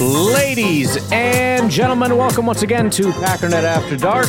Ladies 0.00 0.96
and 1.10 1.68
gentlemen, 1.68 2.16
welcome 2.16 2.46
once 2.46 2.62
again 2.62 2.88
to 2.90 3.10
Packernet 3.10 3.64
After 3.64 3.96
Dark. 3.96 4.28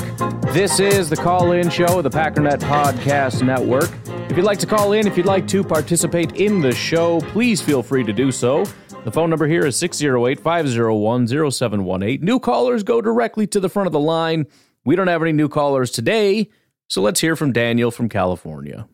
This 0.51 0.79
is 0.79 1.11
the 1.11 1.15
call 1.15 1.51
in 1.51 1.69
show 1.69 1.99
of 1.99 2.03
the 2.03 2.09
Packernet 2.09 2.57
Podcast 2.61 3.43
Network. 3.43 3.91
If 4.31 4.35
you'd 4.35 4.47
like 4.47 4.57
to 4.59 4.65
call 4.65 4.93
in, 4.93 5.05
if 5.05 5.15
you'd 5.15 5.27
like 5.27 5.47
to 5.49 5.63
participate 5.63 6.37
in 6.37 6.59
the 6.59 6.71
show, 6.71 7.21
please 7.21 7.61
feel 7.61 7.83
free 7.83 8.03
to 8.03 8.11
do 8.11 8.31
so. 8.31 8.65
The 9.03 9.11
phone 9.11 9.29
number 9.29 9.45
here 9.45 9.63
is 9.63 9.77
608 9.77 10.39
501 10.39 11.27
0718. 11.27 12.25
New 12.25 12.39
callers 12.39 12.81
go 12.81 12.99
directly 12.99 13.45
to 13.45 13.59
the 13.59 13.69
front 13.69 13.85
of 13.85 13.93
the 13.93 13.99
line. 13.99 14.47
We 14.85 14.95
don't 14.95 15.05
have 15.05 15.21
any 15.21 15.33
new 15.33 15.49
callers 15.49 15.91
today, 15.91 16.49
so 16.87 17.03
let's 17.03 17.19
hear 17.19 17.35
from 17.35 17.51
Daniel 17.51 17.91
from 17.91 18.09
California. 18.09 18.87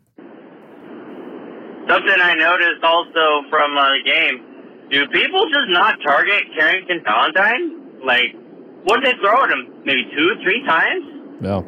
Something 1.87 2.19
I 2.21 2.35
noticed 2.35 2.83
also 2.83 3.49
from 3.49 3.77
uh, 3.77 3.91
the 3.91 3.99
game 4.03 4.54
do 4.89 5.07
people 5.07 5.45
just 5.49 5.69
not 5.69 5.97
target 6.03 6.43
Carrington 6.57 7.01
Valentine? 7.03 8.03
Like, 8.05 8.35
what 8.83 9.01
did 9.01 9.15
they 9.15 9.19
throw 9.19 9.43
at 9.43 9.49
him? 9.49 9.81
Maybe 9.83 10.05
two, 10.15 10.35
three 10.43 10.63
times? 10.65 11.41
No. 11.41 11.65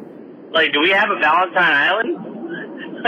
Like, 0.52 0.72
do 0.72 0.80
we 0.80 0.90
have 0.90 1.10
a 1.10 1.18
Valentine 1.18 1.74
Island? 1.74 2.14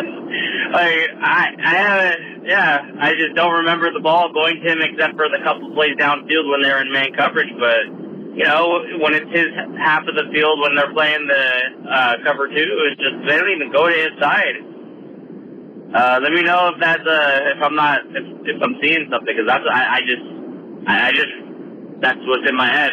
like, 0.72 1.10
I, 1.22 1.54
I 1.62 1.74
haven't, 1.74 2.44
yeah, 2.44 2.90
I 3.00 3.14
just 3.14 3.34
don't 3.34 3.52
remember 3.64 3.92
the 3.92 4.00
ball 4.00 4.32
going 4.32 4.60
to 4.60 4.72
him 4.72 4.78
except 4.82 5.14
for 5.14 5.28
the 5.28 5.38
couple 5.44 5.72
plays 5.74 5.96
downfield 5.96 6.50
when 6.50 6.62
they're 6.62 6.82
in 6.82 6.92
man 6.92 7.14
coverage. 7.14 7.50
But, 7.58 7.86
you 8.34 8.44
know, 8.44 8.82
when 8.98 9.14
it's 9.14 9.30
his 9.30 9.46
half 9.78 10.06
of 10.06 10.14
the 10.14 10.26
field 10.32 10.60
when 10.60 10.74
they're 10.74 10.92
playing 10.92 11.26
the 11.26 11.46
uh, 11.88 12.14
cover 12.24 12.48
two, 12.48 12.70
it's 12.90 13.00
just, 13.00 13.14
they 13.26 13.38
don't 13.38 13.50
even 13.50 13.72
go 13.72 13.88
to 13.88 13.94
his 13.94 14.14
side. 14.20 14.58
Uh, 15.94 16.20
let 16.22 16.32
me 16.32 16.42
know 16.42 16.68
if 16.68 16.80
that's 16.80 17.02
uh, 17.02 17.56
if 17.56 17.62
I'm 17.62 17.74
not 17.74 17.98
if, 18.10 18.24
if 18.46 18.62
I'm 18.62 18.76
seeing 18.80 19.08
something 19.10 19.26
because 19.26 19.46
that's 19.46 19.64
I, 19.66 19.96
I 19.96 20.00
just 20.06 20.22
I, 20.86 21.08
I 21.08 21.10
just 21.10 21.34
that's 22.00 22.20
what's 22.26 22.48
in 22.48 22.56
my 22.56 22.70
head. 22.70 22.92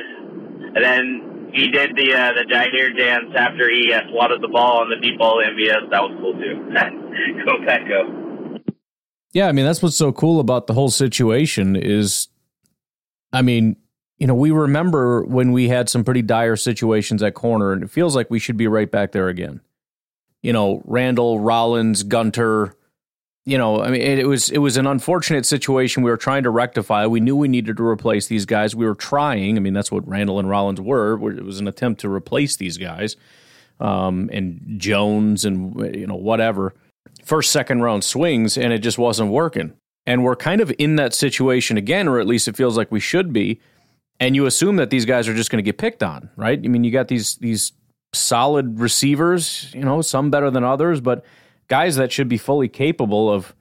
And 0.76 0.84
then 0.84 1.50
he 1.54 1.68
did 1.70 1.96
the 1.96 2.14
uh, 2.14 2.34
the 2.34 2.46
Jaire 2.50 2.98
dance 2.98 3.34
after 3.36 3.70
he 3.70 3.94
uh, 3.94 4.02
swatted 4.12 4.42
the 4.42 4.48
ball 4.48 4.82
on 4.82 4.90
the 4.90 4.98
deep 4.98 5.20
ball 5.20 5.44
MVS. 5.46 5.90
That 5.92 6.02
was 6.02 6.18
cool 6.20 6.34
too. 6.34 7.46
go 7.46 7.66
back 7.66 7.88
go. 7.88 8.62
Yeah, 9.32 9.48
I 9.48 9.52
mean 9.52 9.66
that's 9.66 9.84
what's 9.84 9.96
so 9.96 10.12
cool 10.12 10.40
about 10.40 10.66
the 10.66 10.74
whole 10.74 10.90
situation 10.90 11.76
is, 11.76 12.30
I 13.32 13.44
mean, 13.44 13.76
you 14.18 14.26
know, 14.26 14.34
we 14.34 14.50
remember 14.50 15.24
when 15.24 15.52
we 15.52 15.68
had 15.70 15.90
some 15.90 16.04
pretty 16.04 16.24
dire 16.24 16.56
situations 16.56 17.22
at 17.22 17.36
corner, 17.36 17.74
and 17.74 17.84
it 17.84 17.92
feels 17.92 18.16
like 18.16 18.32
we 18.32 18.40
should 18.40 18.58
be 18.58 18.68
right 18.68 18.90
back 18.90 19.12
there 19.12 19.28
again. 19.28 19.62
You 20.42 20.54
know, 20.54 20.82
Randall, 20.86 21.40
Rollins, 21.40 22.04
Gunter, 22.04 22.76
you 23.48 23.58
know, 23.58 23.82
I 23.82 23.90
mean, 23.90 24.02
it, 24.02 24.20
it, 24.20 24.28
was 24.28 24.50
it 24.50 24.58
was 24.58 24.76
an 24.76 24.86
unfortunate 24.86 25.46
situation. 25.46 26.04
We 26.04 26.12
were 26.12 26.18
trying 26.18 26.44
to 26.44 26.50
rectify. 26.50 27.06
We 27.08 27.22
knew 27.22 27.36
we 27.36 27.48
needed 27.48 27.78
to 27.78 27.84
replace 27.84 28.28
these 28.28 28.46
guys. 28.46 28.76
We 28.76 28.86
were 28.86 28.94
trying. 28.94 29.56
I 29.56 29.62
mean, 29.62 29.74
that's 29.74 29.90
what 29.92 30.06
Randall 30.06 30.38
and 30.38 30.50
Rollins 30.50 30.82
were. 30.82 31.14
It 31.32 31.46
was 31.46 31.62
an 31.62 31.68
attempt 31.68 32.02
to 32.02 32.10
replace 32.10 32.58
these 32.58 32.78
guys, 32.78 33.16
um, 33.80 34.30
and 34.34 34.60
Jones 34.78 35.46
and 35.46 35.80
you 35.96 36.06
know 36.08 36.16
whatever 36.16 36.74
first 37.24 37.52
second 37.52 37.82
round 37.82 38.04
swings, 38.04 38.58
and 38.58 38.74
it 38.74 38.80
just 38.80 38.98
wasn't 38.98 39.32
working. 39.32 39.74
And 40.06 40.24
we're 40.24 40.36
kind 40.36 40.62
of 40.62 40.74
in 40.78 40.96
that 40.96 41.14
situation 41.14 41.78
again, 41.78 42.08
or 42.08 42.20
at 42.20 42.28
least 42.28 42.48
it 42.48 42.56
feels 42.56 42.78
like 42.78 42.92
we 42.92 43.00
should 43.00 43.34
be. 43.34 43.60
And 44.20 44.36
you 44.36 44.46
assume 44.46 44.78
that 44.78 44.90
these 44.90 45.06
guys 45.06 45.28
are 45.28 45.34
just 45.34 45.52
going 45.52 45.64
to 45.64 45.66
get 45.66 45.78
picked 45.78 46.02
on, 46.02 46.30
right? 46.38 46.58
I 46.58 46.68
mean, 46.68 46.84
you 46.84 46.92
got 46.92 47.08
these 47.08 47.36
these 47.36 47.74
solid 48.14 48.80
receivers, 48.80 49.72
you 49.74 49.84
know, 49.84 50.02
some 50.02 50.32
better 50.32 50.50
than 50.50 50.64
others, 50.64 51.02
but 51.02 51.24
guys 51.68 51.96
that 51.98 52.12
should 52.12 52.28
be 52.28 52.38
fully 52.38 52.68
capable 52.68 53.32
of 53.32 53.54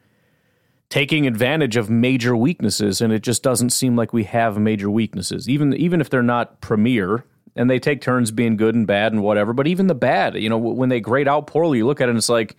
taking 0.89 1.27
advantage 1.27 1.77
of 1.77 1.91
major 1.91 2.37
weaknesses 2.37 3.01
and 3.01 3.13
it 3.13 3.23
just 3.23 3.43
doesn't 3.43 3.71
seem 3.71 3.97
like 3.97 4.13
we 4.13 4.25
have 4.25 4.59
major 4.59 4.91
weaknesses. 4.91 5.49
Even 5.49 5.75
even 5.75 6.01
if 6.01 6.11
they're 6.11 6.23
not 6.23 6.61
premier 6.61 7.25
and 7.57 7.69
they 7.69 7.79
take 7.79 8.01
turns 8.01 8.31
being 8.31 8.57
good 8.57 8.75
and 8.75 8.87
bad 8.87 9.13
and 9.13 9.23
whatever 9.23 9.53
but 9.53 9.67
even 9.67 9.87
the 9.89 9.95
bad 9.95 10.37
you 10.37 10.49
know 10.49 10.59
when 10.59 10.89
they 10.89 11.01
grade 11.01 11.27
out 11.27 11.47
poorly 11.47 11.79
you 11.79 11.87
look 11.87 12.01
at 12.01 12.09
it 12.09 12.11
and 12.11 12.19
it's 12.19 12.29
like 12.29 12.57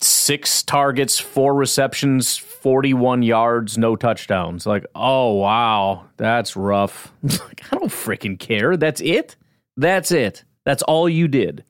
six 0.00 0.62
targets 0.62 1.18
four 1.18 1.54
receptions 1.54 2.36
41 2.36 3.22
yards 3.22 3.76
no 3.76 3.96
touchdowns. 3.96 4.66
Like 4.66 4.86
oh 4.94 5.34
wow 5.34 6.06
that's 6.16 6.56
rough. 6.56 7.12
Like 7.22 7.62
i 7.70 7.76
don't 7.76 7.90
freaking 7.90 8.38
care. 8.38 8.78
That's 8.78 9.02
it? 9.02 9.36
That's 9.76 10.10
it. 10.10 10.44
That's 10.64 10.82
all 10.84 11.08
you 11.08 11.28
did. 11.28 11.64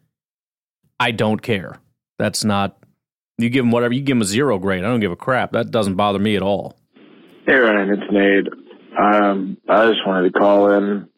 I 1.01 1.11
don't 1.11 1.43
care 1.43 1.81
that's 2.19 2.45
not. 2.45 2.77
You 3.39 3.51
give 3.51 3.65
them 3.65 3.73
whatever. 3.73 3.95
You 3.95 4.01
give 4.01 4.17
them 4.17 4.23
a 4.23 4.27
zero 4.27 4.59
grade. 4.59 4.85
I 4.85 4.89
don't 4.89 5.01
give 5.01 5.13
a 5.13 5.17
crap. 5.17 5.53
That 5.53 5.71
doesn't 5.71 5.97
bother 5.97 6.19
me 6.19 6.37
at 6.37 6.43
all. 6.43 6.77
Hey 7.47 7.55
Ryan, 7.55 7.91
it's 7.91 8.13
Nate. 8.13 8.49
Um, 8.99 9.59
I 9.69 9.87
just 9.87 10.07
wanted 10.07 10.33
to 10.33 10.39
call 10.39 10.71
in. 10.71 11.09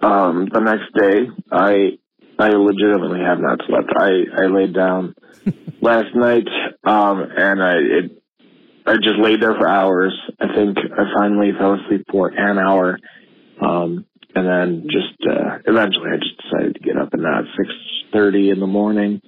Um, 0.00 0.48
the 0.52 0.60
next 0.60 0.94
day, 0.94 1.26
I 1.50 1.98
I 2.38 2.50
legitimately 2.50 3.20
have 3.20 3.40
not 3.40 3.60
slept. 3.66 3.90
I 3.96 4.42
I 4.42 4.46
laid 4.46 4.74
down 4.74 5.14
last 5.80 6.14
night, 6.14 6.46
um, 6.84 7.26
and 7.36 7.62
I 7.62 7.74
it 7.76 8.22
I 8.86 8.94
just 8.96 9.18
laid 9.20 9.42
there 9.42 9.54
for 9.54 9.68
hours. 9.68 10.16
I 10.38 10.54
think 10.54 10.78
I 10.78 11.04
finally 11.18 11.50
fell 11.58 11.74
asleep 11.74 12.06
for 12.10 12.28
an 12.28 12.58
hour, 12.58 12.98
um, 13.60 14.06
and 14.34 14.46
then 14.46 14.86
just 14.90 15.16
uh, 15.28 15.58
eventually 15.66 16.10
I 16.12 16.16
just 16.18 16.40
decided 16.42 16.74
to 16.74 16.80
get 16.80 16.96
up 16.96 17.12
and 17.14 17.26
at 17.26 17.44
six 17.56 17.68
thirty 18.12 18.50
in 18.50 18.60
the 18.60 18.66
morning 18.66 19.20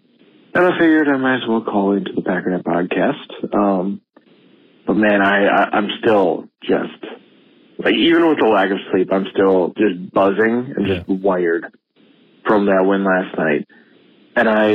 and 0.54 0.66
I 0.66 0.78
figured 0.78 1.08
I 1.08 1.16
might 1.16 1.36
as 1.36 1.48
well 1.48 1.62
call 1.62 1.92
into 1.92 2.12
the 2.12 2.22
Packernet 2.22 2.62
podcast. 2.62 3.54
Um, 3.54 4.00
but 4.86 4.94
man, 4.94 5.22
I, 5.22 5.46
I 5.46 5.76
I'm 5.76 5.88
still 6.00 6.48
just 6.62 7.04
like 7.78 7.94
even 7.94 8.28
with 8.28 8.38
the 8.38 8.46
lack 8.46 8.70
of 8.70 8.78
sleep, 8.90 9.08
I'm 9.12 9.26
still 9.32 9.72
just 9.76 10.12
buzzing 10.12 10.74
and 10.76 10.86
just 10.86 11.08
yeah. 11.08 11.14
wired 11.14 11.66
from 12.46 12.66
that 12.66 12.84
win 12.84 13.04
last 13.04 13.36
night. 13.38 13.68
And 14.36 14.48
I 14.48 14.70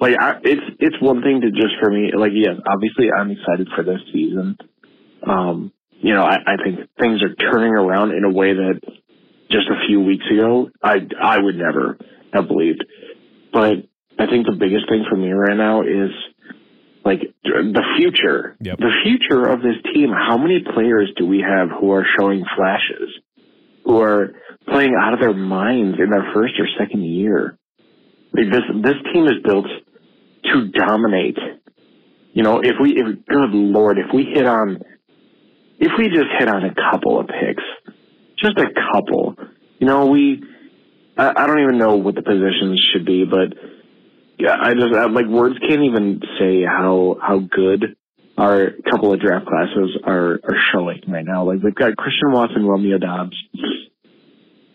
like 0.00 0.16
I, 0.20 0.38
it's 0.44 0.76
it's 0.80 1.00
one 1.00 1.22
thing 1.22 1.40
to 1.40 1.50
just 1.50 1.74
for 1.80 1.90
me 1.90 2.12
like 2.14 2.32
yes, 2.34 2.56
obviously 2.68 3.10
I'm 3.10 3.30
excited 3.30 3.68
for 3.74 3.82
this 3.82 4.00
season. 4.12 4.58
Um, 5.26 5.72
you 5.92 6.14
know, 6.14 6.24
I, 6.24 6.36
I 6.46 6.56
think 6.62 6.90
things 6.98 7.22
are 7.22 7.34
turning 7.34 7.74
around 7.74 8.12
in 8.12 8.24
a 8.24 8.30
way 8.30 8.52
that 8.52 8.80
just 9.50 9.68
a 9.68 9.86
few 9.86 10.00
weeks 10.00 10.26
ago 10.30 10.70
I 10.82 11.06
I 11.20 11.38
would 11.38 11.56
never 11.56 11.96
have 12.32 12.48
believed. 12.48 12.84
But 13.52 13.86
I 14.22 14.26
think 14.30 14.46
the 14.46 14.54
biggest 14.54 14.88
thing 14.88 15.04
for 15.10 15.16
me 15.16 15.32
right 15.32 15.56
now 15.56 15.82
is 15.82 16.10
like 17.04 17.20
the 17.42 17.84
future. 17.98 18.56
Yep. 18.60 18.78
The 18.78 18.92
future 19.02 19.48
of 19.48 19.62
this 19.62 19.74
team. 19.92 20.10
How 20.10 20.38
many 20.38 20.60
players 20.62 21.10
do 21.16 21.26
we 21.26 21.40
have 21.40 21.70
who 21.70 21.90
are 21.90 22.06
showing 22.18 22.44
flashes, 22.56 23.10
who 23.84 24.00
are 24.00 24.34
playing 24.68 24.94
out 24.94 25.14
of 25.14 25.18
their 25.18 25.34
minds 25.34 25.98
in 25.98 26.10
their 26.10 26.30
first 26.32 26.54
or 26.60 26.68
second 26.78 27.02
year? 27.02 27.58
Like 28.32 28.46
this, 28.52 28.62
this 28.82 28.94
team 29.12 29.26
is 29.26 29.42
built 29.44 29.66
to 30.44 30.68
dominate. 30.68 31.38
You 32.32 32.44
know, 32.44 32.60
if 32.60 32.76
we, 32.80 32.92
if 32.92 33.26
good 33.26 33.50
lord, 33.50 33.98
if 33.98 34.14
we 34.14 34.24
hit 34.32 34.46
on, 34.46 34.82
if 35.80 35.92
we 35.98 36.08
just 36.08 36.30
hit 36.38 36.48
on 36.48 36.64
a 36.64 36.74
couple 36.74 37.18
of 37.18 37.26
picks, 37.26 37.64
just 38.38 38.56
a 38.56 38.68
couple, 38.92 39.34
you 39.80 39.86
know, 39.86 40.06
we, 40.06 40.44
I, 41.18 41.30
I 41.30 41.46
don't 41.48 41.60
even 41.60 41.78
know 41.78 41.96
what 41.96 42.14
the 42.14 42.22
positions 42.22 42.80
should 42.92 43.04
be, 43.04 43.24
but 43.24 43.52
yeah, 44.42 44.56
I 44.60 44.74
just 44.74 44.92
I, 44.92 45.06
like 45.06 45.26
words 45.26 45.56
can't 45.60 45.82
even 45.82 46.20
say 46.40 46.64
how 46.64 47.16
how 47.22 47.38
good 47.38 47.94
our 48.36 48.72
couple 48.90 49.14
of 49.14 49.20
draft 49.20 49.46
classes 49.46 49.96
are 50.02 50.40
are 50.42 50.58
showing 50.72 51.00
right 51.06 51.24
now. 51.24 51.44
Like 51.44 51.62
we've 51.62 51.74
got 51.74 51.96
Christian 51.96 52.32
Watson, 52.32 52.66
Romeo 52.66 52.98
Doubs, 52.98 53.36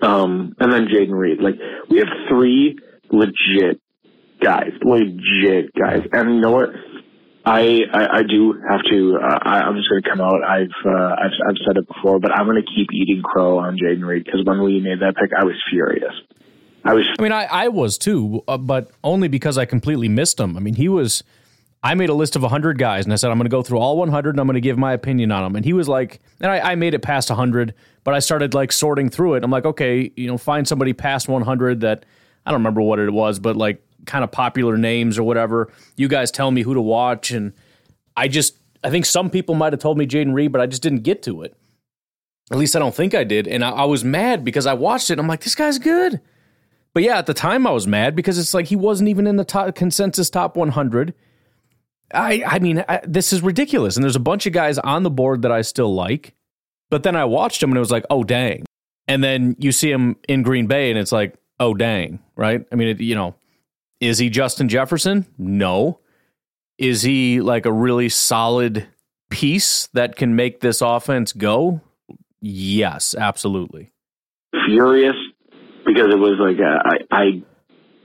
um, 0.02 0.56
and 0.58 0.72
then 0.72 0.88
Jayden 0.88 1.12
Reed. 1.12 1.42
Like 1.42 1.56
we 1.90 1.98
have 1.98 2.08
three 2.30 2.80
legit 3.12 3.82
guys, 4.42 4.72
legit 4.82 5.74
guys. 5.76 6.08
And 6.14 6.36
you 6.36 6.40
know 6.40 6.52
what? 6.52 6.70
I, 7.46 7.82
I, 7.94 8.20
I 8.20 8.24
do 8.24 8.54
have 8.70 8.84
to. 8.90 9.20
Uh, 9.22 9.40
I, 9.42 9.62
I'm 9.64 9.76
just 9.76 9.90
going 9.90 10.02
to 10.02 10.10
come 10.10 10.22
out. 10.22 10.44
I've, 10.44 10.72
uh, 10.86 11.16
I've 11.16 11.32
I've 11.48 11.60
said 11.66 11.76
it 11.76 11.88
before, 11.88 12.20
but 12.20 12.32
I'm 12.32 12.46
going 12.46 12.62
to 12.62 12.72
keep 12.74 12.88
eating 12.94 13.22
crow 13.22 13.58
on 13.58 13.78
Jayden 13.78 14.06
Reed 14.06 14.24
because 14.24 14.46
when 14.46 14.64
we 14.64 14.80
made 14.80 15.00
that 15.02 15.16
pick, 15.16 15.32
I 15.38 15.44
was 15.44 15.56
furious. 15.70 16.14
I 16.88 16.94
was. 16.94 17.06
I 17.20 17.22
mean, 17.22 17.32
I, 17.34 17.44
I 17.46 17.68
was 17.68 17.98
too, 17.98 18.44
uh, 18.48 18.58
but 18.58 18.92
only 19.04 19.28
because 19.28 19.58
I 19.58 19.66
completely 19.66 20.08
missed 20.08 20.40
him. 20.40 20.56
I 20.56 20.62
mean, 20.62 20.76
he 20.76 20.88
was. 20.88 21.24
I 21.84 21.94
made 21.94 22.10
a 22.10 22.14
list 22.14 22.36
of 22.36 22.42
100 22.42 22.80
guys 22.80 23.06
and 23.06 23.14
I 23.14 23.18
said, 23.18 23.30
I'm 23.30 23.38
going 23.38 23.46
to 23.46 23.50
go 23.50 23.62
through 23.62 23.78
all 23.78 23.98
100 23.98 24.32
and 24.32 24.40
I'm 24.40 24.48
going 24.48 24.56
to 24.56 24.62
give 24.62 24.80
my 24.80 24.94
opinion 24.94 25.32
on 25.32 25.44
them. 25.44 25.56
And 25.56 25.64
he 25.64 25.74
was 25.74 25.88
like, 25.88 26.20
and 26.42 26.52
I, 26.52 26.72
I, 26.72 26.76
made 26.76 26.96
it 26.96 27.04
past 27.04 27.30
100, 27.30 27.76
but 28.04 28.16
I 28.16 28.20
started 28.20 28.56
like 28.56 28.72
sorting 28.72 29.10
through 29.10 29.36
it. 29.36 29.44
I'm 29.44 29.52
like, 29.52 29.64
okay, 29.64 30.12
you 30.16 30.28
know, 30.28 30.40
find 30.40 30.68
somebody 30.68 30.92
past 30.94 31.30
100 31.30 31.82
that 31.82 32.04
I 32.46 32.52
don't 32.52 32.62
remember 32.62 32.82
what 32.82 32.98
it 32.98 33.14
was, 33.14 33.38
but 33.38 33.56
like 33.56 33.82
kind 34.06 34.24
of 34.24 34.32
popular 34.32 34.76
names 34.76 35.20
or 35.20 35.24
whatever. 35.24 35.72
You 35.98 36.08
guys 36.08 36.32
tell 36.32 36.50
me 36.50 36.64
who 36.64 36.74
to 36.74 36.82
watch, 36.82 37.30
and 37.30 37.54
I 38.16 38.28
just 38.28 38.58
I 38.84 38.90
think 38.90 39.06
some 39.06 39.30
people 39.30 39.54
might 39.54 39.74
have 39.74 39.82
told 39.82 39.98
me 39.98 40.08
Jayden 40.08 40.34
Reed, 40.34 40.52
but 40.52 40.62
I 40.62 40.66
just 40.66 40.82
didn't 40.82 41.04
get 41.04 41.22
to 41.24 41.44
it. 41.44 41.56
At 42.52 42.58
least 42.58 42.76
I 42.76 42.80
don't 42.80 42.96
think 42.96 43.14
I 43.14 43.24
did, 43.24 43.48
and 43.48 43.64
I, 43.64 43.70
I 43.70 43.86
was 43.86 44.04
mad 44.04 44.44
because 44.44 44.66
I 44.66 44.74
watched 44.74 45.12
it. 45.12 45.20
I'm 45.20 45.28
like, 45.28 45.42
this 45.42 45.56
guy's 45.56 45.78
good. 45.78 46.22
But 46.98 47.04
yeah, 47.04 47.20
at 47.20 47.28
the 47.28 47.36
time 47.36 47.68
I 47.68 47.70
was 47.70 47.86
mad 47.86 48.16
because 48.16 48.40
it's 48.40 48.56
like 48.56 48.66
he 48.66 48.76
wasn't 48.76 49.10
even 49.10 49.28
in 49.28 49.36
the 49.36 49.46
top 49.46 49.76
consensus 49.76 50.32
top 50.32 50.58
100. 50.58 51.14
I 52.12 52.42
I 52.44 52.58
mean, 52.58 52.84
I, 52.90 53.02
this 53.04 53.32
is 53.32 53.44
ridiculous. 53.44 53.96
And 53.96 54.04
there's 54.04 54.16
a 54.16 54.20
bunch 54.20 54.48
of 54.48 54.54
guys 54.54 54.80
on 54.80 55.04
the 55.04 55.12
board 55.12 55.44
that 55.44 55.52
I 55.52 55.62
still 55.62 55.94
like, 55.94 56.34
but 56.90 57.04
then 57.04 57.16
I 57.16 57.26
watched 57.26 57.62
him 57.62 57.70
and 57.70 57.78
it 57.78 57.82
was 57.82 57.92
like, 57.92 58.04
oh 58.10 58.24
dang. 58.24 58.66
And 59.08 59.24
then 59.24 59.56
you 59.60 59.72
see 59.72 59.92
him 59.92 60.16
in 60.28 60.42
Green 60.42 60.66
Bay 60.66 60.90
and 60.90 60.98
it's 60.98 61.12
like, 61.12 61.36
oh 61.60 61.76
dang, 61.76 62.18
right? 62.36 62.66
I 62.72 62.76
mean, 62.76 62.88
it, 62.88 63.00
you 63.00 63.14
know, 63.14 63.36
is 64.00 64.18
he 64.18 64.32
Justin 64.32 64.68
Jefferson? 64.68 65.28
No. 65.38 66.00
Is 66.80 67.04
he 67.04 67.42
like 67.42 67.68
a 67.68 67.72
really 67.72 68.10
solid 68.10 68.88
piece 69.30 69.86
that 69.94 70.16
can 70.16 70.36
make 70.36 70.62
this 70.62 70.82
offense 70.82 71.32
go? 71.32 71.80
Yes, 72.42 73.14
absolutely. 73.16 73.92
Furious 74.66 75.14
because 75.88 76.12
it 76.14 76.20
was 76.20 76.36
like 76.38 76.60
uh, 76.60 76.80
I, 76.84 76.96
I 77.10 77.24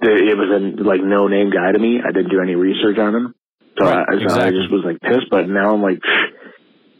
it 0.00 0.38
was 0.38 0.48
a 0.50 0.82
like 0.82 1.02
no 1.02 1.28
name 1.28 1.50
guy 1.50 1.72
to 1.72 1.78
me. 1.78 2.00
I 2.00 2.12
didn't 2.12 2.30
do 2.30 2.40
any 2.40 2.54
research 2.54 2.98
on 2.98 3.14
him, 3.14 3.34
so, 3.78 3.84
Right, 3.84 4.06
I, 4.08 4.12
so 4.14 4.22
exactly. 4.22 4.44
I 4.46 4.50
just 4.50 4.70
was 4.72 4.82
like 4.84 5.00
pissed. 5.00 5.28
But 5.30 5.48
now 5.48 5.74
I'm 5.74 5.82
like, 5.82 6.00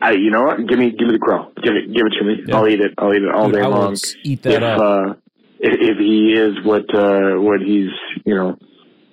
I 0.00 0.12
you 0.12 0.31
know 0.31 0.43
what? 0.43 0.58
Give 0.67 0.79
me 0.79 0.90
give 0.90 1.06
me 1.08 1.14
the 1.14 1.19
crow. 1.23 1.52
Give 1.62 1.75
it 1.75 1.87
give 1.94 2.06
it 2.06 2.14
to 2.19 2.25
me. 2.25 2.34
Yeah. 2.46 2.56
I'll 2.56 2.69
eat 2.69 2.81
it. 2.81 2.93
I'll 2.99 3.14
eat 3.14 3.23
it 3.23 3.32
all 3.34 3.46
Dude, 3.46 3.55
day 3.56 3.62
I 3.62 3.67
long. 3.69 3.96
eat 4.25 4.43
that 4.43 4.52
if 4.52 4.62
up. 4.62 4.81
uh, 4.81 5.14
if, 5.58 5.75
if 5.81 5.99
he 5.99 6.34
is 6.34 6.64
what 6.64 6.93
uh, 6.94 7.40
what 7.40 7.61
he's 7.61 7.90
you 8.25 8.34
know 8.34 8.56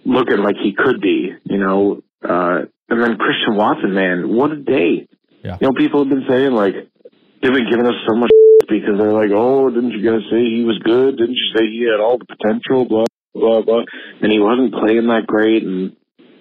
looking 0.05 0.37
like 0.39 0.55
he 0.61 0.73
could 0.73 1.01
be, 1.01 1.29
you 1.43 1.57
know, 1.59 2.01
uh, 2.23 2.61
and 2.89 3.01
then 3.03 3.17
Christian 3.17 3.55
Watson, 3.55 3.93
man, 3.93 4.33
what 4.33 4.51
a 4.51 4.57
day! 4.57 5.07
Yeah. 5.43 5.57
You 5.61 5.67
know, 5.67 5.73
people 5.73 6.01
have 6.03 6.09
been 6.09 6.25
saying 6.27 6.51
like 6.51 6.73
they've 7.41 7.53
been 7.53 7.69
giving 7.69 7.85
us 7.85 7.95
so 8.07 8.15
much 8.15 8.31
because 8.69 8.97
they're 8.97 9.13
like, 9.13 9.31
oh, 9.33 9.69
didn't 9.69 9.91
you 9.91 10.03
guys 10.03 10.21
say 10.29 10.43
he 10.43 10.63
was 10.63 10.79
good? 10.83 11.17
Didn't 11.17 11.35
you 11.35 11.49
say 11.55 11.65
he 11.65 11.87
had 11.89 11.99
all 11.99 12.17
the 12.17 12.25
potential? 12.25 12.85
Blah 12.85 13.05
blah 13.33 13.61
blah. 13.61 13.83
And 14.21 14.31
he 14.31 14.39
wasn't 14.39 14.73
playing 14.73 15.07
that 15.07 15.27
great. 15.27 15.63
And 15.63 15.95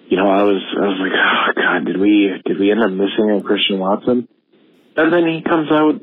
you 0.09 0.17
know, 0.17 0.29
I 0.29 0.43
was 0.43 0.61
I 0.77 0.85
was 0.85 0.99
like, 1.01 1.15
oh 1.15 1.47
god, 1.55 1.85
did 1.85 1.99
we 1.99 2.29
did 2.45 2.59
we 2.59 2.71
end 2.71 2.83
up 2.83 2.91
missing 2.91 3.31
a 3.31 3.41
Christian 3.41 3.79
Watson? 3.79 4.27
And 4.95 5.13
then 5.13 5.27
he 5.27 5.41
comes 5.41 5.71
out 5.71 6.01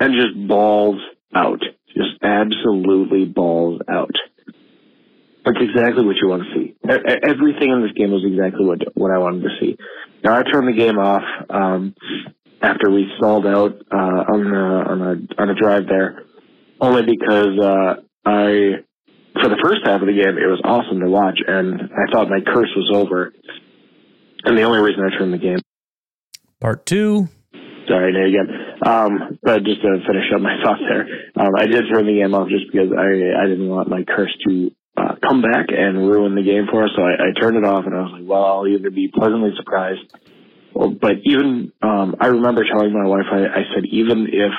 and 0.00 0.14
just 0.14 0.48
balls 0.48 1.00
out, 1.34 1.60
just 1.88 2.22
absolutely 2.22 3.24
balls 3.24 3.80
out. 3.88 4.14
That's 5.44 5.58
exactly 5.60 6.04
what 6.04 6.16
you 6.16 6.28
want 6.28 6.42
to 6.44 6.54
see. 6.54 6.74
Everything 6.84 7.70
in 7.70 7.82
this 7.82 7.92
game 7.92 8.10
was 8.10 8.24
exactly 8.26 8.64
what 8.66 8.80
what 8.94 9.10
I 9.10 9.18
wanted 9.18 9.42
to 9.42 9.56
see. 9.60 9.76
Now 10.22 10.38
I 10.38 10.42
turned 10.42 10.68
the 10.68 10.72
game 10.72 10.98
off 10.98 11.22
um, 11.48 11.94
after 12.62 12.90
we 12.90 13.10
stalled 13.16 13.46
out 13.46 13.80
uh, 13.90 14.24
on 14.32 14.44
the 14.50 14.56
on 14.56 15.02
a 15.02 15.42
on 15.42 15.50
a 15.50 15.54
drive 15.54 15.86
there, 15.88 16.22
only 16.80 17.02
because 17.02 17.58
uh, 17.58 17.94
I 18.24 18.82
for 19.40 19.48
the 19.48 19.60
first 19.62 19.80
half 19.84 20.00
of 20.00 20.06
the 20.06 20.14
game 20.14 20.36
it 20.38 20.46
was 20.46 20.60
awesome 20.64 21.00
to 21.00 21.08
watch, 21.08 21.38
and 21.46 21.80
I 21.80 22.12
thought 22.12 22.28
my 22.28 22.40
curse 22.40 22.70
was 22.76 22.90
over. 22.94 23.32
And 24.44 24.56
the 24.56 24.62
only 24.62 24.80
reason 24.80 25.02
I 25.04 25.18
turned 25.18 25.34
the 25.34 25.38
game 25.38 25.58
Part 26.60 26.86
two. 26.86 27.28
Sorry, 27.86 28.12
there 28.12 28.26
again. 28.26 28.48
Um, 28.84 29.38
but 29.42 29.62
just 29.64 29.80
to 29.80 29.98
finish 30.06 30.26
up 30.34 30.40
my 30.40 30.58
thought 30.64 30.80
there, 30.80 31.06
um, 31.36 31.54
I 31.56 31.66
did 31.66 31.84
turn 31.92 32.06
the 32.06 32.18
game 32.18 32.34
off 32.34 32.48
just 32.48 32.70
because 32.70 32.90
I 32.92 33.06
I 33.06 33.46
didn't 33.46 33.68
want 33.68 33.88
my 33.88 34.02
curse 34.02 34.34
to 34.48 34.70
uh, 34.96 35.14
come 35.22 35.40
back 35.40 35.66
and 35.70 36.08
ruin 36.08 36.34
the 36.34 36.42
game 36.42 36.66
for 36.70 36.84
us. 36.84 36.90
So 36.96 37.02
I, 37.02 37.30
I 37.30 37.40
turned 37.40 37.56
it 37.56 37.64
off, 37.64 37.86
and 37.86 37.94
I 37.94 38.00
was 38.02 38.12
like, 38.12 38.28
well, 38.28 38.44
I'll 38.44 38.66
either 38.66 38.90
be 38.90 39.08
pleasantly 39.08 39.50
surprised, 39.56 40.02
but 41.00 41.16
even 41.24 41.72
um, 41.82 42.16
I 42.20 42.26
remember 42.28 42.64
telling 42.64 42.92
my 42.92 43.08
wife, 43.08 43.26
I, 43.30 43.38
I 43.38 43.62
said, 43.74 43.84
even 43.90 44.28
if 44.32 44.52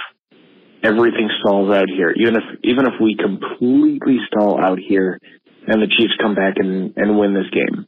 everything 0.83 1.29
stalls 1.39 1.73
out 1.73 1.87
here, 1.87 2.11
even 2.11 2.35
if 2.35 2.43
even 2.63 2.85
if 2.85 2.93
we 3.01 3.15
completely 3.15 4.17
stall 4.27 4.59
out 4.59 4.79
here, 4.79 5.19
and 5.67 5.81
the 5.81 5.87
Chiefs 5.87 6.13
come 6.21 6.35
back 6.35 6.55
and 6.57 6.93
and 6.97 7.17
win 7.17 7.33
this 7.33 7.49
game. 7.51 7.87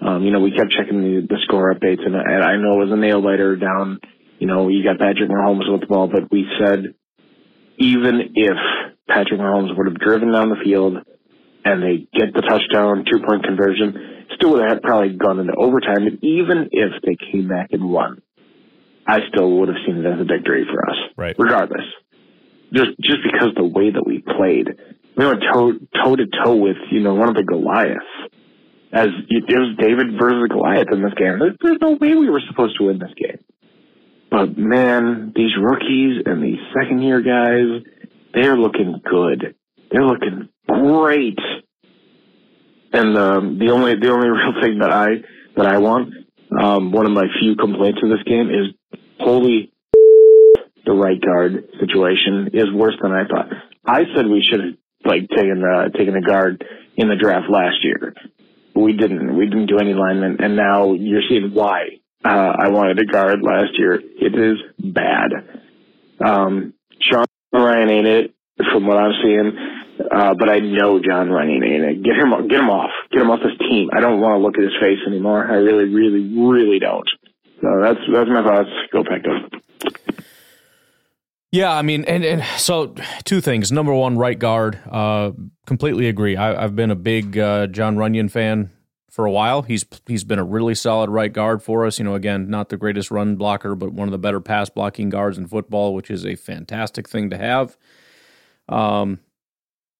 Um, 0.00 0.22
you 0.22 0.30
know, 0.30 0.38
we 0.38 0.52
kept 0.52 0.70
checking 0.70 1.02
the, 1.02 1.26
the 1.28 1.38
score 1.42 1.74
updates, 1.74 2.06
and, 2.06 2.14
and 2.14 2.44
I 2.44 2.54
know 2.56 2.80
it 2.80 2.84
was 2.84 2.92
a 2.92 2.96
nail 2.96 3.20
biter 3.20 3.56
down 3.56 3.98
you 4.38 4.46
know, 4.46 4.68
you 4.68 4.84
got 4.84 4.98
Patrick 4.98 5.28
Mahomes 5.28 5.70
with 5.70 5.80
the 5.80 5.86
ball, 5.86 6.08
but 6.08 6.30
we 6.30 6.46
said 6.60 6.94
even 7.76 8.32
if 8.34 8.56
Patrick 9.08 9.40
Mahomes 9.40 9.76
would 9.76 9.86
have 9.86 9.98
driven 9.98 10.32
down 10.32 10.50
the 10.50 10.62
field 10.62 10.98
and 11.64 11.82
they 11.82 12.06
get 12.14 12.32
the 12.34 12.42
touchdown, 12.42 13.04
two 13.04 13.20
point 13.26 13.44
conversion, 13.44 14.17
still 14.34 14.52
would 14.52 14.68
have 14.68 14.82
probably 14.82 15.16
gone 15.16 15.38
into 15.40 15.54
overtime. 15.54 16.06
And 16.06 16.22
even 16.22 16.68
if 16.72 16.92
they 17.04 17.16
came 17.32 17.48
back 17.48 17.68
and 17.72 17.88
won, 17.90 18.20
I 19.06 19.20
still 19.28 19.50
would 19.58 19.68
have 19.68 19.78
seen 19.86 19.96
it 19.98 20.06
as 20.06 20.20
a 20.20 20.24
victory 20.24 20.66
for 20.70 20.88
us, 20.88 20.96
Right. 21.16 21.34
regardless. 21.38 21.84
Just 22.72 22.90
just 23.00 23.18
because 23.22 23.50
the 23.56 23.64
way 23.64 23.90
that 23.90 24.06
we 24.06 24.18
played, 24.18 24.68
we 25.16 25.24
went 25.26 25.42
toe 25.52 25.72
toe 26.04 26.16
to 26.16 26.26
toe 26.44 26.56
with 26.56 26.76
you 26.90 27.00
know 27.00 27.14
one 27.14 27.28
of 27.30 27.34
the 27.34 27.42
Goliaths. 27.44 28.04
As 28.92 29.08
it 29.28 29.44
was 29.48 29.76
David 29.78 30.18
versus 30.18 30.48
Goliath 30.48 30.88
in 30.92 31.02
this 31.02 31.12
game. 31.14 31.38
There's, 31.38 31.56
there's 31.62 31.78
no 31.80 31.92
way 31.92 32.14
we 32.14 32.30
were 32.30 32.40
supposed 32.48 32.78
to 32.78 32.84
win 32.86 32.98
this 32.98 33.12
game. 33.16 33.38
But 34.30 34.56
man, 34.58 35.32
these 35.34 35.52
rookies 35.60 36.22
and 36.26 36.42
these 36.42 36.58
second 36.78 37.02
year 37.02 37.20
guys, 37.20 37.82
they're 38.34 38.56
looking 38.56 39.00
good. 39.04 39.54
They're 39.90 40.04
looking 40.06 40.48
great. 40.66 41.38
And 42.92 43.16
um, 43.18 43.58
the 43.58 43.70
only 43.70 43.94
the 43.96 44.10
only 44.10 44.28
real 44.28 44.60
thing 44.60 44.78
that 44.78 44.90
I 44.90 45.08
that 45.56 45.66
I 45.66 45.78
want, 45.78 46.14
um, 46.58 46.92
one 46.92 47.06
of 47.06 47.12
my 47.12 47.26
few 47.40 47.56
complaints 47.56 48.00
in 48.02 48.10
this 48.10 48.22
game 48.24 48.48
is 48.50 49.00
holy 49.18 49.72
the 50.84 50.92
right 50.92 51.20
guard 51.20 51.68
situation 51.80 52.50
is 52.54 52.72
worse 52.72 52.94
than 53.02 53.12
I 53.12 53.26
thought. 53.26 53.48
I 53.86 54.04
said 54.14 54.26
we 54.26 54.42
should 54.42 54.60
have 54.60 54.74
like 55.04 55.28
taken 55.30 55.60
the 55.60 55.90
taken 55.96 56.16
a 56.16 56.22
guard 56.22 56.64
in 56.96 57.08
the 57.08 57.16
draft 57.16 57.50
last 57.50 57.82
year. 57.82 58.14
We 58.74 58.92
didn't. 58.92 59.36
We 59.36 59.46
didn't 59.46 59.66
do 59.66 59.78
any 59.78 59.94
linemen, 59.94 60.36
and 60.40 60.56
now 60.56 60.92
you're 60.92 61.22
seeing 61.28 61.52
why. 61.52 62.00
Uh, 62.24 62.52
I 62.58 62.68
wanted 62.68 62.98
a 62.98 63.04
guard 63.04 63.42
last 63.42 63.78
year. 63.78 63.94
It 63.94 64.34
is 64.34 64.58
bad. 64.78 65.30
Um, 66.24 66.74
Sean 67.00 67.26
Rhyan 67.54 67.90
ain't 67.90 68.06
it 68.06 68.34
from 68.72 68.86
what 68.86 68.96
I'm 68.96 69.12
seeing, 69.22 69.52
uh, 70.00 70.34
but 70.38 70.48
I 70.48 70.60
know 70.60 71.00
John 71.00 71.30
ain't 71.30 71.64
it. 71.64 72.02
Get 72.02 72.16
him, 72.16 72.30
get 72.48 72.60
him 72.60 72.70
off. 72.70 72.90
Get 73.10 73.22
him 73.22 73.30
off 73.30 73.40
this 73.42 73.58
team. 73.68 73.90
I 73.92 74.00
don't 74.00 74.20
want 74.20 74.34
to 74.34 74.38
look 74.38 74.56
at 74.56 74.62
his 74.62 74.76
face 74.80 74.98
anymore. 75.06 75.46
I 75.46 75.56
really, 75.56 75.92
really, 75.92 76.22
really 76.36 76.78
don't. 76.78 77.08
So 77.60 77.68
that's 77.82 77.98
that's 78.12 78.30
my 78.30 78.42
thoughts. 78.42 78.70
Go 78.92 79.00
up. 79.00 79.62
Yeah, 81.50 81.72
I 81.72 81.82
mean, 81.82 82.04
and, 82.04 82.24
and 82.24 82.44
so 82.60 82.94
two 83.24 83.40
things. 83.40 83.72
Number 83.72 83.94
one, 83.94 84.18
right 84.18 84.38
guard. 84.38 84.78
Uh, 84.88 85.32
completely 85.66 86.08
agree. 86.08 86.36
I, 86.36 86.62
I've 86.62 86.76
been 86.76 86.90
a 86.90 86.96
big 86.96 87.38
uh, 87.38 87.66
Jon 87.68 87.96
Runyan 87.96 88.30
fan 88.30 88.70
for 89.10 89.24
a 89.24 89.30
while. 89.30 89.62
He's 89.62 89.84
he's 90.06 90.24
been 90.24 90.38
a 90.38 90.44
really 90.44 90.74
solid 90.74 91.10
right 91.10 91.32
guard 91.32 91.62
for 91.62 91.86
us. 91.86 91.98
You 91.98 92.04
know, 92.04 92.14
again, 92.14 92.50
not 92.50 92.68
the 92.68 92.76
greatest 92.76 93.10
run 93.10 93.36
blocker, 93.36 93.74
but 93.74 93.92
one 93.92 94.06
of 94.06 94.12
the 94.12 94.18
better 94.18 94.40
pass 94.40 94.68
blocking 94.68 95.08
guards 95.08 95.38
in 95.38 95.46
football, 95.46 95.94
which 95.94 96.10
is 96.10 96.24
a 96.26 96.36
fantastic 96.36 97.08
thing 97.08 97.30
to 97.30 97.38
have. 97.38 97.76
Um, 98.68 99.20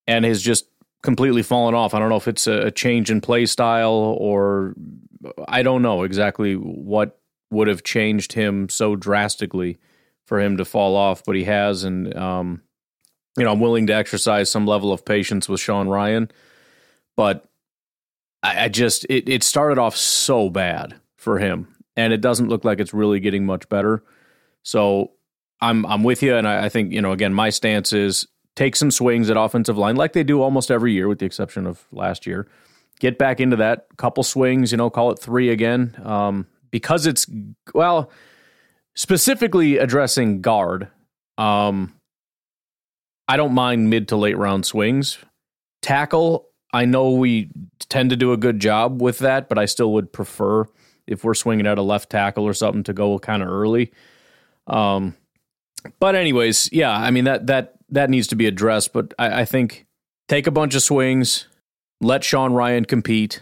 and 0.08 0.24
has 0.24 0.42
just 0.42 0.64
completely 1.02 1.42
fallen 1.42 1.74
off. 1.74 1.94
I 1.94 2.00
don't 2.00 2.08
know 2.08 2.16
if 2.16 2.26
it's 2.26 2.48
a, 2.48 2.72
change 2.72 3.10
in 3.10 3.20
play 3.20 3.46
style 3.46 4.16
or 4.18 4.74
I 5.46 5.62
don't 5.62 5.82
know 5.82 6.02
exactly 6.02 6.54
what 6.54 7.20
would 7.50 7.68
have 7.68 7.84
changed 7.84 8.32
him 8.32 8.68
so 8.68 8.96
drastically 8.96 9.78
for 10.24 10.40
him 10.40 10.56
to 10.56 10.64
fall 10.64 10.96
off, 10.96 11.22
but 11.24 11.36
he 11.36 11.44
has, 11.44 11.84
and 11.84 12.14
um, 12.16 12.62
you 13.36 13.44
know, 13.44 13.52
I'm 13.52 13.60
willing 13.60 13.86
to 13.86 13.94
exercise 13.94 14.50
some 14.50 14.66
level 14.66 14.92
of 14.92 15.04
patience 15.04 15.48
with 15.48 15.60
Sean 15.60 15.86
Rhyan, 15.86 16.30
but 17.16 17.48
I, 18.42 18.64
I 18.64 18.68
just 18.68 19.04
it 19.08 19.28
it 19.28 19.42
started 19.42 19.78
off 19.78 19.96
so 19.96 20.50
bad 20.50 20.94
for 21.16 21.38
him, 21.38 21.74
and 21.96 22.12
it 22.12 22.20
doesn't 22.20 22.48
look 22.48 22.64
like 22.64 22.80
it's 22.80 22.92
really 22.92 23.20
getting 23.20 23.46
much 23.46 23.68
better. 23.70 24.02
So 24.62 25.12
I'm 25.60 25.86
I'm 25.86 26.02
with 26.02 26.22
you, 26.22 26.36
and 26.36 26.46
I, 26.46 26.66
I 26.66 26.68
think 26.68 26.92
you 26.92 27.00
know 27.00 27.12
again 27.12 27.32
my 27.32 27.48
stance 27.48 27.94
is 27.94 28.26
take 28.58 28.74
some 28.74 28.90
swings 28.90 29.30
at 29.30 29.36
offensive 29.36 29.78
line 29.78 29.94
like 29.94 30.14
they 30.14 30.24
do 30.24 30.42
almost 30.42 30.68
every 30.68 30.92
year, 30.92 31.06
with 31.06 31.20
the 31.20 31.26
exception 31.26 31.64
of 31.64 31.84
last 31.92 32.26
year. 32.26 32.48
Get 32.98 33.16
back 33.16 33.38
into 33.38 33.54
that 33.54 33.86
couple 33.98 34.24
swings, 34.24 34.72
you 34.72 34.76
know, 34.76 34.90
call 34.90 35.12
it 35.12 35.18
three 35.20 35.50
again, 35.50 35.94
um, 36.02 36.44
because 36.72 37.06
it's 37.06 37.24
well 37.72 38.10
specifically 38.96 39.78
addressing 39.78 40.40
guard. 40.40 40.88
Um, 41.38 41.94
I 43.28 43.36
don't 43.36 43.54
mind 43.54 43.90
mid 43.90 44.08
to 44.08 44.16
late 44.16 44.36
round 44.36 44.66
swings. 44.66 45.18
Tackle, 45.80 46.48
I 46.72 46.84
know 46.84 47.12
we 47.12 47.50
tend 47.88 48.10
to 48.10 48.16
do 48.16 48.32
a 48.32 48.36
good 48.36 48.58
job 48.58 49.00
with 49.00 49.20
that, 49.20 49.48
but 49.48 49.56
I 49.56 49.66
still 49.66 49.92
would 49.92 50.12
prefer 50.12 50.64
if 51.06 51.22
we're 51.22 51.34
swinging 51.34 51.68
at 51.68 51.78
a 51.78 51.82
left 51.82 52.10
tackle 52.10 52.44
or 52.44 52.54
something 52.54 52.82
to 52.82 52.92
go 52.92 53.20
kind 53.20 53.40
of 53.40 53.48
early. 53.48 53.92
Um, 54.66 55.14
but 56.00 56.16
anyways, 56.16 56.70
yeah, 56.72 56.90
I 56.90 57.12
mean 57.12 57.22
that 57.22 57.46
that 57.46 57.77
that 57.90 58.11
needs 58.11 58.26
to 58.28 58.37
be 58.37 58.47
addressed. 58.47 58.92
But 58.92 59.14
I, 59.18 59.40
I 59.40 59.45
think 59.45 59.87
take 60.28 60.47
a 60.47 60.50
bunch 60.50 60.75
of 60.75 60.83
swings, 60.83 61.47
let 62.00 62.25
Sean 62.25 62.52
Rhyan 62.52 62.87
compete. 62.87 63.40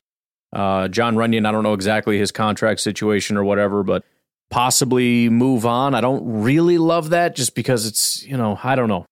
Uh, 0.52 0.88
Jon 0.88 1.16
Runyan, 1.16 1.46
I 1.46 1.52
don't 1.52 1.64
know 1.64 1.74
exactly 1.74 2.18
his 2.18 2.32
contract 2.32 2.80
situation 2.80 3.36
or 3.36 3.44
whatever, 3.44 3.82
but 3.82 4.04
possibly 4.50 5.28
move 5.28 5.66
on. 5.66 5.94
I 5.94 6.00
don't 6.00 6.42
really 6.42 6.78
love 6.78 7.10
that 7.10 7.36
just 7.36 7.54
because 7.54 7.86
it's, 7.86 8.24
you 8.24 8.36
know, 8.36 8.58
I 8.62 8.76
don't 8.76 8.88
know. 8.88 9.04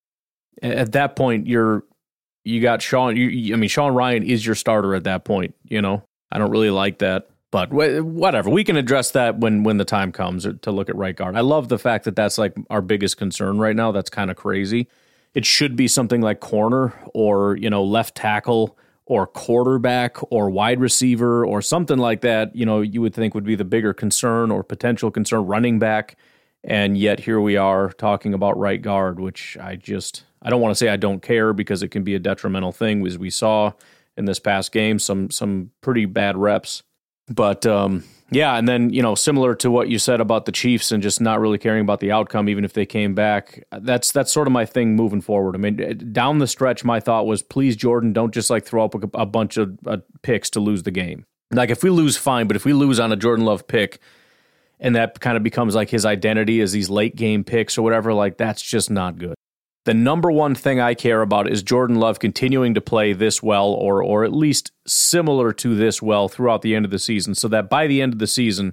At 0.63 0.93
that 0.93 1.17
point, 1.17 1.47
you're, 1.47 1.85
you 2.45 2.63
got 2.63 2.81
Sean, 2.81 3.17
you, 3.17 3.53
I 3.53 3.57
mean, 3.57 3.69
Sean 3.69 3.93
Rhyan 3.93 4.25
is 4.25 4.47
your 4.47 4.55
starter 4.55 4.95
at 4.95 5.05
that 5.05 5.25
point, 5.25 5.55
you 5.69 5.83
know? 5.83 6.03
I 6.31 6.39
don't 6.39 6.51
really 6.51 6.71
like 6.71 6.99
that. 6.99 7.29
But 7.51 7.73
whatever, 7.73 8.51
we 8.51 8.65
can 8.65 8.77
address 8.77 9.13
that 9.13 9.39
when 9.39 9.63
when 9.63 9.77
the 9.77 9.85
time 9.85 10.11
comes 10.11 10.45
to 10.63 10.73
look 10.73 10.89
at 10.89 10.97
right 10.97 11.15
guard. 11.15 11.37
I 11.37 11.41
love 11.41 11.69
the 11.69 11.79
fact 11.79 12.05
that 12.07 12.17
that's 12.17 12.37
like 12.37 12.53
our 12.69 12.83
biggest 12.83 13.17
concern 13.17 13.59
right 13.59 13.77
now. 13.77 13.93
That's 13.93 14.11
kind 14.11 14.29
of 14.29 14.37
crazy. 14.37 14.89
It 15.35 15.45
should 15.45 15.77
be 15.77 15.89
something 15.89 16.21
like 16.21 16.41
corner 16.41 16.93
or 17.13 17.57
you 17.57 17.71
know 17.71 17.83
left 17.85 18.15
tackle 18.15 18.77
or 19.07 19.27
quarterback 19.27 20.17
or 20.33 20.49
wide 20.49 20.81
receiver 20.81 21.45
or 21.45 21.61
something 21.61 21.99
like 21.99 22.23
that. 22.23 22.55
You 22.57 22.65
know, 22.65 22.81
you 22.81 23.03
would 23.03 23.15
think 23.15 23.35
would 23.35 23.45
be 23.45 23.57
the 23.57 23.65
bigger 23.65 23.93
concern 23.93 24.51
or 24.51 24.63
potential 24.63 25.11
concern. 25.11 25.47
Running 25.47 25.79
back, 25.79 26.17
and 26.63 26.97
yet 26.97 27.21
here 27.21 27.41
we 27.41 27.57
are 27.57 27.91
talking 27.93 28.35
about 28.35 28.59
right 28.59 28.81
guard, 28.81 29.21
which 29.21 29.57
I 29.61 29.77
just 29.77 30.25
I 30.41 30.51
don't 30.51 30.61
want 30.61 30.73
to 30.73 30.77
say 30.77 30.89
I 30.89 30.97
don't 30.97 31.21
care 31.21 31.53
because 31.53 31.83
it 31.83 31.89
can 31.89 32.05
be 32.05 32.15
a 32.15 32.19
detrimental 32.21 32.73
thing 32.73 33.07
as 33.07 33.19
we 33.19 33.31
saw 33.31 33.73
in 34.17 34.25
this 34.25 34.39
past 34.39 34.73
game. 34.73 34.99
Some 34.99 35.31
some 35.31 35.71
pretty 35.81 36.07
bad 36.07 36.37
reps 36.37 36.83
but 37.29 37.65
um, 37.67 38.05
yeah, 38.35 38.57
and 38.57 38.69
then 38.69 38.91
you 38.91 39.03
know, 39.03 39.15
similar 39.15 39.55
to 39.57 39.71
what 39.71 39.89
you 39.89 39.99
said 39.99 40.21
about 40.21 40.45
the 40.45 40.53
Chiefs 40.53 40.91
and 40.93 41.03
just 41.03 41.21
not 41.21 41.41
really 41.41 41.59
caring 41.59 41.83
about 41.83 42.01
the 42.01 42.13
outcome, 42.13 42.49
even 42.49 42.65
if 42.65 42.73
they 42.73 42.85
came 42.85 43.15
back. 43.15 43.63
That's 43.71 44.13
that's 44.13 44.33
sort 44.33 44.49
of 44.49 44.53
my 44.53 44.67
thing 44.67 44.97
moving 44.97 45.21
forward. 45.21 45.55
I 45.55 45.59
mean, 45.59 46.13
down 46.13 46.39
the 46.39 46.47
stretch, 46.47 46.85
my 46.85 47.01
thought 47.01 47.27
was, 47.27 47.43
please, 47.43 47.77
Jordan, 47.77 48.13
don't 48.13 48.35
just 48.35 48.51
like 48.51 48.65
throw 48.65 48.85
up 48.85 48.95
a, 48.95 49.09
a 49.15 49.27
bunch 49.27 49.57
of 49.57 49.79
uh, 49.87 49.99
picks 50.23 50.51
to 50.51 50.61
lose 50.61 50.83
the 50.83 50.91
game. 50.91 51.25
Like 51.53 51.71
if 51.71 51.83
we 51.83 51.91
lose, 51.91 52.17
fine, 52.17 52.47
but 52.49 52.57
if 52.57 52.65
we 52.65 52.73
lose 52.73 52.99
on 52.99 53.13
a 53.13 53.17
Jordan 53.17 53.45
Love 53.45 53.67
pick, 53.67 54.01
and 54.81 54.97
that 54.97 55.21
kind 55.21 55.37
of 55.37 55.43
becomes 55.43 55.75
like 55.75 55.91
his 55.91 56.05
identity 56.05 56.61
as 56.61 56.73
these 56.73 56.91
late 56.91 57.15
game 57.15 57.45
picks 57.45 57.79
or 57.79 57.83
whatever, 57.83 58.13
like 58.13 58.37
that's 58.37 58.61
just 58.61 58.91
not 58.91 59.19
good 59.19 59.37
the 59.85 59.95
number 59.95 60.31
one 60.31 60.55
thing 60.55 60.81
I 60.81 60.95
care 60.95 61.21
about 61.21 61.51
is 61.51 61.63
Jordan 61.63 61.97
Love 61.97 62.19
continuing 62.19 62.75
to 62.75 62.81
play 62.81 63.13
this 63.13 63.43
well 63.43 63.69
or 63.69 64.03
or 64.03 64.25
at 64.25 64.33
least 64.33 64.73
similar 64.87 65.53
to 65.55 65.75
this 65.75 66.01
well 66.01 66.29
throughout 66.29 66.63
the 66.63 66.75
end 66.75 66.85
of 66.85 66.91
the 66.91 66.99
season 66.99 67.35
so 67.35 67.49
that 67.49 67.69
by 67.69 67.87
the 67.87 68.01
end 68.01 68.13
of 68.13 68.19
the 68.19 68.27
season 68.27 68.73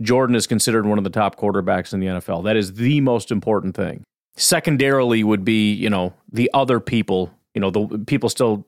Jordan 0.00 0.36
is 0.36 0.46
considered 0.46 0.86
one 0.86 0.98
of 0.98 1.04
the 1.04 1.10
top 1.10 1.36
quarterbacks 1.36 1.92
in 1.92 2.00
the 2.00 2.06
NFL. 2.06 2.44
That 2.44 2.56
is 2.56 2.74
the 2.74 3.00
most 3.00 3.30
important 3.30 3.76
thing. 3.76 4.02
Secondarily 4.36 5.22
would 5.22 5.44
be, 5.44 5.72
you 5.72 5.90
know, 5.90 6.14
the 6.32 6.50
other 6.54 6.80
people, 6.80 7.32
you 7.54 7.60
know, 7.60 7.70
the 7.70 8.02
people 8.06 8.28
still 8.28 8.66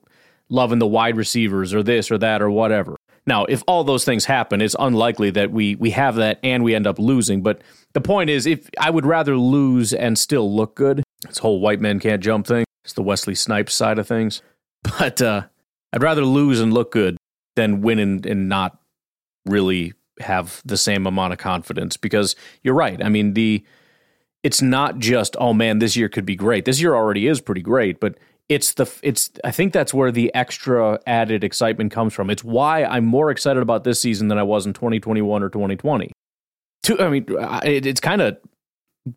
loving 0.49 0.79
the 0.79 0.87
wide 0.87 1.17
receivers 1.17 1.73
or 1.73 1.81
this 1.81 2.11
or 2.11 2.17
that 2.19 2.41
or 2.41 2.49
whatever. 2.49 2.95
Now, 3.27 3.45
if 3.45 3.63
all 3.67 3.83
those 3.83 4.05
things 4.05 4.25
happen, 4.25 4.61
it's 4.61 4.75
unlikely 4.77 5.31
that 5.31 5.51
we 5.51 5.75
we 5.75 5.89
have 5.91 6.15
that 6.15 6.39
and 6.43 6.63
we 6.63 6.75
end 6.75 6.85
up 6.85 6.99
losing, 6.99 7.41
but 7.41 7.61
the 7.93 8.01
point 8.01 8.29
is 8.29 8.45
if 8.45 8.69
I 8.79 8.91
would 8.91 9.05
rather 9.05 9.37
lose 9.37 9.93
and 9.93 10.19
still 10.19 10.53
look 10.53 10.75
good 10.75 11.03
this 11.27 11.39
whole 11.39 11.59
white 11.59 11.81
men 11.81 11.99
can't 11.99 12.23
jump 12.23 12.47
thing. 12.47 12.65
It's 12.83 12.93
the 12.93 13.03
Wesley 13.03 13.35
Snipes 13.35 13.73
side 13.73 13.99
of 13.99 14.07
things. 14.07 14.41
But 14.99 15.19
uh, 15.19 15.47
I'd 15.93 16.03
rather 16.03 16.23
lose 16.23 16.59
and 16.59 16.71
look 16.71 16.91
good 16.91 17.17
than 17.55 17.81
win 17.81 17.97
and, 17.97 18.23
and 18.23 18.47
not 18.47 18.77
really 19.47 19.93
have 20.19 20.61
the 20.63 20.77
same 20.77 21.07
amount 21.07 21.33
of 21.33 21.39
confidence 21.39 21.97
because 21.97 22.35
you're 22.61 22.75
right. 22.75 23.03
I 23.03 23.09
mean, 23.09 23.33
the 23.33 23.63
it's 24.43 24.61
not 24.61 24.99
just 24.99 25.35
oh 25.39 25.53
man, 25.53 25.79
this 25.79 25.95
year 25.95 26.07
could 26.07 26.25
be 26.25 26.35
great. 26.35 26.65
This 26.65 26.79
year 26.79 26.93
already 26.93 27.27
is 27.27 27.41
pretty 27.41 27.61
great, 27.61 27.99
but 27.99 28.17
it's 28.47 28.73
the 28.73 28.91
it's 29.01 29.31
I 29.43 29.51
think 29.51 29.73
that's 29.73 29.93
where 29.93 30.11
the 30.11 30.33
extra 30.35 30.99
added 31.07 31.43
excitement 31.43 31.91
comes 31.91 32.13
from. 32.13 32.29
It's 32.29 32.43
why 32.43 32.83
I'm 32.83 33.05
more 33.05 33.31
excited 33.31 33.61
about 33.63 33.83
this 33.83 33.99
season 33.99 34.27
than 34.27 34.37
I 34.37 34.43
was 34.43 34.65
in 34.65 34.73
2021 34.73 35.41
or 35.41 35.49
2020. 35.49 36.11
Two, 36.83 36.99
I 36.99 37.09
mean, 37.09 37.25
it's 37.63 37.99
kind 37.99 38.21
of 38.21 38.37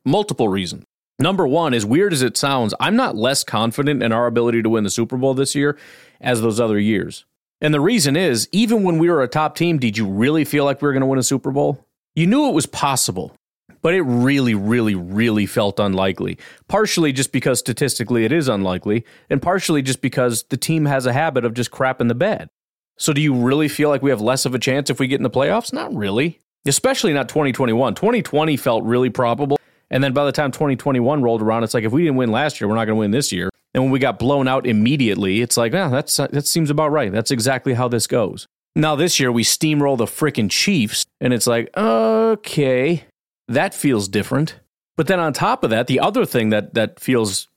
multiple 0.05 0.49
reasons. 0.49 0.85
Number 1.21 1.49
one, 1.49 1.75
as 1.75 1.85
weird 1.85 2.13
as 2.13 2.23
it 2.23 2.37
sounds, 2.37 2.75
I'm 2.79 2.95
not 2.95 3.17
less 3.17 3.43
confident 3.43 4.05
in 4.05 4.13
our 4.13 4.29
ability 4.29 4.63
to 4.63 4.69
win 4.69 4.85
the 4.85 4.91
Super 4.91 5.17
Bowl 5.17 5.35
this 5.35 5.57
year 5.57 5.77
as 6.21 6.41
those 6.41 6.61
other 6.61 6.79
years. 6.79 7.25
And 7.61 7.75
the 7.75 7.81
reason 7.81 8.15
is, 8.15 8.49
even 8.53 8.85
when 8.85 8.99
we 8.99 9.11
were 9.11 9.25
a 9.25 9.29
top 9.29 9.57
team, 9.57 9.79
did 9.79 9.99
you 9.99 10.07
really 10.07 10.45
feel 10.45 10.65
like 10.65 10.81
we 10.81 10.87
were 10.87 10.93
going 10.93 11.01
to 11.01 11.09
win 11.09 11.19
a 11.19 11.25
Super 11.25 11.51
Bowl? 11.51 11.85
You 12.15 12.29
knew 12.29 12.49
it 12.49 12.55
was 12.55 12.67
possible, 12.67 13.35
but 13.83 13.95
it 13.95 14.03
really, 14.03 14.55
really, 14.55 14.95
really 14.95 15.45
felt 15.45 15.81
unlikely. 15.81 16.39
Partially 16.69 17.13
just 17.13 17.33
because 17.33 17.59
statistically 17.59 18.25
it 18.25 18.31
is 18.31 18.47
unlikely, 18.47 19.05
and 19.29 19.43
partially 19.43 19.83
just 19.83 20.01
because 20.01 20.45
the 20.51 20.57
team 20.57 20.85
has 20.85 21.05
a 21.05 21.13
habit 21.13 21.45
of 21.45 21.53
just 21.53 21.73
crapping 21.73 22.07
the 22.07 22.15
bed. 22.15 22.49
So, 22.97 23.13
do 23.13 23.21
you 23.21 23.35
really 23.35 23.69
feel 23.69 23.89
like 23.89 24.03
we 24.03 24.11
have 24.11 24.21
less 24.21 24.47
of 24.47 24.55
a 24.55 24.59
chance 24.61 24.89
if 24.89 25.01
we 25.01 25.09
get 25.09 25.19
in 25.19 25.25
the 25.25 25.31
playoffs? 25.31 25.73
Not 25.73 25.93
really. 25.93 26.39
Especially 26.65 27.13
not 27.13 27.29
2021. 27.29 27.97
2020 27.97 28.57
felt 28.57 28.85
really 28.85 29.11
probable. 29.11 29.59
And 29.91 30.05
then 30.05 30.13
by 30.13 30.25
the 30.25 30.33
time 30.33 30.51
2021 30.51 31.23
rolled 31.23 31.43
around, 31.43 31.65
it's 31.65 31.75
like 31.75 31.85
if 31.85 31.93
we 31.93 32.03
didn't 32.03 32.17
win 32.17 32.31
last 32.31 32.61
year, 32.61 32.69
we're 32.69 32.75
not 32.75 32.85
going 32.85 32.97
to 32.97 33.01
win 33.01 33.11
this 33.11 33.33
year. 33.33 33.51
And 33.75 33.83
when 33.83 33.91
we 33.91 33.99
got 33.99 34.19
blown 34.19 34.49
out 34.49 34.67
immediately, 34.67 35.41
it's 35.41 35.57
like, 35.57 35.73
yeah, 35.73 35.89
that's 35.89 36.17
that 36.17 36.47
seems 36.47 36.71
about 36.71 36.91
right. 36.91 37.13
That's 37.13 37.31
exactly 37.31 37.75
how 37.75 37.89
this 37.89 38.07
goes. 38.07 38.47
Now 38.75 38.97
this 38.97 39.19
year 39.19 39.31
we 39.33 39.45
steamroll 39.45 39.99
the 39.99 40.05
freaking 40.05 40.51
Chiefs, 40.51 41.05
and 41.21 41.33
it's 41.33 41.47
like, 41.47 41.71
okay, 41.77 43.05
that 43.49 43.75
feels 43.75 44.09
different. 44.09 44.61
But 44.97 45.07
then 45.07 45.21
on 45.21 45.33
top 45.33 45.65
of 45.65 45.71
that, 45.71 45.87
the 45.87 46.01
other 46.01 46.25
thing 46.25 46.51
that 46.51 46.75
that 46.75 46.99
feels 47.01 47.49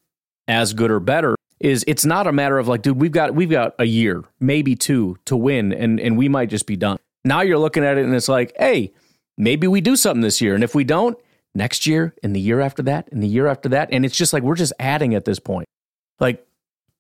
as 0.48 0.74
good 0.74 0.92
or 0.92 1.00
better 1.00 1.36
is 1.60 1.86
it's 1.88 2.06
not 2.06 2.28
a 2.28 2.32
matter 2.32 2.58
of 2.58 2.68
like, 2.68 2.82
dude, 2.82 3.00
we've 3.00 3.12
got 3.12 3.34
we've 3.36 3.50
got 3.50 3.76
a 3.80 3.86
year, 3.86 4.24
maybe 4.40 4.76
two, 4.76 5.18
to 5.26 5.38
win, 5.38 5.72
and 5.72 6.00
and 6.00 6.18
we 6.18 6.28
might 6.28 6.50
just 6.50 6.66
be 6.66 6.76
done. 6.76 6.98
Now 7.24 7.42
you're 7.42 7.60
looking 7.60 7.86
at 7.86 7.98
it 7.98 8.06
and 8.06 8.16
it's 8.16 8.30
like, 8.30 8.54
hey, 8.58 8.92
maybe 9.38 9.68
we 9.68 9.80
do 9.80 9.96
something 9.96 10.22
this 10.22 10.42
year, 10.42 10.56
and 10.56 10.64
if 10.64 10.76
we 10.76 10.84
don't, 10.84 11.18
next 11.54 11.86
year 11.86 12.16
and 12.24 12.36
the 12.36 12.40
year 12.40 12.62
after 12.62 12.82
that 12.84 13.10
and 13.12 13.22
the 13.22 13.28
year 13.28 13.48
after 13.48 13.70
that. 13.70 13.90
And 13.92 14.06
it's 14.06 14.16
just 14.16 14.34
like 14.34 14.44
we're 14.44 14.56
just 14.56 14.74
adding 14.80 15.16
at 15.16 15.26
this 15.26 15.40
point. 15.40 15.68
Like 16.20 16.46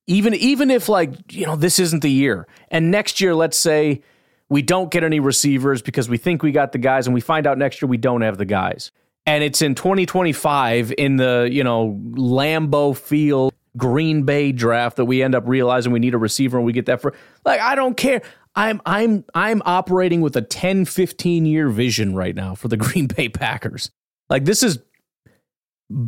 even 0.08 0.34
even 0.34 0.72
if 0.72 0.89
like 0.89 1.31
you 1.31 1.46
know 1.46 1.55
this 1.55 1.79
isn't 1.79 2.01
the 2.01 2.12
year 2.12 2.48
and 2.70 2.91
next 2.91 3.22
year 3.22 3.36
let's 3.36 3.58
say 3.58 4.01
we 4.50 4.62
don't 4.62 4.91
get 4.91 5.03
any 5.03 5.20
receivers 5.20 5.81
because 5.81 6.10
we 6.10 6.17
think 6.17 6.43
we 6.43 6.51
got 6.51 6.74
the 6.74 6.77
guys 6.77 7.08
and 7.08 7.13
we 7.13 7.22
find 7.22 7.48
out 7.48 7.58
next 7.58 7.81
year 7.81 7.88
we 7.88 7.98
don't 7.98 8.22
have 8.22 8.38
the 8.38 8.46
guys. 8.46 8.91
And 9.25 9.43
it's 9.43 9.62
in 9.62 9.75
2025 9.75 10.93
in 10.98 11.17
the 11.17 11.48
you 11.51 11.63
know 11.63 12.00
Lambeau 12.12 12.98
Field 12.98 13.53
Green 13.77 14.24
Bay 14.24 14.51
draft 14.51 14.98
that 14.98 15.05
we 15.05 15.24
end 15.24 15.36
up 15.36 15.43
realizing 15.48 15.93
we 15.93 16.00
need 16.00 16.13
a 16.13 16.17
receiver 16.17 16.58
and 16.58 16.65
we 16.65 16.74
get 16.74 16.88
that 16.88 17.01
for 17.01 17.13
like 17.46 17.62
I 17.62 17.75
don't 17.75 17.96
care. 17.96 18.22
I'm 18.55 18.81
I'm 18.86 19.24
I'm 19.34 19.62
operating 19.65 20.20
with 20.20 20.36
a 20.36 20.41
10 20.41 20.86
15 20.86 21.46
year 21.46 21.70
vision 21.70 22.15
right 22.15 22.36
now 22.36 22.55
for 22.55 22.67
the 22.67 22.77
Green 22.86 23.08
Bay 23.08 23.29
Packers 23.29 23.91
like 24.32 24.46
this 24.46 24.64
is 24.64 24.80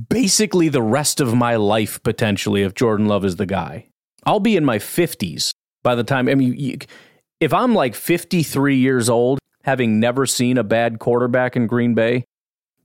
basically 0.10 0.70
the 0.70 0.82
rest 0.82 1.20
of 1.20 1.36
my 1.36 1.58
life 1.58 2.01
potentially 2.01 2.63
if 2.63 2.74
Jordan 2.74 3.08
Love 3.08 3.25
is 3.25 3.36
the 3.36 3.46
guy. 3.46 3.88
I'll 4.25 4.39
be 4.39 4.56
in 4.56 4.65
my 4.65 4.80
50s 4.80 5.51
by 5.84 5.96
the 5.96 6.03
time 6.03 6.27
I 6.27 6.36
mean 6.36 6.58
you, 6.58 6.77
if 7.39 7.53
I'm 7.53 7.75
like 7.75 7.94
53 7.94 8.77
years 8.77 9.10
old 9.10 9.39
having 9.63 10.00
never 10.00 10.25
seen 10.25 10.58
a 10.58 10.63
bad 10.63 11.00
quarterback 11.00 11.56
in 11.56 11.68
Green 11.68 11.94
Bay, 11.94 12.25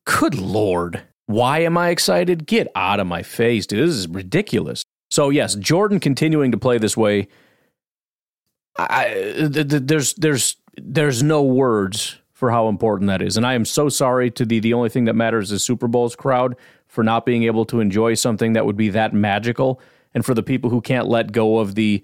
good 0.04 0.34
lord. 0.34 1.02
Why 1.26 1.60
am 1.60 1.78
I 1.78 1.90
excited? 1.90 2.46
Get 2.46 2.68
out 2.74 3.00
of 3.00 3.06
my 3.06 3.22
face, 3.22 3.66
dude. 3.66 3.88
This 3.88 3.94
is 3.94 4.08
ridiculous. 4.08 4.82
So 5.10 5.30
yes, 5.30 5.54
Jordan 5.54 6.00
continuing 6.00 6.52
to 6.52 6.58
play 6.58 6.78
this 6.78 6.96
way 6.96 7.28
I, 8.78 9.48
there's 9.50 10.14
there's 10.14 10.56
there's 10.76 11.22
no 11.22 11.42
words 11.42 12.17
for 12.38 12.52
how 12.52 12.68
important 12.68 13.08
that 13.08 13.20
is. 13.20 13.36
And 13.36 13.44
I 13.44 13.54
am 13.54 13.64
so 13.64 13.88
sorry 13.88 14.30
to 14.30 14.46
the 14.46 14.60
the 14.60 14.72
only 14.72 14.88
thing 14.88 15.06
that 15.06 15.14
matters 15.14 15.50
is 15.50 15.64
Super 15.64 15.88
Bowls 15.88 16.14
crowd 16.14 16.54
for 16.86 17.02
not 17.02 17.26
being 17.26 17.42
able 17.42 17.64
to 17.64 17.80
enjoy 17.80 18.14
something 18.14 18.52
that 18.52 18.64
would 18.64 18.76
be 18.76 18.90
that 18.90 19.12
magical 19.12 19.80
and 20.14 20.24
for 20.24 20.34
the 20.34 20.42
people 20.44 20.70
who 20.70 20.80
can't 20.80 21.08
let 21.08 21.32
go 21.32 21.58
of 21.58 21.74
the 21.74 22.00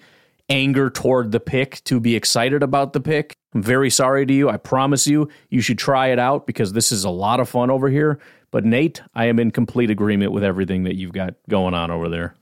anger 0.49 0.91
toward 0.91 1.31
the 1.31 1.39
pick 1.39 1.85
to 1.85 2.01
be 2.01 2.17
excited 2.17 2.65
about 2.65 2.95
the 2.95 3.01
pick. 3.01 3.37
I'm 3.55 3.63
very 3.63 3.91
sorry 3.91 4.27
to 4.27 4.35
you. 4.35 4.49
I 4.51 4.57
promise 4.57 5.07
you, 5.07 5.29
you 5.51 5.61
should 5.61 5.79
try 5.79 6.09
it 6.09 6.19
out 6.19 6.49
because 6.49 6.73
this 6.73 6.91
is 6.91 7.05
a 7.05 7.11
lot 7.11 7.39
of 7.39 7.49
fun 7.49 7.71
over 7.71 7.89
here. 7.89 8.19
But 8.51 8.65
Nate, 8.65 9.03
I 9.15 9.27
am 9.27 9.39
in 9.39 9.53
complete 9.53 9.89
agreement 9.89 10.33
with 10.33 10.43
everything 10.43 10.83
that 10.83 10.97
you've 10.97 11.13
got 11.13 11.35
going 11.49 11.75
on 11.75 11.93
over 11.93 12.09
there. 12.09 12.35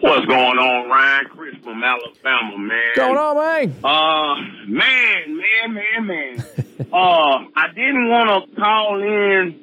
What's 0.00 0.24
going 0.24 0.58
on, 0.58 0.88
Ryan? 0.88 1.26
Chris 1.26 1.54
from 1.62 1.84
Alabama, 1.84 2.56
man. 2.56 2.92
Going 2.96 3.18
on, 3.18 3.36
man? 3.36 3.84
Uh, 3.84 4.34
man, 4.66 5.36
man, 5.36 5.74
man, 5.74 6.06
man. 6.06 6.46
uh, 6.92 7.44
I 7.54 7.66
didn't 7.74 8.08
want 8.08 8.48
to 8.50 8.56
call 8.58 9.02
in 9.02 9.60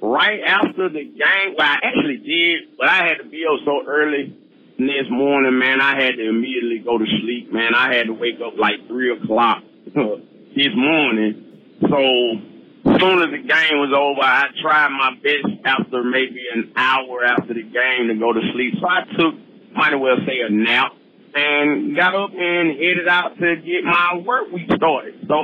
right 0.00 0.40
after 0.46 0.88
the 0.88 1.02
game. 1.02 1.54
Well, 1.58 1.66
I 1.66 1.78
actually 1.82 2.18
did, 2.18 2.78
but 2.78 2.88
I 2.88 3.08
had 3.08 3.14
to 3.22 3.28
be 3.28 3.44
up 3.44 3.58
so 3.64 3.82
early 3.88 4.36
this 4.78 5.10
morning, 5.10 5.58
man. 5.58 5.80
I 5.80 6.00
had 6.00 6.14
to 6.14 6.28
immediately 6.28 6.78
go 6.84 6.96
to 6.96 7.04
sleep, 7.20 7.52
man. 7.52 7.74
I 7.74 7.92
had 7.96 8.06
to 8.06 8.12
wake 8.12 8.40
up 8.44 8.54
like 8.56 8.86
three 8.86 9.12
o'clock 9.16 9.64
this 9.84 10.74
morning. 10.76 11.46
So 11.82 12.49
soon 12.84 13.22
as 13.22 13.30
the 13.30 13.38
game 13.46 13.78
was 13.78 13.92
over, 13.94 14.22
I 14.22 14.48
tried 14.62 14.88
my 14.88 15.14
best 15.22 15.64
after 15.64 16.02
maybe 16.02 16.40
an 16.54 16.72
hour 16.76 17.24
after 17.24 17.54
the 17.54 17.62
game 17.62 18.08
to 18.08 18.14
go 18.18 18.32
to 18.32 18.40
sleep. 18.52 18.74
So 18.80 18.88
I 18.88 19.04
took, 19.16 19.34
might 19.74 19.92
as 19.94 20.00
well 20.00 20.16
say 20.26 20.40
a 20.46 20.50
nap. 20.50 20.92
and 21.34 21.94
got 21.94 22.14
up 22.14 22.30
and 22.34 22.70
headed 22.78 23.06
out 23.06 23.38
to 23.38 23.56
get 23.56 23.84
my 23.84 24.16
work 24.24 24.50
week 24.50 24.68
started. 24.74 25.14
So 25.28 25.42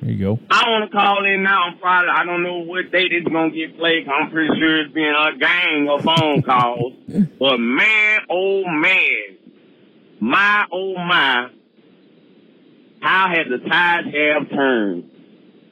There 0.00 0.10
you 0.10 0.18
go. 0.18 0.38
I 0.50 0.64
want 0.70 0.90
to 0.90 0.96
call 0.96 1.24
in 1.26 1.42
now 1.42 1.64
on 1.64 1.78
Friday. 1.78 2.08
I 2.10 2.24
don't 2.24 2.42
know 2.42 2.60
what 2.60 2.90
date 2.90 3.12
it's 3.12 3.28
gonna 3.28 3.50
get 3.50 3.76
played. 3.76 4.08
I'm 4.08 4.30
pretty 4.30 4.58
sure 4.58 4.80
it's 4.80 4.94
been 4.94 5.12
a 5.14 5.36
gang 5.36 5.88
of 5.90 6.02
phone 6.04 6.40
calls. 6.42 6.94
but 7.38 7.58
man, 7.58 8.20
oh 8.30 8.64
man, 8.66 9.36
my 10.20 10.64
oh 10.72 10.94
my, 10.94 11.50
how 13.00 13.28
has 13.28 13.46
the 13.50 13.58
tides 13.68 14.06
have 14.14 14.48
turned? 14.48 15.10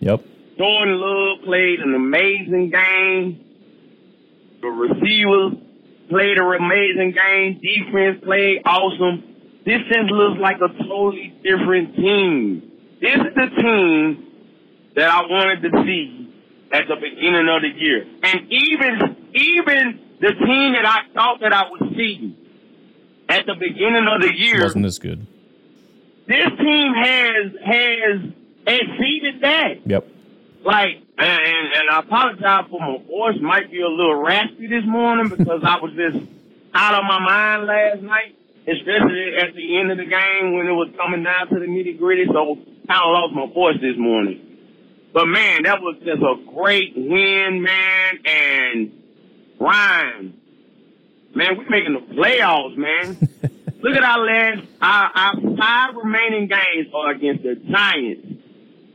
Yep. 0.01 0.25
Jordan 0.59 0.99
Love 1.01 1.45
played 1.45 1.81
an 1.81 1.95
amazing 1.95 2.71
game. 2.71 3.45
The 4.61 4.69
receivers 4.69 5.53
played 6.11 6.37
an 6.39 6.55
amazing 6.59 7.13
game. 7.15 7.61
Defense 7.63 8.25
played 8.25 8.63
awesome. 8.65 9.23
This 9.65 9.81
just 9.93 10.11
looks 10.11 10.41
like 10.41 10.57
a 10.57 10.69
totally 10.85 11.33
different 11.45 11.95
team. 11.97 12.63
This 13.01 13.15
is 13.15 13.35
the 13.37 13.63
team 13.63 14.27
that 14.97 15.09
I 15.09 15.21
wanted 15.23 15.63
to 15.63 15.71
see 15.85 16.35
at 16.73 16.89
the 16.89 16.97
beginning 16.97 17.49
of 17.49 17.63
the 17.63 17.71
year. 17.79 18.05
And 18.25 18.51
even, 18.51 19.17
even 19.35 20.01
the 20.21 20.33
team 20.33 20.73
that 20.73 20.85
I 20.87 21.03
thought 21.15 21.41
that 21.43 21.53
I 21.53 21.71
would 21.71 21.95
see 21.97 22.37
at 23.29 23.47
the 23.47 23.55
beginning 23.55 24.07
of 24.13 24.23
the 24.23 24.35
year, 24.35 24.63
Wasn't 24.63 24.85
as 24.87 24.99
good. 24.99 25.25
this 26.27 26.47
team 26.59 26.93
has, 26.95 27.53
has 27.65 28.33
exceeded 28.67 29.43
that. 29.43 29.87
Yep. 29.87 30.09
Like, 30.65 31.03
and, 31.19 31.41
and, 31.41 31.67
and 31.75 31.91
I 31.91 32.01
apologize 32.01 32.65
for 32.71 32.81
my 32.81 32.99
voice 33.07 33.41
might 33.41 33.71
be 33.71 33.81
a 33.81 33.89
little 33.89 34.23
raspy 34.23 34.67
this 34.67 34.85
morning 34.85 35.29
because 35.29 35.63
I 35.65 35.77
was 35.81 35.93
just 35.95 36.25
out 36.75 36.95
of 36.95 37.05
my 37.05 37.19
mind 37.19 37.67
last 37.67 38.03
night, 38.03 38.37
especially 38.67 39.35
at 39.41 39.55
the 39.55 39.79
end 39.79 39.91
of 39.93 39.99
the 39.99 40.05
game 40.05 40.55
when 40.57 40.67
it 40.67 40.73
was 40.73 40.91
coming 40.97 41.23
down 41.23 41.49
to 41.49 41.59
the 41.59 41.67
nitty 41.67 41.99
gritty. 41.99 42.27
So 42.27 42.57
kind 42.89 43.03
of 43.05 43.13
lost 43.13 43.35
my 43.35 43.47
voice 43.53 43.77
this 43.81 43.97
morning. 43.97 44.45
But 45.13 45.27
man, 45.27 45.63
that 45.65 45.81
was 45.81 45.97
just 46.05 46.23
a 46.23 46.35
great 46.55 46.95
win, 46.97 47.63
man. 47.63 48.19
And 48.25 48.93
Ryan, 49.61 50.35
man, 51.35 51.57
we're 51.57 51.69
making 51.69 51.95
the 51.95 52.15
playoffs, 52.15 52.77
man. 52.77 53.17
Look 53.81 53.97
at 53.97 54.03
our 54.03 54.25
last, 54.25 54.67
our, 54.83 55.11
our 55.15 55.57
five 55.57 55.95
remaining 55.95 56.49
games 56.49 56.89
are 56.93 57.11
against 57.13 57.45
the 57.45 57.55
Giants, 57.55 58.27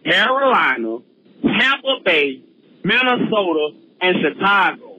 Carolina, 0.04 0.98
Tampa 1.44 2.00
Bay, 2.04 2.44
Minnesota, 2.84 3.70
and 4.02 4.16
Chicago. 4.22 4.94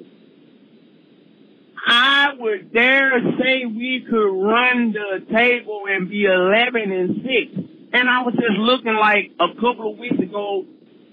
I 1.86 2.32
would 2.38 2.72
dare 2.72 3.20
say 3.38 3.66
we 3.66 4.06
could 4.08 4.32
run 4.32 4.92
the 4.92 5.26
table 5.32 5.82
and 5.88 6.08
be 6.08 6.24
11 6.24 6.90
and 6.90 7.16
6. 7.16 7.64
And 7.92 8.08
I 8.08 8.22
was 8.22 8.34
just 8.34 8.58
looking 8.58 8.94
like 8.94 9.32
a 9.38 9.54
couple 9.54 9.92
of 9.92 9.98
weeks 9.98 10.18
ago, 10.18 10.64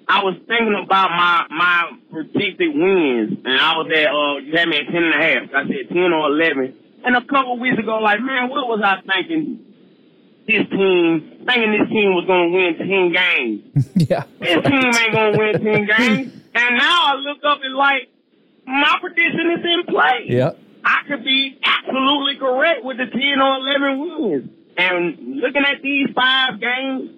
I 0.07 0.23
was 0.23 0.35
thinking 0.47 0.75
about 0.83 1.11
my, 1.11 1.45
my 1.50 1.91
predicted 2.09 2.69
wins. 2.73 3.38
And 3.43 3.59
I 3.59 3.77
was 3.77 3.91
at, 3.93 4.07
uh, 4.07 4.38
you 4.39 4.57
had 4.57 4.67
me 4.69 4.77
at 4.79 4.91
10 4.91 4.95
and 4.95 5.13
a 5.13 5.23
half. 5.23 5.43
I 5.53 5.67
said 5.67 5.89
10 5.89 5.97
or 6.13 6.27
11. 6.27 6.75
And 7.03 7.15
a 7.17 7.21
couple 7.25 7.53
of 7.53 7.59
weeks 7.59 7.77
ago, 7.77 8.00
like, 8.00 8.21
man, 8.21 8.50
what 8.50 8.67
was 8.67 8.81
I 8.83 9.01
thinking? 9.01 9.71
This 10.51 10.67
team, 10.70 11.46
thinking 11.48 11.72
this 11.72 11.88
team 11.89 12.13
was 12.13 12.25
going 12.27 12.51
to 12.51 12.55
win 12.55 12.75
10 12.75 13.12
games. 13.15 13.88
yeah. 14.10 14.24
This 14.39 14.60
team 14.65 14.84
ain't 14.84 15.13
gonna 15.13 15.38
win 15.38 15.53
ten 15.63 15.88
games. 15.98 16.34
And 16.53 16.77
now 16.77 17.05
I 17.05 17.15
look 17.15 17.38
up 17.46 17.60
and 17.63 17.74
like 17.75 18.10
my 18.65 18.98
prediction 19.00 19.51
is 19.58 19.63
in 19.63 19.84
play. 19.88 20.25
Yeah. 20.27 20.51
I 20.84 21.08
could 21.08 21.24
be 21.24 21.58
absolutely 21.63 22.36
correct 22.38 22.84
with 22.84 22.98
the 22.98 23.05
ten 23.05 23.39
or 23.39 23.58
eleven 23.58 24.00
wins. 24.00 24.50
And 24.77 25.38
looking 25.38 25.63
at 25.63 25.81
these 25.81 26.09
five 26.14 26.59
games, 26.59 27.11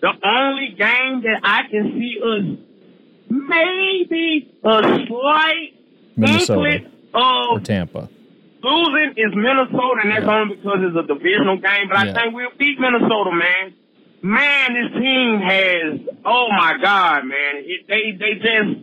the 0.00 0.12
only 0.22 0.68
game 0.78 1.22
that 1.22 1.40
I 1.42 1.62
can 1.68 1.92
see 1.98 2.20
us 2.22 2.58
maybe 3.28 4.54
a 4.62 5.06
slight 5.08 5.74
Minnesota 6.16 6.70
inkling 6.70 6.92
or 7.14 7.60
Tampa. 7.60 8.08
Losing 8.64 9.14
is 9.16 9.32
Minnesota, 9.36 10.00
and 10.02 10.10
that's 10.10 10.24
Yeah. 10.24 10.40
only 10.40 10.56
because 10.56 10.78
it's 10.80 10.96
a 10.96 11.06
divisional 11.06 11.56
game. 11.58 11.88
But 11.88 11.98
I 11.98 12.12
think 12.12 12.34
we'll 12.34 12.56
beat 12.58 12.80
Minnesota, 12.80 13.30
man. 13.32 13.74
Man, 14.22 14.72
this 14.72 14.92
team 15.00 15.38
has. 15.40 16.00
Oh 16.24 16.48
my 16.50 16.78
God, 16.82 17.26
man! 17.26 17.62
It, 17.64 17.86
they 17.86 18.12
they 18.18 18.34
just 18.40 18.80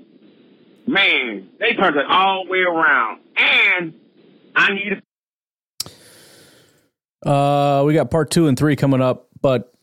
man, 0.87 1.49
they 1.59 1.73
turned 1.73 1.95
it 1.97 2.05
all 2.07 2.45
the 2.45 2.51
way 2.51 2.59
around. 2.59 3.19
And 3.35 3.93
I 4.55 4.73
need 4.73 5.01
Uh, 7.25 7.83
we 7.85 7.93
got 7.93 8.09
part 8.11 8.31
two 8.31 8.47
and 8.47 8.57
three 8.57 8.75
coming 8.75 9.01
up, 9.01 9.27
but 9.41 9.73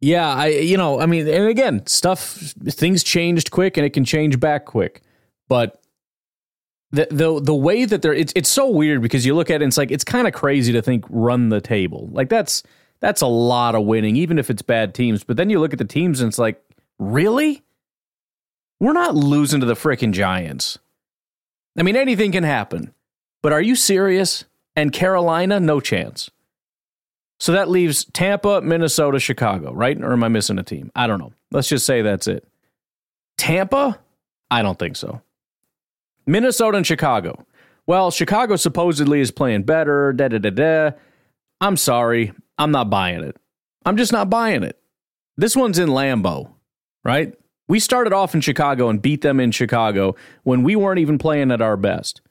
yeah, 0.00 0.28
I 0.34 0.46
you 0.48 0.76
know, 0.76 1.00
I 1.00 1.06
mean, 1.06 1.28
and 1.28 1.46
again, 1.48 1.86
stuff 1.86 2.20
things 2.20 3.02
changed 3.04 3.50
quick, 3.52 3.76
and 3.76 3.86
it 3.86 3.90
can 3.90 4.04
change 4.04 4.38
back 4.40 4.66
quick, 4.66 5.00
but. 5.48 5.78
The, 6.92 7.08
the 7.10 7.40
the 7.40 7.54
way 7.54 7.86
that 7.86 8.02
they're 8.02 8.12
it's 8.12 8.34
it's 8.36 8.50
so 8.50 8.68
weird 8.68 9.00
because 9.00 9.24
you 9.24 9.34
look 9.34 9.48
at 9.48 9.54
it 9.54 9.64
and 9.64 9.70
it's 9.70 9.78
like 9.78 9.90
it's 9.90 10.04
kind 10.04 10.26
of 10.26 10.34
crazy 10.34 10.74
to 10.74 10.82
think 10.82 11.06
run 11.08 11.48
the 11.48 11.60
table 11.60 12.10
like 12.12 12.28
that's 12.28 12.62
that's 13.00 13.22
a 13.22 13.26
lot 13.26 13.74
of 13.74 13.84
winning 13.84 14.14
even 14.16 14.38
if 14.38 14.50
it's 14.50 14.60
bad 14.60 14.94
teams 14.94 15.24
but 15.24 15.38
then 15.38 15.48
you 15.48 15.58
look 15.58 15.72
at 15.72 15.78
the 15.78 15.86
teams 15.86 16.20
and 16.20 16.28
it's 16.28 16.38
like 16.38 16.62
really 16.98 17.62
we're 18.78 18.92
not 18.92 19.14
losing 19.14 19.60
to 19.60 19.66
the 19.66 19.72
frickin' 19.72 20.12
giants 20.12 20.78
I 21.78 21.82
mean 21.82 21.96
anything 21.96 22.30
can 22.30 22.44
happen 22.44 22.92
but 23.42 23.54
are 23.54 23.62
you 23.62 23.74
serious 23.74 24.44
and 24.76 24.92
Carolina 24.92 25.60
no 25.60 25.80
chance 25.80 26.30
so 27.42 27.50
that 27.50 27.68
leaves 27.68 28.04
Tampa, 28.04 28.60
Minnesota, 28.60 29.18
Chicago, 29.18 29.72
right? 29.72 30.00
Or 30.00 30.12
am 30.12 30.22
I 30.22 30.28
missing 30.28 30.60
a 30.60 30.62
team? 30.62 30.92
I 30.94 31.08
don't 31.08 31.18
know. 31.18 31.32
Let's 31.50 31.68
just 31.68 31.84
say 31.84 32.00
that's 32.00 32.28
it. 32.28 32.46
Tampa? 33.36 33.98
I 34.48 34.62
don't 34.62 34.78
think 34.78 34.94
so. 34.94 35.20
Minnesota 36.32 36.78
and 36.78 36.86
Chicago. 36.86 37.46
Well, 37.86 38.10
Chicago 38.10 38.56
supposedly 38.56 39.20
is 39.20 39.30
playing 39.30 39.64
better. 39.64 40.14
Da 40.14 40.28
da 40.28 40.38
da 40.38 40.50
da. 40.50 40.90
I'm 41.60 41.76
sorry. 41.76 42.32
I'm 42.56 42.70
not 42.70 42.88
buying 42.88 43.22
it. 43.22 43.36
I'm 43.84 43.98
just 43.98 44.12
not 44.12 44.30
buying 44.30 44.62
it. 44.62 44.78
This 45.36 45.54
one's 45.54 45.78
in 45.78 45.90
Lambeau, 45.90 46.50
right? 47.04 47.34
We 47.68 47.78
started 47.78 48.14
off 48.14 48.34
in 48.34 48.40
Chicago 48.40 48.88
and 48.88 49.02
beat 49.02 49.20
them 49.20 49.40
in 49.40 49.50
Chicago 49.50 50.16
when 50.42 50.62
we 50.62 50.74
weren't 50.74 51.00
even 51.00 51.18
playing 51.18 51.50
at 51.50 51.60
our 51.60 51.76
best. 51.76 52.22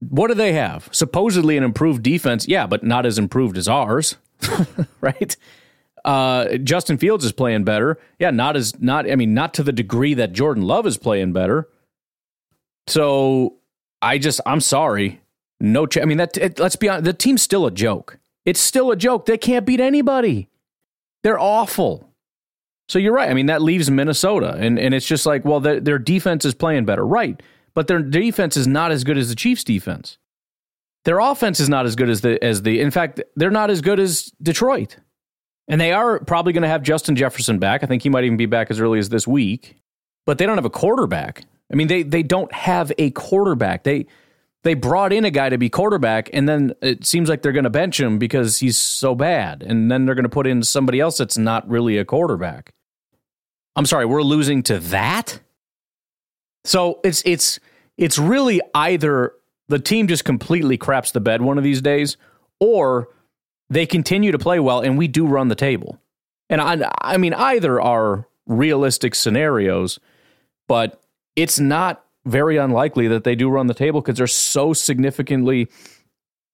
What 0.00 0.28
do 0.28 0.34
they 0.34 0.52
have? 0.52 0.90
Supposedly 0.92 1.56
an 1.56 1.64
improved 1.64 2.02
defense. 2.02 2.46
Yeah, 2.46 2.66
but 2.66 2.84
not 2.84 3.06
as 3.06 3.18
improved 3.18 3.56
as 3.56 3.68
ours, 3.68 4.16
right? 5.00 5.34
Uh, 6.04 6.58
Justin 6.58 6.98
Fields 6.98 7.24
is 7.24 7.32
playing 7.32 7.64
better. 7.64 7.98
Yeah, 8.18 8.30
not 8.30 8.54
as 8.54 8.78
not. 8.80 9.10
I 9.10 9.16
mean, 9.16 9.32
not 9.32 9.54
to 9.54 9.62
the 9.62 9.72
degree 9.72 10.12
that 10.14 10.32
Jordan 10.32 10.62
Love 10.62 10.86
is 10.86 10.98
playing 10.98 11.32
better. 11.32 11.68
So 12.86 13.56
I 14.02 14.18
just, 14.18 14.40
I'm 14.46 14.60
sorry, 14.60 15.20
no. 15.60 15.86
Ch- 15.86 15.98
I 15.98 16.04
mean, 16.04 16.18
that. 16.18 16.36
It, 16.36 16.58
let's 16.58 16.76
be 16.76 16.88
honest. 16.88 17.04
The 17.04 17.12
team's 17.12 17.42
still 17.42 17.66
a 17.66 17.70
joke. 17.70 18.18
It's 18.44 18.60
still 18.60 18.90
a 18.90 18.96
joke. 18.96 19.26
They 19.26 19.38
can't 19.38 19.66
beat 19.66 19.80
anybody. 19.80 20.48
They're 21.22 21.38
awful. 21.38 22.08
So 22.88 22.98
you're 22.98 23.12
right. 23.12 23.30
I 23.30 23.34
mean, 23.34 23.46
that 23.46 23.62
leaves 23.62 23.90
Minnesota, 23.90 24.54
and 24.58 24.78
and 24.78 24.94
it's 24.94 25.06
just 25.06 25.26
like, 25.26 25.44
well, 25.44 25.60
their, 25.60 25.80
their 25.80 25.98
defense 25.98 26.44
is 26.44 26.54
playing 26.54 26.84
better, 26.84 27.04
right? 27.04 27.42
But 27.74 27.88
their 27.88 28.00
defense 28.00 28.56
is 28.56 28.66
not 28.66 28.92
as 28.92 29.02
good 29.04 29.18
as 29.18 29.28
the 29.28 29.34
Chiefs' 29.34 29.64
defense. 29.64 30.18
Their 31.04 31.18
offense 31.18 31.60
is 31.60 31.68
not 31.68 31.86
as 31.86 31.96
good 31.96 32.08
as 32.08 32.20
the 32.20 32.42
as 32.44 32.62
the. 32.62 32.80
In 32.80 32.90
fact, 32.90 33.20
they're 33.34 33.50
not 33.50 33.70
as 33.70 33.80
good 33.80 33.98
as 33.98 34.32
Detroit. 34.42 34.96
And 35.68 35.80
they 35.80 35.92
are 35.92 36.20
probably 36.20 36.52
going 36.52 36.62
to 36.62 36.68
have 36.68 36.82
Justin 36.82 37.16
Jefferson 37.16 37.58
back. 37.58 37.82
I 37.82 37.86
think 37.86 38.02
he 38.04 38.08
might 38.08 38.22
even 38.22 38.36
be 38.36 38.46
back 38.46 38.70
as 38.70 38.78
early 38.78 39.00
as 39.00 39.08
this 39.08 39.26
week. 39.26 39.76
But 40.24 40.38
they 40.38 40.46
don't 40.46 40.56
have 40.56 40.64
a 40.64 40.70
quarterback. 40.70 41.44
I 41.70 41.74
mean, 41.74 41.88
they 41.88 42.02
they 42.02 42.22
don't 42.22 42.52
have 42.52 42.92
a 42.98 43.10
quarterback. 43.10 43.84
They 43.84 44.06
they 44.62 44.74
brought 44.74 45.12
in 45.12 45.24
a 45.24 45.30
guy 45.30 45.48
to 45.48 45.58
be 45.58 45.68
quarterback, 45.68 46.30
and 46.32 46.48
then 46.48 46.74
it 46.80 47.04
seems 47.04 47.28
like 47.28 47.42
they're 47.42 47.52
going 47.52 47.64
to 47.64 47.70
bench 47.70 48.00
him 48.00 48.18
because 48.18 48.58
he's 48.58 48.76
so 48.76 49.14
bad, 49.14 49.62
and 49.62 49.90
then 49.90 50.06
they're 50.06 50.14
going 50.14 50.24
to 50.24 50.28
put 50.28 50.46
in 50.46 50.62
somebody 50.62 51.00
else 51.00 51.18
that's 51.18 51.38
not 51.38 51.68
really 51.68 51.98
a 51.98 52.04
quarterback. 52.04 52.72
I'm 53.76 53.86
sorry, 53.86 54.06
we're 54.06 54.22
losing 54.22 54.62
to 54.64 54.78
that. 54.78 55.40
So 56.64 57.00
it's 57.04 57.22
it's 57.24 57.60
it's 57.96 58.18
really 58.18 58.60
either 58.74 59.32
the 59.68 59.78
team 59.78 60.08
just 60.08 60.24
completely 60.24 60.76
craps 60.76 61.12
the 61.12 61.20
bed 61.20 61.42
one 61.42 61.58
of 61.58 61.64
these 61.64 61.80
days, 61.80 62.16
or 62.60 63.08
they 63.68 63.86
continue 63.86 64.32
to 64.32 64.38
play 64.38 64.60
well 64.60 64.80
and 64.80 64.96
we 64.96 65.08
do 65.08 65.26
run 65.26 65.48
the 65.48 65.54
table. 65.54 65.98
And 66.48 66.60
I, 66.60 66.90
I 67.00 67.16
mean, 67.16 67.34
either 67.34 67.80
are 67.80 68.28
realistic 68.46 69.14
scenarios, 69.14 69.98
but 70.68 71.02
it's 71.36 71.60
not 71.60 72.04
very 72.24 72.56
unlikely 72.56 73.08
that 73.08 73.24
they 73.24 73.36
do 73.36 73.48
run 73.48 73.68
the 73.68 73.74
table 73.74 74.00
because 74.00 74.18
they're 74.18 74.26
so 74.26 74.72
significantly. 74.72 75.68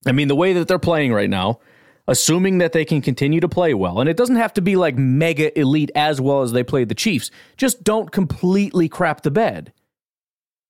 I 0.07 0.13
mean, 0.13 0.29
the 0.29 0.37
way 0.37 0.53
that 0.53 0.69
they're 0.69 0.79
playing 0.79 1.13
right 1.13 1.31
now, 1.31 1.61
assuming 2.07 2.59
that 2.59 2.73
they 2.73 2.85
can 2.85 3.01
continue 3.01 3.41
to 3.41 3.49
play 3.49 3.73
well, 3.73 4.01
and 4.01 4.09
it 4.09 4.17
doesn't 4.17 4.37
have 4.37 4.53
to 4.55 4.61
be 4.61 4.77
like 4.77 4.97
mega 4.97 5.59
elite 5.59 5.91
as 5.95 6.21
well 6.21 6.43
as 6.43 6.53
they 6.53 6.63
played 6.63 6.89
the 6.89 6.95
Chiefs, 6.95 7.31
just 7.57 7.83
don't 7.83 8.11
completely 8.11 8.89
crap 8.89 9.23
the 9.23 9.31
bed. 9.31 9.73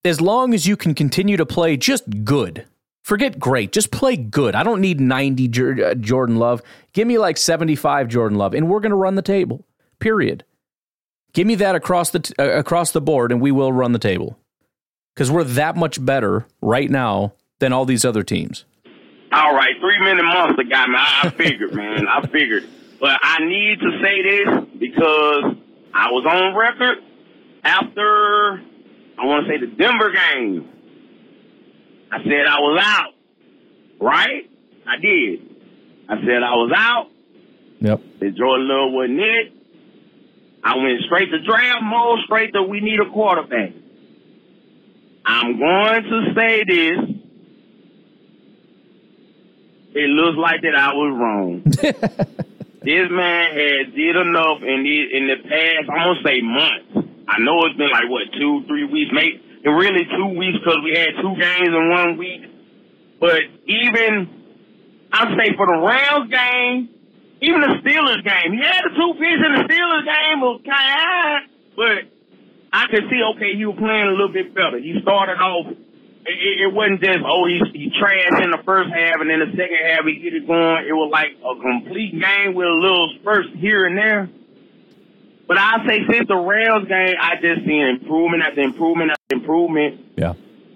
As 0.05 0.21
long 0.21 0.53
as 0.55 0.67
you 0.67 0.77
can 0.77 0.95
continue 0.95 1.37
to 1.37 1.47
play 1.47 1.77
just 1.77 2.25
good, 2.25 2.67
Forget 3.03 3.39
great. 3.39 3.73
Just 3.73 3.91
play 3.91 4.17
good. 4.17 4.55
I 4.55 4.63
don't 4.63 4.81
need 4.81 5.01
90 5.01 5.83
uh, 5.83 5.95
Jordan 5.95 6.37
Love. 6.37 6.63
Give 6.93 7.07
me 7.07 7.19
like 7.19 7.37
75 7.37 8.09
Jordan 8.09 8.39
Love, 8.39 8.55
and 8.55 8.69
we're 8.69 8.81
going 8.81 8.91
to 8.91 8.97
run 8.97 9.17
the 9.17 9.23
table. 9.23 9.67
Period. 9.99 10.45
Give 11.35 11.47
me 11.47 11.55
that 11.57 11.75
across 11.75 12.11
the 12.11 12.21
t- 12.21 12.35
uh, 12.39 12.59
across 12.59 12.91
the 12.93 13.01
board, 13.01 13.33
and 13.33 13.41
we 13.41 13.51
will 13.53 13.73
run 13.73 13.93
the 13.93 13.99
table 13.99 14.39
because 15.15 15.31
we're 15.31 15.45
that 15.45 15.77
much 15.77 16.05
better 16.05 16.47
right 16.61 16.91
now 16.91 17.33
than 17.59 17.73
all 17.73 17.85
these 17.85 18.05
other 18.05 18.23
teams. 18.23 18.65
All 19.33 19.55
right, 19.55 19.75
three 19.81 19.99
minute 19.99 20.25
monster 20.25 20.63
got 20.65 20.89
me. 20.91 20.97
I, 20.99 21.21
I 21.25 21.31
figured, 21.31 21.75
man. 21.75 22.07
I 22.07 22.27
figured, 22.27 22.69
but 23.01 23.19
I 23.23 23.39
need 23.45 23.81
to 23.81 24.01
say 24.03 24.23
this 24.23 24.65
because 24.79 25.57
I 25.95 26.11
was 26.11 26.27
on 26.29 26.55
record 26.55 26.99
after 27.65 28.63
I 29.19 29.25
want 29.25 29.47
to 29.47 29.53
say 29.53 29.59
the 29.59 29.69
Denver 29.69 30.11
game. 30.13 30.69
I 32.11 32.23
said 32.25 32.47
I 32.47 32.61
was 32.61 32.83
out, 32.85 33.13
right? 34.01 34.51
I 34.87 34.97
did. 35.01 35.41
I 36.11 36.17
said 36.17 36.43
I 36.43 36.55
was 36.57 36.73
out. 36.77 37.07
Yep. 37.81 38.01
Said 38.21 38.37
Jordan 38.37 38.69
Love 38.69 38.93
wasn't 38.93 39.21
it. 39.21 39.53
I 40.65 40.77
went 40.77 41.01
straight 41.07 41.31
to 41.31 41.43
draft 41.45 41.83
mode, 41.83 42.19
straight 42.25 42.53
to 42.55 42.63
we 42.63 42.81
need 42.81 43.01
a 43.01 43.11
quarterback. 43.11 43.73
I'm 45.25 45.59
going 45.59 46.03
to 46.05 46.35
say 46.35 46.65
this. 46.65 46.99
It 49.95 50.09
looks 50.09 50.39
like 50.39 50.63
that 50.63 50.75
I 50.75 50.95
was 50.95 51.13
wrong. 51.21 51.63
this 52.83 53.11
man 53.11 53.53
has 53.53 53.95
did 53.95 54.17
enough 54.17 54.63
in 54.63 54.83
the 54.83 55.17
in 55.17 55.29
the 55.29 55.37
past. 55.45 55.91
I'm 55.91 56.17
gonna 56.17 56.23
say 56.25 56.41
months. 56.41 57.13
I 57.29 57.41
know 57.41 57.65
it's 57.67 57.77
been 57.77 57.91
like 57.91 58.09
what 58.09 58.23
two, 58.33 58.65
three 58.67 58.85
weeks, 58.85 59.11
maybe 59.13 59.43
really 59.71 60.05
two 60.17 60.39
weeks 60.39 60.59
because 60.59 60.79
we 60.83 60.97
had 60.97 61.11
two 61.21 61.37
games 61.37 61.69
in 61.69 61.91
one 61.91 62.17
week. 62.17 62.43
But 63.21 63.43
even 63.67 64.29
I'd 65.13 65.37
say 65.39 65.55
for 65.57 65.67
the 65.67 65.79
Rams 65.79 66.31
game, 66.31 66.89
even 67.43 67.61
the 67.61 67.75
Steelers 67.83 68.23
game, 68.23 68.55
he 68.55 68.63
had 68.63 68.87
the 68.87 68.95
two 68.95 69.13
picks 69.19 69.43
in 69.43 69.51
the 69.59 69.63
Steelers 69.67 70.07
game 70.07 70.41
was 70.41 70.63
kind 70.63 71.43
of, 71.43 71.51
but 71.75 71.99
I 72.73 72.87
could 72.87 73.11
see 73.11 73.21
okay 73.35 73.55
he 73.59 73.67
was 73.67 73.77
playing 73.77 74.09
a 74.09 74.15
little 74.15 74.33
bit 74.33 74.55
better. 74.55 74.79
He 74.79 74.95
started 75.03 75.43
off. 75.43 75.75
It, 76.25 76.71
it 76.71 76.73
wasn't 76.73 77.03
just 77.03 77.19
oh 77.27 77.45
he 77.51 77.59
he 77.75 77.91
trashed 77.91 78.43
in 78.43 78.51
the 78.51 78.63
first 78.65 78.95
half 78.95 79.21
and 79.21 79.29
then 79.29 79.41
the 79.43 79.51
second 79.59 79.83
half 79.83 80.07
he 80.07 80.23
get 80.23 80.35
it 80.35 80.47
going. 80.47 80.87
It 80.87 80.95
was 80.95 81.11
like 81.11 81.35
a 81.43 81.55
complete 81.59 82.15
game 82.15 82.55
with 82.55 82.67
a 82.67 82.79
little 82.79 83.11
spurts 83.19 83.51
here 83.59 83.87
and 83.87 83.99
there. 83.99 84.31
But 85.49 85.59
I 85.59 85.85
say 85.87 85.99
since 86.11 86.29
the 86.29 86.37
Rams 86.39 86.87
game, 86.89 87.17
I 87.21 87.37
just 87.43 87.67
seen 87.67 87.99
improvement 88.01 88.43
after 88.47 88.63
improvement 88.63 89.11
after 89.11 89.37
improvement. 89.37 90.01
Yeah. 90.17 90.35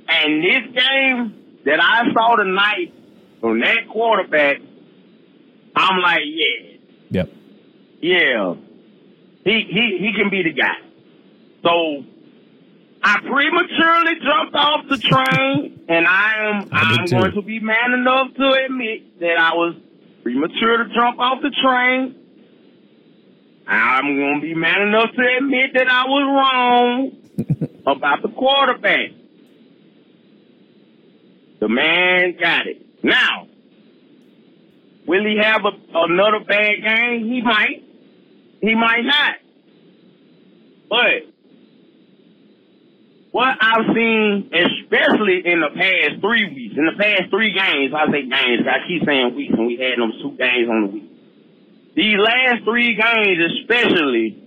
And 0.09 0.43
this 0.43 0.67
game 0.75 1.63
that 1.65 1.81
I 1.81 2.13
saw 2.13 2.37
tonight 2.37 2.93
from 3.41 3.61
that 3.61 3.89
quarterback, 3.89 4.61
I'm 5.77 6.01
like, 6.01 6.23
yeah. 6.25 6.77
Yep. 7.11 7.31
Yeah. 8.01 8.55
He 9.45 9.63
he 9.71 9.99
he 10.01 10.13
can 10.17 10.31
be 10.31 10.43
the 10.43 10.53
guy. 10.53 10.77
So 11.63 12.05
I 13.03 13.21
prematurely 13.21 14.15
jumped 14.25 14.55
off 14.57 14.89
the 14.89 14.99
train 14.99 15.85
and 15.89 16.07
I 16.07 16.33
am 16.49 16.69
I 16.73 16.97
am 16.99 17.07
going 17.07 17.33
to 17.33 17.43
be 17.43 17.61
man 17.61 17.93
enough 17.93 18.35
to 18.35 18.53
admit 18.65 19.21
that 19.21 19.39
I 19.39 19.55
was 19.55 19.77
premature 20.23 20.79
to 20.79 20.95
jump 20.95 21.21
off 21.21 21.41
the 21.43 21.51
train 21.63 22.17
I'm 23.67 24.17
going 24.17 24.41
to 24.41 24.41
be 24.41 24.55
man 24.55 24.83
enough 24.83 25.11
to 25.13 25.37
admit 25.39 25.75
that 25.75 25.89
I 25.89 26.05
was 26.05 27.11
wrong 27.37 27.71
about 27.87 28.23
the 28.23 28.29
quarterback. 28.29 29.11
The 31.61 31.69
man 31.69 32.37
got 32.41 32.67
it. 32.67 32.87
Now, 33.03 33.49
will 35.07 35.25
he 35.25 35.39
have 35.41 35.63
a, 35.65 35.73
another 35.95 36.45
bad 36.47 36.83
game? 36.83 37.27
He 37.27 37.43
might. 37.43 37.85
He 38.61 38.75
might 38.75 39.03
not. 39.03 39.35
But 40.89 41.33
what 43.33 43.57
I've 43.61 43.95
seen, 43.95 44.51
especially 44.53 45.43
in 45.45 45.61
the 45.61 45.71
past 45.75 46.21
three 46.21 46.47
weeks, 46.55 46.75
in 46.77 46.87
the 46.87 46.97
past 46.97 47.31
three 47.31 47.53
games, 47.53 47.93
I 47.95 48.11
say 48.11 48.23
games, 48.23 48.67
I 48.67 48.87
keep 48.89 49.05
saying 49.05 49.35
weeks, 49.35 49.55
and 49.57 49.67
we 49.67 49.77
had 49.77 49.99
them 49.99 50.13
two 50.23 50.37
games 50.39 50.69
on 50.69 50.83
the 50.87 50.93
week. 50.93 51.11
These 51.95 52.17
last 52.19 52.65
three 52.65 52.95
games, 52.95 53.39
especially, 53.61 54.43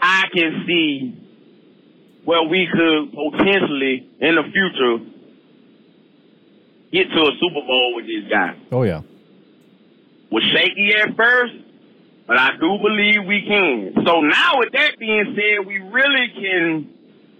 I 0.00 0.24
can 0.34 0.64
see 0.66 1.24
where 2.24 2.42
we 2.42 2.66
could 2.72 3.12
potentially, 3.12 4.08
in 4.20 4.34
the 4.34 4.44
future, 4.52 5.13
get 6.94 7.10
to 7.10 7.20
a 7.26 7.32
Super 7.42 7.66
Bowl 7.66 7.96
with 7.96 8.06
this 8.06 8.30
guy. 8.30 8.54
Oh 8.70 8.82
yeah. 8.84 9.02
Was 10.30 10.42
shaky 10.54 10.94
at 10.94 11.16
first, 11.16 11.54
but 12.26 12.38
I 12.38 12.56
do 12.58 12.78
believe 12.78 13.26
we 13.26 13.42
can. 13.46 13.94
So 14.06 14.20
now, 14.22 14.58
with 14.58 14.72
that 14.72 14.98
being 14.98 15.34
said, 15.36 15.66
we 15.66 15.78
really 15.78 16.26
can 16.34 16.90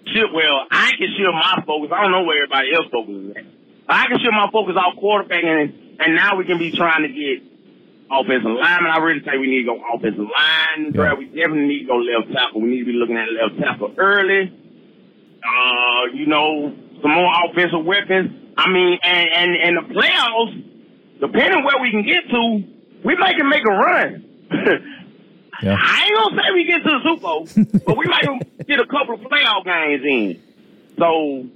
shift. 0.06 0.34
Well, 0.34 0.66
I 0.70 0.90
can 0.98 1.08
shift 1.16 1.32
my 1.32 1.62
focus. 1.66 1.90
I 1.94 2.02
don't 2.02 2.12
know 2.12 2.22
where 2.24 2.42
everybody 2.42 2.74
else 2.74 2.86
focuses 2.92 3.34
at. 3.36 3.44
I 3.88 4.06
can 4.06 4.18
shift 4.18 4.32
my 4.32 4.50
focus 4.52 4.74
off 4.76 4.98
quarterback, 4.98 5.42
and 5.42 5.72
and 5.98 6.14
now 6.14 6.36
we 6.36 6.44
can 6.44 6.58
be 6.58 6.70
trying 6.70 7.02
to 7.02 7.08
get 7.08 7.42
offensive 8.10 8.50
lineman. 8.50 8.90
I 8.92 8.98
really 8.98 9.20
think 9.20 9.40
we 9.40 9.48
need 9.48 9.64
to 9.64 9.74
go 9.74 9.80
offensive 9.94 10.28
line. 10.28 10.92
Yeah. 10.94 11.14
We 11.14 11.26
definitely 11.26 11.66
need 11.66 11.80
to 11.86 11.86
go 11.86 11.96
left 11.96 12.32
tackle. 12.32 12.60
We 12.60 12.68
need 12.68 12.80
to 12.80 12.90
be 12.90 12.98
looking 12.98 13.16
at 13.16 13.30
left 13.32 13.58
tackle 13.58 13.94
early. 13.98 14.52
Uh, 15.42 16.12
you 16.12 16.26
know, 16.26 16.74
some 17.02 17.10
more 17.10 17.32
offensive 17.48 17.84
weapons. 17.84 18.43
I 18.56 18.70
mean, 18.70 18.98
and 19.02 19.28
and 19.34 19.56
and 19.56 19.76
the 19.76 19.94
playoffs, 19.94 21.20
depending 21.20 21.64
where 21.64 21.80
we 21.80 21.90
can 21.90 22.04
get 22.04 22.28
to, 22.30 22.64
we 23.04 23.16
might 23.16 23.36
can 23.36 23.48
make 23.48 23.64
a 23.66 23.72
run. 23.72 24.24
yeah. 25.62 25.76
I 25.80 26.04
ain't 26.04 26.16
gonna 26.16 26.42
say 26.42 26.52
we 26.52 26.64
get 26.64 26.78
to 26.78 26.90
the 26.90 27.00
Super 27.04 27.20
Bowl, 27.20 27.48
but 27.86 27.96
we 27.96 28.06
might 28.06 28.26
get 28.66 28.80
a 28.80 28.86
couple 28.86 29.14
of 29.14 29.20
playoff 29.22 29.64
games 29.64 30.02
in. 30.04 30.42
So, 30.98 31.48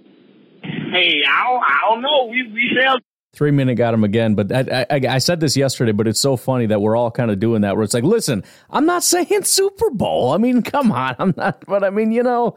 hey, 0.62 1.22
I 1.26 1.44
don't, 1.44 1.62
I 1.62 1.78
don't 1.88 2.02
know. 2.02 2.26
We 2.26 2.50
we 2.52 2.70
shall 2.74 2.98
Three 3.34 3.50
minute 3.52 3.76
got 3.76 3.94
him 3.94 4.02
again, 4.02 4.34
but 4.34 4.50
I, 4.50 4.86
I, 4.90 5.00
I, 5.08 5.18
said 5.18 5.38
this 5.38 5.56
yesterday, 5.56 5.92
but 5.92 6.08
it's 6.08 6.18
so 6.18 6.36
funny 6.36 6.66
that 6.66 6.80
we're 6.80 6.96
all 6.96 7.10
kind 7.12 7.30
of 7.30 7.38
doing 7.38 7.60
that. 7.60 7.76
Where 7.76 7.84
it's 7.84 7.94
like, 7.94 8.02
listen, 8.02 8.42
I'm 8.68 8.84
not 8.84 9.04
saying 9.04 9.44
Super 9.44 9.90
Bowl. 9.90 10.32
I 10.32 10.38
mean, 10.38 10.62
come 10.62 10.90
on, 10.90 11.14
I'm 11.18 11.34
not. 11.36 11.62
But 11.66 11.84
I 11.84 11.90
mean, 11.90 12.10
you 12.10 12.24
know, 12.24 12.56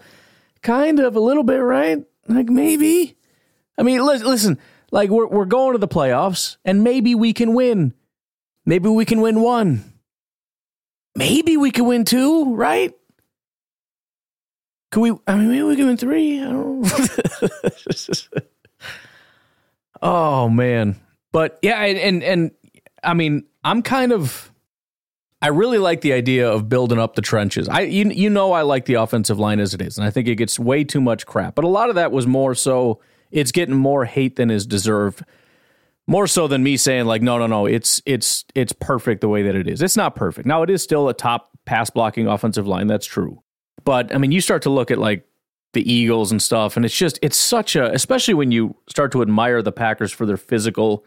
kind 0.63 0.99
of 0.99 1.15
a 1.15 1.19
little 1.19 1.43
bit, 1.43 1.57
right? 1.57 2.03
Like 2.27 2.49
maybe. 2.49 3.15
I 3.81 3.83
mean, 3.83 4.05
listen, 4.05 4.59
like 4.91 5.09
we're 5.09 5.25
we're 5.25 5.45
going 5.45 5.71
to 5.71 5.79
the 5.79 5.87
playoffs, 5.87 6.57
and 6.63 6.83
maybe 6.83 7.15
we 7.15 7.33
can 7.33 7.55
win. 7.55 7.95
Maybe 8.63 8.87
we 8.89 9.05
can 9.05 9.21
win 9.21 9.41
one. 9.41 9.83
Maybe 11.15 11.57
we 11.57 11.71
can 11.71 11.87
win 11.87 12.05
two, 12.05 12.53
right? 12.53 12.93
Can 14.91 15.01
we? 15.01 15.13
I 15.25 15.35
mean, 15.35 15.47
maybe 15.47 15.63
we 15.63 15.75
can 15.75 15.87
win 15.87 15.97
three. 15.97 16.41
I 16.41 16.51
don't. 16.51 16.87
Oh 20.03 20.49
man. 20.49 20.99
But 21.31 21.59
yeah, 21.61 21.79
and, 21.83 21.99
and 21.99 22.23
and 22.23 22.51
I 23.03 23.13
mean, 23.13 23.45
I'm 23.63 23.83
kind 23.83 24.11
of 24.11 24.51
I 25.43 25.49
really 25.49 25.77
like 25.77 26.01
the 26.01 26.13
idea 26.13 26.49
of 26.49 26.69
building 26.69 26.97
up 26.97 27.13
the 27.15 27.21
trenches. 27.21 27.69
I 27.69 27.81
you 27.81 28.09
you 28.09 28.29
know 28.29 28.51
I 28.51 28.63
like 28.63 28.85
the 28.85 28.95
offensive 28.95 29.37
line 29.37 29.59
as 29.59 29.75
it 29.75 29.81
is, 29.81 29.99
and 29.99 30.07
I 30.07 30.09
think 30.09 30.27
it 30.27 30.35
gets 30.35 30.57
way 30.57 30.83
too 30.83 31.01
much 31.01 31.27
crap. 31.27 31.53
But 31.53 31.65
a 31.65 31.67
lot 31.67 31.89
of 31.89 31.95
that 31.95 32.11
was 32.11 32.25
more 32.25 32.55
so 32.55 32.99
it's 33.31 33.51
getting 33.51 33.75
more 33.75 34.05
hate 34.05 34.35
than 34.35 34.51
is 34.51 34.65
deserved. 34.65 35.23
More 36.07 36.27
so 36.27 36.47
than 36.47 36.63
me 36.63 36.77
saying 36.77 37.05
like 37.05 37.21
no 37.21 37.37
no 37.37 37.47
no 37.47 37.65
it's 37.65 38.01
it's 38.05 38.43
it's 38.55 38.73
perfect 38.73 39.21
the 39.21 39.29
way 39.29 39.43
that 39.43 39.55
it 39.55 39.67
is. 39.67 39.81
It's 39.81 39.95
not 39.95 40.15
perfect. 40.15 40.45
Now 40.45 40.63
it 40.63 40.69
is 40.69 40.83
still 40.83 41.07
a 41.09 41.13
top 41.13 41.51
pass 41.65 41.89
blocking 41.89 42.27
offensive 42.27 42.67
line. 42.67 42.87
That's 42.87 43.05
true. 43.05 43.41
But 43.85 44.13
I 44.13 44.17
mean 44.17 44.31
you 44.31 44.41
start 44.41 44.63
to 44.63 44.69
look 44.69 44.91
at 44.91 44.97
like 44.97 45.25
the 45.73 45.91
Eagles 45.91 46.31
and 46.31 46.41
stuff. 46.41 46.75
And 46.75 46.85
it's 46.85 46.97
just 46.97 47.19
it's 47.21 47.37
such 47.37 47.75
a 47.75 47.91
especially 47.93 48.33
when 48.33 48.51
you 48.51 48.75
start 48.89 49.11
to 49.13 49.21
admire 49.21 49.61
the 49.61 49.71
Packers 49.71 50.11
for 50.11 50.25
their 50.25 50.37
physical, 50.37 51.05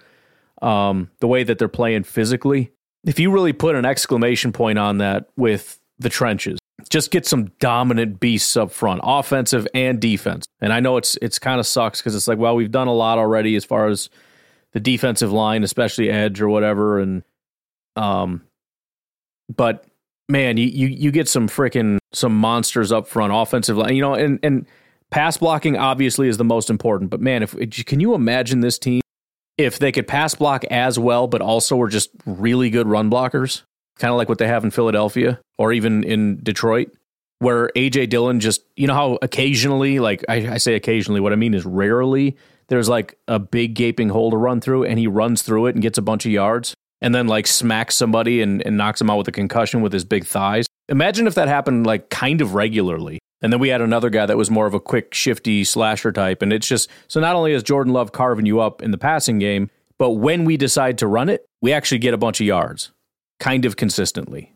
um, 0.63 1.11
the 1.21 1.27
way 1.27 1.43
that 1.43 1.59
they're 1.59 1.69
playing 1.69 2.05
physically. 2.05 2.73
If 3.05 3.19
you 3.19 3.31
really 3.31 3.53
put 3.53 3.75
an 3.75 3.85
exclamation 3.85 4.53
point 4.53 4.79
on 4.79 4.99
that 4.99 5.29
with 5.37 5.79
the 5.99 6.09
trenches, 6.09 6.59
just 6.89 7.11
get 7.11 7.27
some 7.27 7.47
dominant 7.61 8.21
beasts 8.21 8.57
up 8.57 8.71
front, 8.71 9.01
offensive 9.05 9.67
and 9.75 10.01
defense. 10.01 10.45
And 10.61 10.73
I 10.73 10.81
know 10.81 10.97
it's 10.97 11.17
it's 11.23 11.39
kind 11.39 11.61
of 11.61 11.67
sucks 11.67 12.01
because 12.01 12.15
it's 12.15 12.29
like, 12.29 12.39
well, 12.39 12.57
we've 12.57 12.71
done 12.71 12.89
a 12.89 12.95
lot 12.95 13.19
already 13.19 13.57
as 13.57 13.65
far 13.65 13.89
as 13.89 14.11
the 14.73 14.81
defensive 14.81 15.33
line, 15.33 15.63
especially 15.63 16.11
edge 16.11 16.41
or 16.41 16.49
whatever, 16.49 16.99
and 16.99 17.23
um, 17.97 18.43
but 19.55 19.87
man, 20.29 20.57
you 20.57 20.67
you, 20.67 20.89
you 20.89 21.11
get 21.11 21.29
some 21.29 21.49
freaking 21.49 21.99
some 22.13 22.35
monsters 22.35 22.93
up 22.93 23.07
front, 23.07 23.33
offensive 23.35 23.77
line, 23.77 23.95
you 23.95 24.03
know, 24.03 24.15
and 24.15 24.39
and 24.43 24.67
pass 25.11 25.37
blocking 25.37 25.77
obviously 25.77 26.29
is 26.29 26.39
the 26.39 26.45
most 26.45 26.71
important. 26.71 27.11
But 27.11 27.21
man, 27.21 27.43
if 27.43 27.55
can 27.87 28.01
you 28.01 28.15
imagine 28.15 28.61
this 28.61 28.79
team 28.79 29.01
if 29.57 29.79
they 29.79 29.93
could 29.93 30.09
pass 30.09 30.35
block 30.35 30.65
as 30.65 30.99
well, 30.99 31.29
but 31.29 31.41
also 31.41 31.77
were 31.77 31.89
just 31.89 32.11
really 32.27 32.71
good 32.71 32.89
run 32.89 33.11
blockers, 33.11 33.63
kind 33.99 34.11
of 34.11 34.19
like 34.19 34.29
what 34.29 34.39
they 34.39 34.47
have 34.47 34.65
in 34.65 34.71
Philadelphia 34.71 35.41
or 35.59 35.73
even 35.73 36.05
in 36.05 36.41
Detroit, 36.43 36.93
where 37.39 37.71
AJ 37.77 38.11
Dillon 38.11 38.41
just 38.41 38.63
you 38.77 38.87
know 38.87 38.95
how 38.95 39.19
occasionally, 39.23 40.01
like 40.01 40.25
I, 40.29 40.55
I 40.55 40.57
say 40.59 40.75
occasionally, 40.75 41.21
what 41.21 41.33
I 41.33 41.37
mean 41.37 41.55
is 41.55 41.65
rarely 41.65 42.37
there's 42.69 42.89
like 42.89 43.19
a 43.29 43.39
big 43.39 43.75
gaping 43.75 44.09
hole 44.09 44.31
to 44.31 44.37
run 44.37 44.61
through 44.61 44.85
and 44.85 44.99
he 44.99 45.07
runs 45.07 45.43
through 45.43 45.67
it 45.67 45.75
and 45.75 45.83
gets 45.83 45.99
a 45.99 46.03
bunch 46.03 46.25
of 46.25 46.33
yards 46.33 46.75
and 47.01 47.15
then 47.15 47.27
like 47.27 47.47
smacks 47.47 47.95
somebody 47.95 48.41
and, 48.41 48.63
and 48.63 48.77
knocks 48.77 49.01
him 49.01 49.11
out 49.11 49.19
with 49.19 49.29
a 49.29 49.33
concussion 49.33 49.83
with 49.83 49.93
his 49.93 50.05
big 50.05 50.25
thighs. 50.25 50.67
Imagine 50.89 51.27
if 51.27 51.35
that 51.35 51.49
happened 51.49 51.87
like 51.87 52.11
kind 52.11 52.41
of 52.41 52.55
regularly. 52.55 53.19
And 53.43 53.53
then 53.53 53.61
we 53.61 53.69
had 53.69 53.83
another 53.83 54.09
guy 54.09 54.25
that 54.25 54.39
was 54.39 54.51
more 54.51 54.67
of 54.67 54.73
a 54.73 54.81
quick, 54.81 55.13
shifty 55.13 55.65
slasher 55.65 56.13
type. 56.13 56.41
And 56.41 56.53
it's 56.53 56.67
just 56.67 56.89
so 57.09 57.21
not 57.21 57.37
only 57.37 57.53
is 57.53 57.63
Jordan 57.63 57.93
Love 57.93 58.13
carving 58.13 58.47
you 58.47 58.61
up 58.61 58.81
in 58.81 58.91
the 58.91 58.99
passing 58.99 59.39
game, 59.39 59.71
but 59.99 60.13
when 60.13 60.47
we 60.47 60.57
decide 60.57 60.97
to 60.99 61.07
run 61.07 61.29
it, 61.29 61.45
we 61.61 61.73
actually 61.73 61.99
get 61.99 62.15
a 62.15 62.19
bunch 62.19 62.41
of 62.41 62.47
yards 62.47 62.91
kind 63.41 63.65
of 63.65 63.77
consistently. 63.77 64.55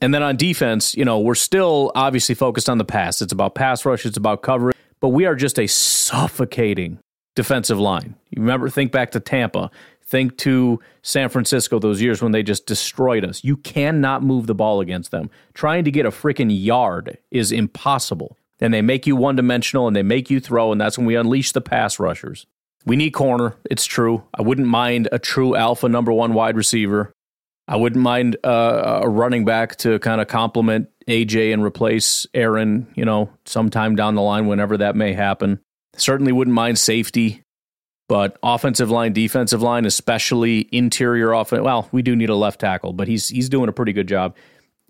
And 0.00 0.14
then 0.14 0.22
on 0.22 0.36
defense, 0.36 0.96
you 0.96 1.04
know, 1.04 1.18
we're 1.18 1.34
still 1.34 1.92
obviously 1.94 2.34
focused 2.34 2.68
on 2.68 2.78
the 2.78 2.84
pass. 2.84 3.20
It's 3.20 3.32
about 3.32 3.54
pass 3.54 3.84
rush, 3.84 4.06
it's 4.06 4.16
about 4.16 4.42
coverage, 4.42 4.76
but 5.00 5.08
we 5.08 5.26
are 5.26 5.34
just 5.34 5.58
a 5.58 5.66
suffocating 5.66 6.98
defensive 7.36 7.78
line. 7.78 8.14
You 8.30 8.40
remember, 8.40 8.68
think 8.68 8.92
back 8.92 9.10
to 9.12 9.20
Tampa, 9.20 9.70
think 10.04 10.36
to 10.38 10.80
San 11.02 11.28
Francisco, 11.28 11.78
those 11.78 12.02
years 12.02 12.20
when 12.20 12.32
they 12.32 12.42
just 12.42 12.66
destroyed 12.66 13.24
us. 13.24 13.44
You 13.44 13.56
cannot 13.56 14.22
move 14.22 14.46
the 14.46 14.54
ball 14.54 14.80
against 14.80 15.10
them. 15.10 15.30
Trying 15.54 15.84
to 15.84 15.90
get 15.90 16.06
a 16.06 16.10
freaking 16.10 16.50
yard 16.50 17.18
is 17.30 17.52
impossible. 17.52 18.36
And 18.60 18.74
they 18.74 18.82
make 18.82 19.06
you 19.06 19.16
one 19.16 19.36
dimensional 19.36 19.86
and 19.86 19.96
they 19.96 20.02
make 20.02 20.28
you 20.28 20.40
throw, 20.40 20.72
and 20.72 20.80
that's 20.80 20.98
when 20.98 21.06
we 21.06 21.14
unleash 21.14 21.52
the 21.52 21.60
pass 21.60 21.98
rushers. 21.98 22.46
We 22.84 22.96
need 22.96 23.10
corner. 23.10 23.56
It's 23.70 23.86
true. 23.86 24.24
I 24.34 24.42
wouldn't 24.42 24.66
mind 24.66 25.08
a 25.12 25.18
true 25.18 25.54
alpha 25.54 25.88
number 25.88 26.12
one 26.12 26.34
wide 26.34 26.56
receiver. 26.56 27.12
I 27.70 27.76
wouldn't 27.76 28.02
mind 28.02 28.36
uh, 28.42 29.00
a 29.04 29.08
running 29.08 29.44
back 29.44 29.76
to 29.76 30.00
kind 30.00 30.20
of 30.20 30.26
complement 30.26 30.88
AJ 31.06 31.52
and 31.52 31.62
replace 31.62 32.26
Aaron, 32.34 32.88
you 32.96 33.04
know, 33.04 33.30
sometime 33.44 33.94
down 33.94 34.16
the 34.16 34.22
line, 34.22 34.48
whenever 34.48 34.76
that 34.78 34.96
may 34.96 35.12
happen. 35.12 35.60
Certainly 35.96 36.32
wouldn't 36.32 36.54
mind 36.54 36.80
safety, 36.80 37.44
but 38.08 38.36
offensive 38.42 38.90
line, 38.90 39.12
defensive 39.12 39.62
line, 39.62 39.86
especially 39.86 40.68
interior 40.72 41.32
offense. 41.32 41.62
Well, 41.62 41.88
we 41.92 42.02
do 42.02 42.16
need 42.16 42.28
a 42.28 42.34
left 42.34 42.58
tackle, 42.58 42.92
but 42.92 43.06
he's 43.06 43.28
he's 43.28 43.48
doing 43.48 43.68
a 43.68 43.72
pretty 43.72 43.92
good 43.92 44.08
job, 44.08 44.34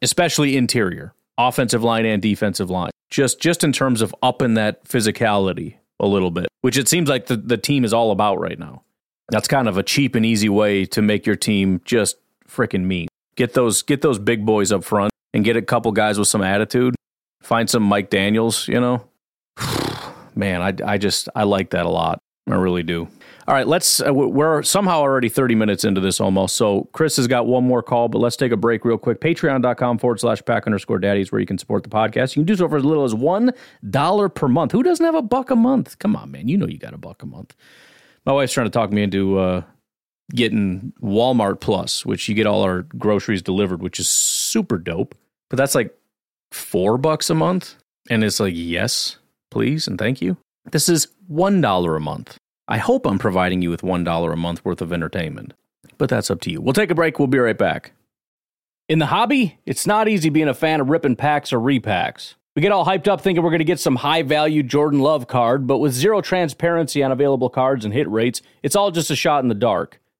especially 0.01 0.57
interior, 0.57 1.13
offensive 1.37 1.85
line 1.85 2.07
and 2.07 2.23
defensive 2.23 2.71
line. 2.71 2.93
Just 3.11 3.41
just 3.41 3.63
in 3.63 3.73
terms 3.73 4.01
of 4.01 4.15
upping 4.23 4.55
that 4.55 4.85
physicality 4.85 5.75
a 6.01 6.07
little 6.07 6.31
bit, 6.31 6.49
which 6.63 6.79
it 6.79 6.89
seems 6.89 7.11
like 7.11 7.27
the, 7.27 7.37
the 7.37 7.59
team 7.59 7.85
is 7.85 7.93
all 7.93 8.11
about 8.11 8.41
right 8.41 8.59
now. 8.59 8.85
That's 9.29 9.49
kind 9.49 9.69
of 9.69 9.77
a 9.77 9.83
cheap 9.83 10.15
and 10.15 10.25
easy 10.25 10.49
way 10.49 10.87
to 10.87 11.03
make 11.03 11.27
your 11.27 11.37
team 11.37 11.83
just 11.85 12.17
freaking 12.51 12.85
mean. 12.85 13.09
Get 13.37 13.55
those 13.55 13.83
get 13.83 14.03
those 14.03 14.19
big 14.19 14.45
boys 14.45 14.73
up 14.73 14.85
front 14.85 15.13
and 15.33 15.45
get 15.45 15.57
a 15.57 15.63
couple 15.63 15.93
guys 15.93 16.19
with 16.19 16.29
some 16.29 16.43
attitude. 16.43 16.95
Find 17.43 17.71
some 17.71 17.83
Mike 17.83 18.11
Daniels, 18.11 18.69
you 18.69 18.81
know. 18.81 19.05
Man, 20.35 20.63
I 20.63 20.75
I 20.85 20.99
just 20.99 21.29
I 21.35 21.45
like 21.45 21.71
that 21.71 21.87
a 21.87 21.91
lot. 21.91 22.21
I 22.49 22.55
really 22.55 22.83
do. 22.83 23.09
All 23.47 23.55
right, 23.55 23.67
let's. 23.67 24.01
Uh, 24.01 24.13
we're 24.13 24.63
somehow 24.63 25.01
already 25.01 25.29
30 25.29 25.55
minutes 25.55 25.85
into 25.85 26.01
this 26.01 26.21
almost. 26.21 26.57
So 26.57 26.89
Chris 26.93 27.17
has 27.17 27.27
got 27.27 27.47
one 27.47 27.65
more 27.65 27.83
call, 27.83 28.09
but 28.09 28.19
let's 28.19 28.37
take 28.37 28.53
a 28.53 28.57
break 28.57 28.85
real 28.85 28.99
quick. 28.99 29.21
Patreon.com 29.21 29.99
forward 29.99 30.21
slash 30.21 30.41
pack 30.45 30.67
underscore 30.67 30.99
daddy 30.99 31.21
is 31.21 31.33
where 31.33 31.41
you 31.41 31.47
can 31.47 31.59
support 31.59 31.83
the 31.83 31.89
podcast. 31.89 32.37
You 32.37 32.43
can 32.43 32.47
do 32.47 32.57
so 32.57 32.69
for 32.69 32.77
as 32.77 32.85
little 32.85 33.05
as 33.05 33.15
$1 33.15 34.35
per 34.35 34.49
month. 34.49 34.73
Who 34.73 34.83
doesn't 34.83 35.05
have 35.05 35.15
a 35.15 35.23
buck 35.23 35.51
a 35.51 35.57
month? 35.57 35.99
Come 35.99 36.15
on, 36.15 36.31
man. 36.31 36.47
You 36.47 36.59
know 36.59 36.67
you 36.67 36.79
got 36.79 36.95
a 36.95 36.99
buck 36.99 37.23
a 37.23 37.27
month. 37.27 37.57
My 38.25 38.33
wife's 38.33 38.53
trying 38.53 38.67
to 38.67 38.71
talk 38.71 38.93
me 38.93 39.03
into 39.03 39.39
uh, 39.39 39.63
getting 40.31 40.93
Walmart 41.03 41.61
Plus, 41.61 42.07
which 42.07 42.29
you 42.29 42.35
get 42.35 42.47
all 42.47 42.63
our 42.63 42.83
groceries 42.83 43.43
delivered, 43.43 43.83
which 43.83 44.01
is 44.01 44.09
super 44.09 44.79
dope. 44.79 45.15
But 45.49 45.57
that's 45.57 45.75
like 45.75 45.97
four 46.53 46.99
bucks 46.99 47.31
a 47.31 47.35
month. 47.35 47.77
And 48.09 48.25
it's 48.25 48.41
like, 48.41 48.55
yes, 48.57 49.19
please, 49.51 49.87
and 49.87 49.99
thank 49.99 50.23
you. 50.23 50.37
This 50.73 50.89
is 50.89 51.09
$1 51.31 51.97
a 51.97 52.01
month. 52.01 52.37
I 52.69 52.79
hope 52.79 53.07
I'm 53.07 53.19
providing 53.19 53.63
you 53.63 53.71
with 53.71 53.83
$1 53.83 54.33
a 54.33 54.37
month 54.37 54.65
worth 54.65 54.81
of 54.81 54.93
entertainment, 54.93 55.55
but 55.99 56.09
that's 56.09 56.31
up 56.31 56.41
to 56.43 56.51
you. 56.51 56.61
We'll 56.61 56.73
take 56.73 56.91
a 56.91 56.95
break. 56.95 57.19
We'll 57.19 57.29
be 57.29 57.39
right 57.39 57.59
back. 57.59 57.93
In 58.89 58.99
the 58.99 59.07
hobby, 59.07 59.59
it's 59.67 59.87
not 59.87 60.09
easy 60.09 60.31
being 60.31 60.49
a 60.49 60.55
fan 60.55 60.81
of 60.81 60.89
ripping 60.89 61.17
packs 61.17 61.53
or 61.53 61.59
repacks. 61.59 62.35
We 62.57 62.63
get 62.63 62.73
all 62.73 62.85
hyped 62.85 63.07
up 63.07 63.21
thinking 63.21 63.45
we're 63.45 63.51
going 63.51 63.61
to 63.61 63.65
get 63.65 63.79
some 63.79 63.97
high 63.97 64.23
value 64.23 64.65
Jordan 64.65 64.99
Love 64.99 65.29
card, 65.29 65.67
but 65.67 65.79
with 65.79 65.93
zero 65.93 66.21
transparency 66.21 67.03
on 67.03 67.13
available 67.13 67.49
cards 67.49 67.85
and 67.85 67.95
hit 67.95 68.11
rates, 68.11 68.43
it's 68.63 68.75
all 68.75 68.91
just 68.91 69.11
a 69.11 69.17
shot 69.17 69.45
in 69.45 69.49
the 69.49 69.55
dark. 69.55 70.00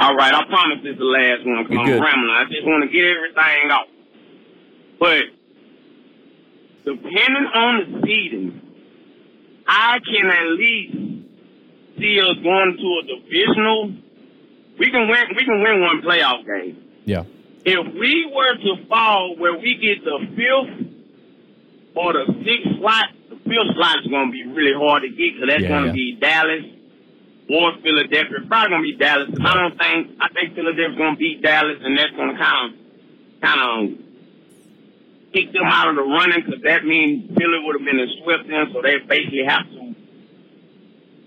All 0.00 0.14
right, 0.14 0.32
I 0.32 0.44
promise 0.46 0.78
this 0.82 0.92
is 0.92 0.98
the 0.98 1.04
last 1.04 1.44
one. 1.44 1.58
I'm 1.58 1.68
rambling. 2.00 2.30
I 2.36 2.44
just 2.50 2.64
want 2.64 2.84
to 2.84 2.90
get 2.90 3.04
everything 3.04 3.70
off. 3.70 3.86
But 5.00 5.22
depending 6.84 7.46
on 7.54 7.72
the 7.92 8.06
seeding, 8.06 8.60
I 9.66 9.98
can 9.98 10.26
at 10.30 10.46
least 10.54 10.94
see 11.98 12.20
us 12.20 12.36
going 12.42 12.76
to 12.78 12.88
a 13.02 13.02
divisional. 13.18 13.92
We 14.78 14.90
can 14.90 15.08
win. 15.08 15.24
We 15.36 15.44
can 15.44 15.62
win 15.62 15.80
one 15.82 16.02
playoff 16.02 16.46
game. 16.46 16.82
Yeah. 17.04 17.24
If 17.64 17.94
we 17.94 18.30
were 18.32 18.54
to 18.54 18.86
fall 18.88 19.34
where 19.36 19.58
we 19.58 19.74
get 19.76 20.04
the 20.04 20.18
fifth 20.36 20.86
or 21.96 22.12
the 22.12 22.26
sixth 22.44 22.78
slot, 22.78 23.06
the 23.28 23.36
fifth 23.36 23.74
slot 23.74 23.98
is 24.04 24.06
going 24.06 24.28
to 24.28 24.32
be 24.32 24.44
really 24.46 24.72
hard 24.78 25.02
to 25.02 25.08
get 25.08 25.34
because 25.34 25.48
that's 25.48 25.62
Yeah, 25.62 25.68
going 25.68 25.82
to 25.82 25.88
yeah. 25.88 25.92
be 25.92 26.16
Dallas 26.20 26.64
or 27.48 27.72
Philadelphia. 27.82 28.44
Probably 28.46 28.76
to 28.76 28.82
be 28.82 28.96
Dallas. 28.96 29.30
I 29.40 29.54
don't 29.56 29.76
think. 29.78 30.20
I 30.20 30.28
think 30.32 30.54
Philadelphia's 30.54 30.98
to 30.98 31.16
beat 31.16 31.42
Dallas, 31.42 31.80
and 31.82 31.96
that's 31.96 32.12
to 32.12 32.36
kind 32.36 32.60
of, 32.64 32.68
kind 33.40 33.60
of 33.64 33.72
kick 35.32 35.52
them 35.52 35.64
out 35.64 35.88
of 35.88 35.96
the 35.96 36.04
running 36.04 36.44
because 36.44 36.62
that 36.64 36.84
means 36.84 37.32
Philly 37.36 37.60
would 37.64 37.80
have 37.80 37.86
been 37.88 38.00
swept 38.22 38.48
in, 38.48 38.64
so 38.72 38.80
they 38.82 39.00
basically 39.04 39.44
have 39.48 39.64
to. 39.64 39.94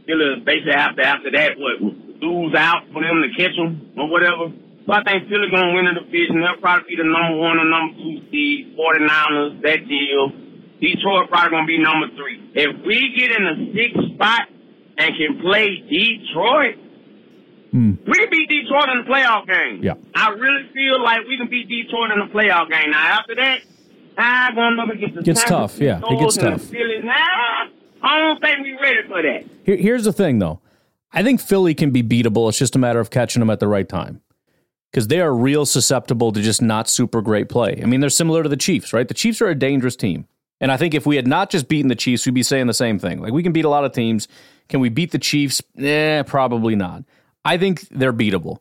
Philly 0.05 0.41
basically 0.45 0.73
have 0.73 0.95
to 0.97 1.03
after 1.03 1.31
that 1.31 1.57
what 1.57 1.81
lose 2.21 2.53
out 2.53 2.85
for 2.93 3.01
them 3.01 3.21
to 3.21 3.29
catch 3.37 3.55
them 3.57 3.93
or 3.97 4.09
whatever. 4.09 4.53
So 4.85 4.93
I 4.93 5.01
think 5.05 5.29
Philly 5.29 5.49
gonna 5.49 5.73
win 5.73 5.85
the 5.85 6.01
division. 6.05 6.41
They'll 6.41 6.61
probably 6.61 6.89
be 6.89 7.01
the 7.01 7.09
number 7.09 7.37
one 7.37 7.57
or 7.57 7.65
number 7.65 7.97
two 7.97 8.21
seed. 8.29 8.77
49ers, 8.77 9.61
that 9.61 9.87
deal. 9.89 10.33
Detroit 10.81 11.29
probably 11.29 11.49
gonna 11.49 11.67
be 11.69 11.77
number 11.77 12.09
three. 12.17 12.41
If 12.53 12.85
we 12.85 13.13
get 13.13 13.29
in 13.29 13.43
the 13.45 13.55
sixth 13.73 14.15
spot 14.15 14.49
and 14.97 15.15
can 15.15 15.39
play 15.41 15.77
Detroit, 15.89 16.75
hmm. 17.71 17.93
we 18.05 18.13
can 18.13 18.29
beat 18.29 18.49
Detroit 18.49 18.89
in 18.89 19.05
the 19.05 19.09
playoff 19.09 19.47
game. 19.47 19.83
Yeah. 19.83 19.93
I 20.15 20.29
really 20.29 20.69
feel 20.73 21.01
like 21.01 21.27
we 21.27 21.37
can 21.37 21.49
beat 21.49 21.67
Detroit 21.67 22.11
in 22.11 22.19
the 22.19 22.33
playoff 22.33 22.69
game. 22.69 22.91
Now 22.91 23.19
after 23.19 23.35
that, 23.35 23.61
I'm 24.17 24.55
gonna 24.55 24.75
look 24.75 24.95
against 24.95 25.15
the 25.15 25.23
Gets 25.23 25.43
tough, 25.43 25.79
yeah, 25.79 26.01
it 26.03 26.19
gets 26.19 26.37
tough. 26.37 26.61
Phillies. 26.61 27.03
Nah, 27.03 27.13
I 28.03 28.19
don't 28.19 28.41
think 28.41 28.59
we're 28.61 28.81
ready 28.81 29.07
for 29.07 29.21
that. 29.21 29.45
Here, 29.63 29.77
here's 29.77 30.03
the 30.03 30.13
thing, 30.13 30.39
though. 30.39 30.59
I 31.13 31.23
think 31.23 31.41
Philly 31.41 31.73
can 31.73 31.91
be 31.91 32.03
beatable. 32.03 32.47
It's 32.49 32.57
just 32.57 32.75
a 32.75 32.79
matter 32.79 32.99
of 32.99 33.09
catching 33.09 33.41
them 33.41 33.49
at 33.49 33.59
the 33.59 33.67
right 33.67 33.87
time. 33.87 34.21
Because 34.91 35.07
they 35.07 35.21
are 35.21 35.33
real 35.33 35.65
susceptible 35.65 36.31
to 36.33 36.41
just 36.41 36.61
not 36.61 36.89
super 36.89 37.21
great 37.21 37.47
play. 37.47 37.79
I 37.81 37.85
mean, 37.85 38.01
they're 38.01 38.09
similar 38.09 38.43
to 38.43 38.49
the 38.49 38.57
Chiefs, 38.57 38.91
right? 38.91 39.07
The 39.07 39.13
Chiefs 39.13 39.41
are 39.41 39.47
a 39.47 39.55
dangerous 39.55 39.95
team. 39.95 40.27
And 40.61 40.71
I 40.71 40.77
think 40.77 40.93
if 40.93 41.05
we 41.07 41.15
had 41.15 41.27
not 41.27 41.49
just 41.49 41.67
beaten 41.67 41.89
the 41.89 41.95
Chiefs, 41.95 42.25
we'd 42.25 42.35
be 42.35 42.43
saying 42.43 42.67
the 42.67 42.73
same 42.73 42.99
thing. 42.99 43.19
Like 43.19 43.33
we 43.33 43.43
can 43.43 43.51
beat 43.51 43.65
a 43.65 43.69
lot 43.69 43.83
of 43.83 43.91
teams. 43.91 44.27
Can 44.69 44.79
we 44.79 44.89
beat 44.89 45.11
the 45.11 45.19
Chiefs? 45.19 45.61
Eh, 45.77 46.21
probably 46.23 46.75
not. 46.75 47.03
I 47.43 47.57
think 47.57 47.81
they're 47.89 48.13
beatable. 48.13 48.59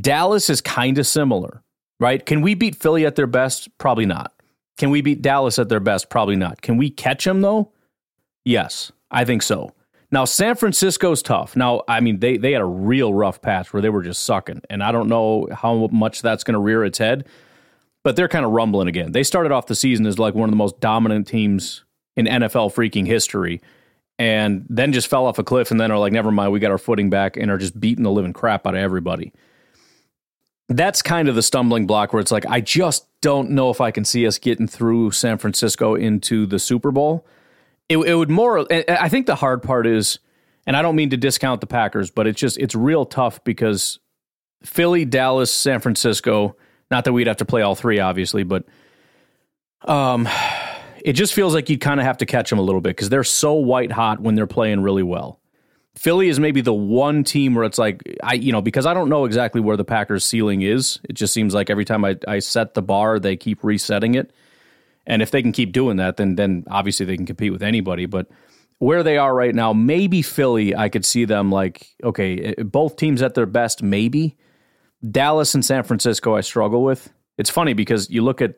Dallas 0.00 0.48
is 0.48 0.60
kind 0.60 0.96
of 0.96 1.06
similar, 1.06 1.62
right? 2.00 2.24
Can 2.24 2.40
we 2.40 2.54
beat 2.54 2.76
Philly 2.76 3.04
at 3.04 3.16
their 3.16 3.26
best? 3.26 3.76
Probably 3.76 4.06
not. 4.06 4.32
Can 4.78 4.90
we 4.90 5.02
beat 5.02 5.20
Dallas 5.20 5.58
at 5.58 5.68
their 5.68 5.80
best? 5.80 6.08
Probably 6.08 6.36
not. 6.36 6.62
Can 6.62 6.76
we 6.76 6.88
catch 6.88 7.24
them 7.24 7.42
though? 7.42 7.72
Yes, 8.44 8.92
I 9.10 9.24
think 9.24 9.42
so. 9.42 9.72
Now 10.12 10.24
San 10.24 10.54
Francisco's 10.54 11.22
tough. 11.22 11.56
Now, 11.56 11.82
I 11.88 12.00
mean, 12.00 12.20
they 12.20 12.36
they 12.36 12.52
had 12.52 12.62
a 12.62 12.66
real 12.66 13.12
rough 13.12 13.42
patch 13.42 13.72
where 13.72 13.82
they 13.82 13.88
were 13.88 14.02
just 14.02 14.22
sucking, 14.22 14.62
and 14.70 14.82
I 14.82 14.92
don't 14.92 15.08
know 15.08 15.48
how 15.52 15.88
much 15.88 16.22
that's 16.22 16.44
going 16.44 16.54
to 16.54 16.60
rear 16.60 16.84
its 16.84 16.98
head, 16.98 17.26
but 18.02 18.16
they're 18.16 18.28
kind 18.28 18.44
of 18.44 18.52
rumbling 18.52 18.88
again. 18.88 19.12
They 19.12 19.22
started 19.22 19.52
off 19.52 19.66
the 19.66 19.74
season 19.74 20.06
as 20.06 20.18
like 20.18 20.34
one 20.34 20.48
of 20.48 20.52
the 20.52 20.56
most 20.56 20.80
dominant 20.80 21.26
teams 21.26 21.84
in 22.16 22.26
NFL 22.26 22.74
freaking 22.74 23.06
history, 23.06 23.60
and 24.18 24.66
then 24.68 24.92
just 24.92 25.08
fell 25.08 25.26
off 25.26 25.38
a 25.38 25.44
cliff, 25.44 25.70
and 25.70 25.80
then 25.80 25.90
are 25.90 25.98
like, 25.98 26.12
never 26.12 26.30
mind, 26.30 26.52
we 26.52 26.60
got 26.60 26.70
our 26.70 26.78
footing 26.78 27.10
back, 27.10 27.36
and 27.36 27.50
are 27.50 27.58
just 27.58 27.78
beating 27.78 28.04
the 28.04 28.10
living 28.10 28.32
crap 28.32 28.66
out 28.66 28.74
of 28.74 28.80
everybody. 28.80 29.32
That's 30.68 31.02
kind 31.02 31.28
of 31.28 31.34
the 31.34 31.42
stumbling 31.42 31.86
block 31.86 32.12
where 32.12 32.20
it's 32.20 32.32
like, 32.32 32.46
I 32.46 32.60
just 32.60 33.06
don't 33.20 33.50
know 33.50 33.70
if 33.70 33.80
I 33.80 33.90
can 33.90 34.04
see 34.04 34.26
us 34.26 34.38
getting 34.38 34.66
through 34.66 35.10
San 35.10 35.38
Francisco 35.38 35.94
into 35.94 36.46
the 36.46 36.58
Super 36.58 36.90
Bowl 36.90 37.26
it, 37.92 37.98
it 37.98 38.14
would 38.14 38.30
more. 38.30 38.66
I 38.70 39.08
think 39.08 39.26
the 39.26 39.34
hard 39.34 39.62
part 39.62 39.86
is, 39.86 40.18
and 40.66 40.76
I 40.76 40.82
don't 40.82 40.96
mean 40.96 41.10
to 41.10 41.16
discount 41.16 41.60
the 41.60 41.66
Packers, 41.66 42.10
but 42.10 42.26
it's 42.26 42.40
just 42.40 42.58
it's 42.58 42.74
real 42.74 43.04
tough 43.04 43.42
because 43.44 43.98
Philly, 44.64 45.04
Dallas, 45.04 45.52
San 45.52 45.80
Francisco. 45.80 46.56
Not 46.92 47.04
that 47.06 47.14
we'd 47.14 47.26
have 47.26 47.38
to 47.38 47.46
play 47.46 47.62
all 47.62 47.74
three, 47.74 48.00
obviously, 48.00 48.42
but 48.42 48.64
um, 49.86 50.28
it 51.02 51.14
just 51.14 51.32
feels 51.32 51.54
like 51.54 51.70
you'd 51.70 51.80
kind 51.80 51.98
of 51.98 52.04
have 52.04 52.18
to 52.18 52.26
catch 52.26 52.50
them 52.50 52.58
a 52.58 52.62
little 52.62 52.82
bit 52.82 52.90
because 52.90 53.08
they're 53.08 53.24
so 53.24 53.54
white 53.54 53.90
hot 53.90 54.20
when 54.20 54.34
they're 54.34 54.46
playing 54.46 54.82
really 54.82 55.02
well. 55.02 55.40
Philly 55.94 56.28
is 56.28 56.38
maybe 56.38 56.60
the 56.60 56.74
one 56.74 57.24
team 57.24 57.54
where 57.54 57.64
it's 57.64 57.78
like 57.78 58.02
I, 58.22 58.34
you 58.34 58.52
know, 58.52 58.60
because 58.60 58.84
I 58.84 58.92
don't 58.92 59.08
know 59.08 59.24
exactly 59.24 59.62
where 59.62 59.78
the 59.78 59.86
Packers' 59.86 60.22
ceiling 60.22 60.60
is. 60.60 61.00
It 61.08 61.14
just 61.14 61.32
seems 61.32 61.54
like 61.54 61.70
every 61.70 61.86
time 61.86 62.04
I, 62.04 62.18
I 62.28 62.40
set 62.40 62.74
the 62.74 62.82
bar, 62.82 63.18
they 63.18 63.36
keep 63.36 63.64
resetting 63.64 64.14
it. 64.14 64.30
And 65.06 65.22
if 65.22 65.30
they 65.30 65.40
can 65.40 65.52
keep 65.52 65.72
doing 65.72 65.96
that, 65.96 66.18
then 66.18 66.36
then 66.36 66.64
obviously 66.70 67.06
they 67.06 67.16
can 67.16 67.24
compete 67.24 67.52
with 67.52 67.62
anybody. 67.62 68.04
But 68.04 68.28
where 68.80 69.02
they 69.02 69.16
are 69.16 69.34
right 69.34 69.54
now, 69.54 69.72
maybe 69.72 70.20
Philly, 70.20 70.76
I 70.76 70.90
could 70.90 71.06
see 71.06 71.24
them 71.24 71.50
like 71.50 71.86
okay, 72.04 72.54
eh, 72.58 72.62
both 72.64 72.96
teams 72.96 73.22
at 73.22 73.32
their 73.32 73.46
best, 73.46 73.82
maybe. 73.82 74.36
Dallas 75.08 75.54
and 75.54 75.64
San 75.64 75.82
Francisco, 75.82 76.36
I 76.36 76.40
struggle 76.40 76.82
with. 76.82 77.12
It's 77.38 77.50
funny 77.50 77.72
because 77.72 78.10
you 78.10 78.22
look 78.22 78.40
at 78.40 78.56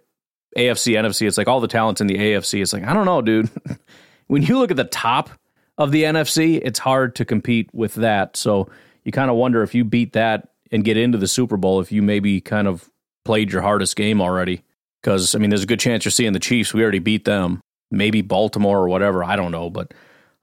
AFC, 0.57 0.95
NFC, 0.95 1.27
it's 1.27 1.39
like 1.39 1.49
all 1.49 1.61
the 1.61 1.69
talents 1.69 2.01
in 2.01 2.07
the 2.07 2.17
AFC. 2.17 2.63
It's 2.63 2.73
like 2.73 2.85
I 2.85 2.93
don't 2.93 3.07
know, 3.07 3.23
dude. 3.23 3.51
when 4.27 4.43
you 4.43 4.59
look 4.59 4.71
at 4.71 4.77
the 4.77 4.85
top 4.85 5.31
of 5.79 5.91
the 5.91 6.05
NFC, 6.05 6.61
it's 6.63 6.79
hard 6.79 7.17
to 7.17 7.25
compete 7.25 7.71
with 7.73 7.95
that. 7.95 8.37
So 8.37 8.69
you 9.05 9.13
kind 9.13 9.31
of 9.31 9.37
wonder 9.37 9.63
if 9.63 9.75
you 9.75 9.85
beat 9.85 10.13
that 10.13 10.49
and 10.71 10.85
get 10.85 10.97
into 10.97 11.19
the 11.19 11.29
Super 11.29 11.57
Bowl, 11.57 11.81
if 11.81 11.93
you 11.93 12.03
maybe 12.03 12.41
kind 12.41 12.69
of 12.69 12.89
played 13.25 13.53
your 13.53 13.63
hardest 13.63 13.97
game 13.97 14.21
already. 14.21 14.63
Because 15.01 15.35
I 15.35 15.39
mean, 15.39 15.51
there's 15.51 15.63
a 15.63 15.67
good 15.67 15.81
chance 15.81 16.05
you're 16.05 16.13
seeing 16.13 16.33
the 16.33 16.41
Chiefs. 16.41 16.73
We 16.73 16.83
already 16.83 16.99
beat 16.99 17.25
them. 17.25 17.61
Maybe 17.91 18.23
Baltimore 18.23 18.79
or 18.79 18.89
whatever. 18.89 19.23
I 19.23 19.37
don't 19.37 19.53
know, 19.53 19.71
but 19.71 19.93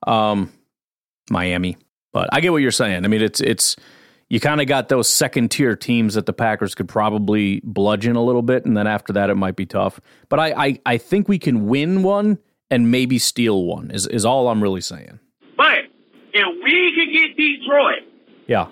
um, 0.06 0.52
Miami. 1.30 1.78
But 2.14 2.30
I 2.32 2.42
get 2.42 2.52
what 2.52 2.62
you're 2.62 2.72
saying. 2.72 3.04
I 3.04 3.08
mean, 3.08 3.22
it's 3.22 3.42
it's 3.42 3.76
you 4.32 4.40
kind 4.40 4.62
of 4.62 4.68
got 4.68 4.88
those 4.88 5.10
second 5.10 5.52
tier 5.52 5.76
teams 5.76 6.14
that 6.14 6.26
the 6.26 6.32
Packers 6.32 6.74
could 6.74 6.88
probably 6.88 7.60
bludgeon 7.66 8.16
a 8.16 8.24
little 8.24 8.42
bit, 8.42 8.64
and 8.64 8.78
then 8.78 8.88
after 8.88 9.12
that, 9.12 9.30
it 9.30 9.36
might 9.36 9.58
be 9.58 9.66
tough. 9.66 10.00
But 10.30 10.40
I 10.40 10.54
I, 10.54 10.80
I 10.86 10.98
think 10.98 11.28
we 11.28 11.38
can 11.38 11.68
win 11.68 12.02
one 12.02 12.38
and 12.70 12.90
maybe 12.90 13.20
steal 13.20 13.66
one. 13.66 13.92
Is 13.92 14.08
is 14.08 14.24
all 14.24 14.48
I'm 14.48 14.64
really 14.64 14.80
saying. 14.80 15.20
But 15.58 15.80
if 16.34 16.64
we 16.64 16.94
could 16.96 17.12
get 17.12 17.36
Detroit, 17.36 18.04
yeah, 18.48 18.70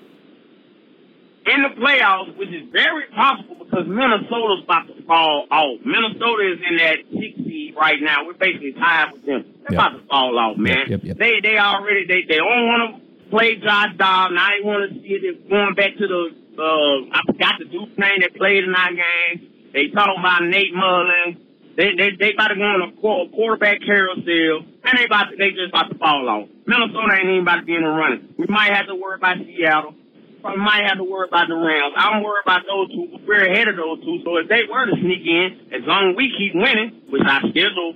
in 1.54 1.63
the 1.63 1.76
playoffs, 1.82 2.38
which 2.38 2.50
is 2.50 2.69
very 2.72 3.08
possible 3.08 3.58
because 3.65 3.86
Minnesota's 3.86 4.63
about 4.63 4.88
to 4.88 5.04
fall 5.04 5.45
off. 5.52 5.82
Minnesota 5.84 6.54
is 6.54 6.60
in 6.69 6.78
that 6.78 7.00
six 7.12 7.36
seed 7.36 7.76
right 7.76 8.02
now. 8.02 8.26
We're 8.26 8.34
basically 8.36 8.72
tied 8.72 9.12
with 9.12 9.26
them. 9.26 9.43
They're 9.67 9.78
yep. 9.78 9.88
about 9.88 9.89
to 10.00 10.08
fall 10.08 10.39
off, 10.39 10.56
man. 10.56 10.86
Yep, 10.88 11.02
yep, 11.04 11.17
they 11.17 11.41
they 11.41 11.58
already 11.58 12.06
they 12.06 12.22
they 12.22 12.38
don't 12.38 12.65
want 12.65 12.95
to 12.95 13.09
play 13.29 13.55
Josh 13.57 13.95
Dobbs. 13.97 14.33
Now 14.33 14.49
they 14.51 14.65
want 14.65 14.93
to 14.93 14.99
see 15.01 15.15
it. 15.15 15.49
Going 15.49 15.75
back 15.75 15.97
to 15.97 16.05
the 16.07 16.21
uh 16.59 17.15
I 17.15 17.21
forgot 17.25 17.55
the 17.59 17.65
Duke 17.65 17.97
name 17.97 18.19
that 18.21 18.35
played 18.35 18.63
in 18.63 18.75
our 18.75 18.91
game. 18.91 19.71
They 19.73 19.87
talking 19.93 20.19
about 20.19 20.43
Nate 20.43 20.73
Mullens. 20.73 21.37
They 21.77 21.95
they 21.95 22.09
they 22.19 22.33
about 22.33 22.49
to 22.49 22.55
go 22.55 22.65
on 22.65 22.89
a 22.89 22.91
quarterback 23.31 23.79
carousel, 23.85 24.65
and 24.83 24.93
they 24.97 25.05
about 25.05 25.31
to, 25.31 25.37
they 25.37 25.51
just 25.51 25.69
about 25.69 25.89
to 25.89 25.97
fall 25.97 26.27
off. 26.27 26.49
Minnesota 26.65 27.15
ain't 27.15 27.29
even 27.29 27.47
about 27.47 27.61
to 27.61 27.65
be 27.65 27.75
in 27.75 27.83
the 27.83 27.89
running. 27.89 28.33
We 28.37 28.45
might 28.49 28.73
have 28.75 28.87
to 28.87 28.95
worry 28.95 29.15
about 29.15 29.37
Seattle 29.45 29.95
probably 30.41 30.63
might 30.63 30.83
have 30.87 30.97
to 30.97 31.03
worry 31.03 31.27
about 31.27 31.47
the 31.47 31.55
Rams. 31.55 31.93
I 31.97 32.13
don't 32.13 32.23
worry 32.23 32.41
about 32.43 32.61
those 32.67 32.89
two. 32.91 33.19
We're 33.27 33.45
ahead 33.45 33.67
of 33.67 33.75
those 33.75 33.99
two. 34.03 34.21
So 34.23 34.37
if 34.37 34.47
they 34.47 34.63
were 34.69 34.85
to 34.85 34.95
sneak 34.99 35.25
in, 35.25 35.75
as 35.75 35.83
long 35.85 36.11
as 36.11 36.15
we 36.15 36.31
keep 36.37 36.55
winning, 36.55 37.03
which 37.09 37.21
our 37.27 37.41
schedule 37.49 37.95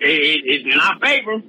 is 0.00 0.62
in 0.64 0.78
our 0.80 0.98
favor, 1.00 1.40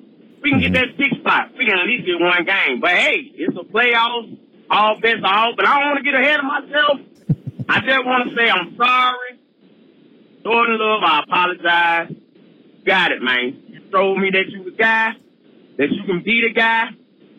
we 0.46 0.52
can 0.52 0.60
get 0.60 0.74
mm-hmm. 0.74 0.98
that 0.98 0.98
six 0.98 1.18
spot. 1.18 1.58
We 1.58 1.66
can 1.66 1.80
at 1.80 1.88
least 1.88 2.06
get 2.06 2.22
one 2.22 2.46
game. 2.46 2.80
But 2.80 2.92
hey, 2.92 3.34
it's 3.34 3.58
a 3.58 3.66
playoffs, 3.66 4.38
all 4.70 5.00
bets 5.02 5.22
all. 5.26 5.56
But 5.56 5.66
I 5.66 5.80
don't 5.80 5.90
want 5.90 5.98
to 5.98 6.04
get 6.04 6.14
ahead 6.14 6.40
of 6.40 6.46
myself. 6.46 7.02
I 7.70 7.82
just 7.82 8.06
want 8.06 8.30
to 8.30 8.36
say 8.38 8.48
I'm 8.48 8.78
sorry. 8.78 9.42
Jordan 10.44 10.78
Love, 10.78 11.02
I 11.04 11.24
apologize. 11.24 12.16
Got 12.86 13.12
it, 13.14 13.24
man. 13.24 13.58
You 13.70 13.80
told 13.90 14.22
me 14.22 14.30
that 14.30 14.46
you 14.50 14.68
a 14.68 14.72
guy, 14.72 15.14
that 15.80 15.90
you 15.90 16.04
can 16.06 16.22
beat 16.24 16.44
a 16.46 16.54
guy. 16.54 16.90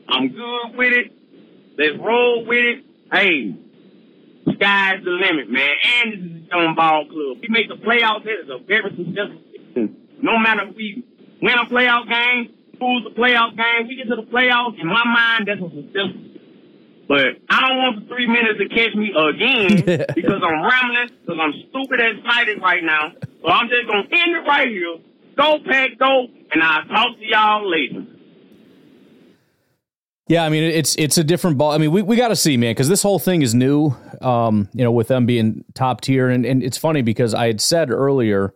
I'm 0.09 0.29
good 0.29 0.77
with 0.77 0.93
it. 0.93 1.13
Let's 1.79 2.03
roll 2.03 2.45
with 2.45 2.59
it. 2.59 2.85
Hey, 3.13 3.55
sky's 4.53 5.05
the 5.05 5.11
limit, 5.11 5.49
man. 5.49 5.71
And 6.03 6.13
this 6.13 6.19
is 6.19 6.49
a 6.51 6.57
young 6.57 6.75
ball 6.75 7.07
club. 7.07 7.39
We 7.41 7.47
make 7.51 7.69
the 7.69 7.77
playoffs. 7.77 8.27
It 8.27 8.47
is 8.47 8.51
a 8.51 8.59
very 8.67 8.91
successful 8.91 9.43
season. 9.53 9.97
No 10.21 10.39
matter 10.39 10.67
if 10.69 10.75
we 10.75 11.05
win 11.41 11.55
a 11.55 11.67
playoff 11.67 12.09
game, 12.09 12.56
lose 12.81 13.07
a 13.11 13.15
playoff 13.19 13.57
game, 13.57 13.89
we 13.89 13.97
get 13.97 14.09
to 14.09 14.17
the 14.17 14.29
playoffs. 14.31 14.81
In 14.81 14.87
my 14.87 15.05
mind, 15.05 15.49
that's 15.49 15.61
a 15.61 15.71
successful 15.71 16.27
but 17.09 17.39
I 17.49 17.61
don't 17.61 17.79
want 17.79 18.01
the 18.01 18.15
three 18.15 18.27
minutes 18.27 18.59
to 18.59 18.69
catch 18.69 18.95
me 18.95 19.13
again 19.15 20.05
because 20.15 20.43
I'm 20.43 20.63
rambling, 20.63 21.11
because 21.21 21.39
I'm 21.41 21.53
stupid 21.71 22.01
excited 22.01 22.61
right 22.61 22.83
now. 22.83 23.13
So 23.43 23.49
I'm 23.49 23.69
just 23.69 23.87
going 23.87 24.09
to 24.09 24.17
end 24.17 24.37
it 24.37 24.49
right 24.49 24.69
here. 24.69 24.99
Go, 25.37 25.59
Pack, 25.65 25.99
go, 25.99 26.27
and 26.51 26.63
I'll 26.63 26.85
talk 26.87 27.17
to 27.19 27.25
y'all 27.25 27.71
later. 27.71 28.07
Yeah, 30.29 30.45
I 30.45 30.49
mean 30.49 30.65
it's 30.65 30.97
it's 30.97 31.19
a 31.19 31.23
different 31.23 31.57
ball. 31.57 31.71
I 31.71 31.79
mean 31.79 31.93
we, 31.93 32.03
we 32.03 32.17
got 32.17 32.29
to 32.29 32.37
see, 32.37 32.57
man, 32.57 32.73
because 32.73 32.89
this 32.89 33.01
whole 33.01 33.21
thing 33.21 33.43
is 33.43 33.55
new. 33.55 33.95
Um, 34.21 34.69
you 34.73 34.83
know, 34.83 34.91
with 34.91 35.07
them 35.07 35.25
being 35.25 35.65
top 35.75 36.01
tier, 36.01 36.29
and 36.29 36.45
and 36.45 36.65
it's 36.65 36.77
funny 36.77 37.03
because 37.03 37.33
I 37.33 37.47
had 37.47 37.61
said 37.61 37.93
earlier, 37.93 38.53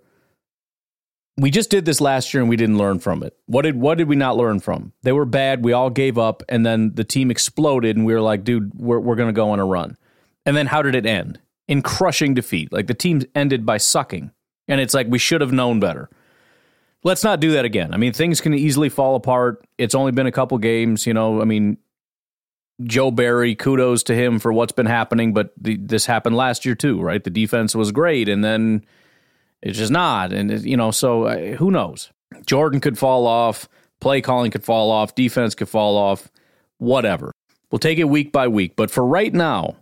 we 1.40 1.50
just 1.50 1.70
did 1.70 1.84
this 1.84 2.00
last 2.00 2.32
year 2.34 2.42
and 2.42 2.50
we 2.50 2.56
didn't 2.56 2.78
learn 2.78 2.98
from 2.98 3.22
it. 3.22 3.36
What 3.46 3.62
did 3.62 3.76
what 3.76 3.98
did 3.98 4.08
we 4.08 4.16
not 4.16 4.36
learn 4.36 4.60
from? 4.60 4.92
They 5.02 5.12
were 5.12 5.24
bad. 5.24 5.64
We 5.64 5.72
all 5.72 5.90
gave 5.90 6.18
up, 6.18 6.42
and 6.48 6.64
then 6.64 6.92
the 6.94 7.04
team 7.04 7.30
exploded, 7.30 7.96
and 7.96 8.04
we 8.04 8.14
were 8.14 8.20
like, 8.20 8.44
dude, 8.44 8.72
we're 8.74 9.00
we're 9.00 9.16
gonna 9.16 9.32
go 9.32 9.50
on 9.50 9.60
a 9.60 9.64
run. 9.64 9.96
And 10.46 10.56
then 10.56 10.66
how 10.66 10.82
did 10.82 10.94
it 10.94 11.06
end? 11.06 11.38
In 11.68 11.82
crushing 11.82 12.34
defeat. 12.34 12.72
Like 12.72 12.86
the 12.86 12.94
team 12.94 13.22
ended 13.34 13.64
by 13.64 13.78
sucking, 13.78 14.32
and 14.68 14.80
it's 14.80 14.94
like 14.94 15.06
we 15.08 15.18
should 15.18 15.40
have 15.40 15.52
known 15.52 15.80
better 15.80 16.10
let's 17.02 17.24
not 17.24 17.40
do 17.40 17.52
that 17.52 17.64
again. 17.64 17.94
I 17.94 17.96
mean, 17.96 18.12
things 18.12 18.40
can 18.40 18.54
easily 18.54 18.88
fall 18.88 19.14
apart. 19.14 19.64
It's 19.78 19.94
only 19.94 20.12
been 20.12 20.26
a 20.26 20.32
couple 20.32 20.58
games, 20.58 21.06
you 21.06 21.14
know. 21.14 21.40
I 21.40 21.44
mean, 21.44 21.78
Joe 22.82 23.10
Barry, 23.10 23.54
kudos 23.54 24.02
to 24.04 24.14
him 24.14 24.38
for 24.38 24.52
what's 24.52 24.72
been 24.72 24.86
happening, 24.86 25.32
but 25.32 25.52
the, 25.60 25.76
this 25.76 26.06
happened 26.06 26.36
last 26.36 26.64
year 26.64 26.74
too, 26.74 27.00
right? 27.00 27.22
The 27.22 27.30
defense 27.30 27.74
was 27.74 27.92
great, 27.92 28.28
and 28.28 28.44
then 28.44 28.84
it's 29.62 29.78
just 29.78 29.92
not, 29.92 30.32
and 30.32 30.64
you 30.64 30.76
know, 30.76 30.90
so 30.90 31.24
uh, 31.24 31.56
who 31.56 31.70
knows? 31.70 32.10
Jordan 32.46 32.80
could 32.80 32.98
fall 32.98 33.26
off, 33.26 33.68
play 34.00 34.20
calling 34.20 34.50
could 34.50 34.64
fall 34.64 34.90
off, 34.90 35.14
defense 35.14 35.54
could 35.54 35.68
fall 35.68 35.96
off, 35.96 36.30
whatever. 36.78 37.32
We'll 37.70 37.78
take 37.78 37.98
it 37.98 38.04
week 38.04 38.32
by 38.32 38.48
week, 38.48 38.74
but 38.76 38.90
for 38.90 39.04
right 39.04 39.32
now, 39.32 39.76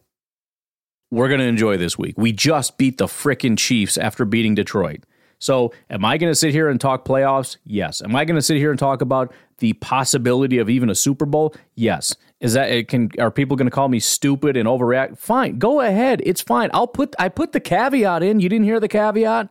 we're 1.10 1.28
going 1.28 1.40
to 1.40 1.46
enjoy 1.46 1.76
this 1.76 1.96
week. 1.96 2.14
We 2.18 2.32
just 2.32 2.76
beat 2.76 2.98
the 2.98 3.06
frickin' 3.06 3.56
Chiefs 3.56 3.96
after 3.96 4.24
beating 4.24 4.54
Detroit. 4.54 5.04
So, 5.40 5.72
am 5.88 6.04
I 6.04 6.18
going 6.18 6.30
to 6.30 6.34
sit 6.34 6.52
here 6.52 6.68
and 6.68 6.80
talk 6.80 7.04
playoffs? 7.04 7.58
Yes. 7.64 8.02
Am 8.02 8.14
I 8.16 8.24
going 8.24 8.34
to 8.34 8.42
sit 8.42 8.56
here 8.56 8.70
and 8.70 8.78
talk 8.78 9.00
about 9.00 9.32
the 9.58 9.72
possibility 9.74 10.58
of 10.58 10.68
even 10.68 10.90
a 10.90 10.96
Super 10.96 11.26
Bowl? 11.26 11.54
Yes. 11.76 12.14
Is 12.40 12.54
that 12.54 12.70
it 12.70 12.88
can 12.88 13.10
are 13.18 13.30
people 13.30 13.56
going 13.56 13.66
to 13.66 13.74
call 13.74 13.88
me 13.88 14.00
stupid 14.00 14.56
and 14.56 14.68
overreact? 14.68 15.18
Fine. 15.18 15.58
Go 15.58 15.80
ahead. 15.80 16.22
It's 16.24 16.40
fine. 16.40 16.70
I'll 16.74 16.88
put 16.88 17.14
I 17.18 17.28
put 17.28 17.52
the 17.52 17.60
caveat 17.60 18.22
in. 18.22 18.40
You 18.40 18.48
didn't 18.48 18.64
hear 18.64 18.80
the 18.80 18.88
caveat? 18.88 19.48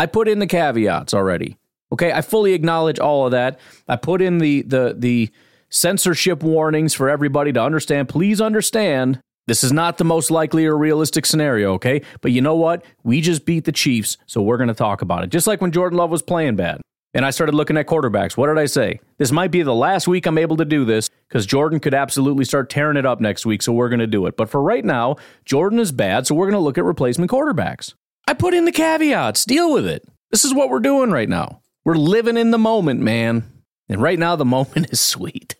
I 0.00 0.06
put 0.06 0.28
in 0.28 0.38
the 0.38 0.46
caveats 0.46 1.12
already. 1.12 1.58
Okay? 1.92 2.10
I 2.10 2.22
fully 2.22 2.54
acknowledge 2.54 2.98
all 2.98 3.26
of 3.26 3.32
that. 3.32 3.60
I 3.86 3.96
put 3.96 4.22
in 4.22 4.38
the 4.38 4.62
the 4.62 4.94
the 4.96 5.28
censorship 5.68 6.42
warnings 6.42 6.94
for 6.94 7.10
everybody 7.10 7.52
to 7.52 7.62
understand. 7.62 8.08
Please 8.08 8.40
understand 8.40 9.20
this 9.46 9.62
is 9.62 9.72
not 9.72 9.98
the 9.98 10.04
most 10.04 10.30
likely 10.30 10.64
or 10.64 10.76
realistic 10.76 11.26
scenario, 11.26 11.74
okay? 11.74 12.02
But 12.22 12.32
you 12.32 12.40
know 12.40 12.56
what? 12.56 12.84
We 13.04 13.20
just 13.20 13.44
beat 13.44 13.64
the 13.64 13.72
Chiefs, 13.72 14.16
so 14.26 14.40
we're 14.40 14.56
going 14.56 14.68
to 14.68 14.74
talk 14.74 15.02
about 15.02 15.22
it. 15.24 15.30
Just 15.30 15.46
like 15.46 15.60
when 15.60 15.70
Jordan 15.72 15.98
Love 15.98 16.10
was 16.10 16.22
playing 16.22 16.56
bad. 16.56 16.80
and 17.12 17.26
I 17.26 17.30
started 17.30 17.54
looking 17.54 17.76
at 17.76 17.86
quarterbacks. 17.86 18.36
What 18.36 18.46
did 18.46 18.58
I 18.58 18.66
say? 18.66 19.00
This 19.18 19.32
might 19.32 19.50
be 19.50 19.62
the 19.62 19.74
last 19.74 20.06
week 20.06 20.26
I'm 20.26 20.38
able 20.38 20.56
to 20.58 20.64
do 20.64 20.84
this 20.84 21.10
because 21.28 21.46
Jordan 21.46 21.80
could 21.80 21.94
absolutely 21.94 22.44
start 22.44 22.70
tearing 22.70 22.96
it 22.96 23.06
up 23.06 23.20
next 23.20 23.44
week, 23.44 23.62
so 23.62 23.72
we're 23.72 23.88
going 23.88 24.00
to 24.00 24.06
do 24.06 24.26
it. 24.26 24.36
But 24.36 24.48
for 24.48 24.62
right 24.62 24.84
now, 24.84 25.16
Jordan 25.44 25.78
is 25.78 25.92
bad, 25.92 26.26
so 26.26 26.34
we're 26.34 26.46
going 26.46 26.60
to 26.60 26.60
look 26.60 26.78
at 26.78 26.84
replacement 26.84 27.30
quarterbacks. 27.30 27.94
I 28.26 28.34
put 28.34 28.54
in 28.54 28.64
the 28.64 28.72
caveats. 28.72 29.44
Deal 29.44 29.72
with 29.72 29.86
it. 29.86 30.04
This 30.30 30.44
is 30.44 30.54
what 30.54 30.70
we're 30.70 30.80
doing 30.80 31.10
right 31.10 31.28
now. 31.28 31.60
We're 31.84 31.96
living 31.96 32.36
in 32.36 32.50
the 32.50 32.58
moment, 32.58 33.00
man. 33.00 33.44
And 33.88 34.00
right 34.00 34.18
now, 34.18 34.36
the 34.36 34.44
moment 34.56 34.90
is 34.90 35.00
sweet. 35.00 35.56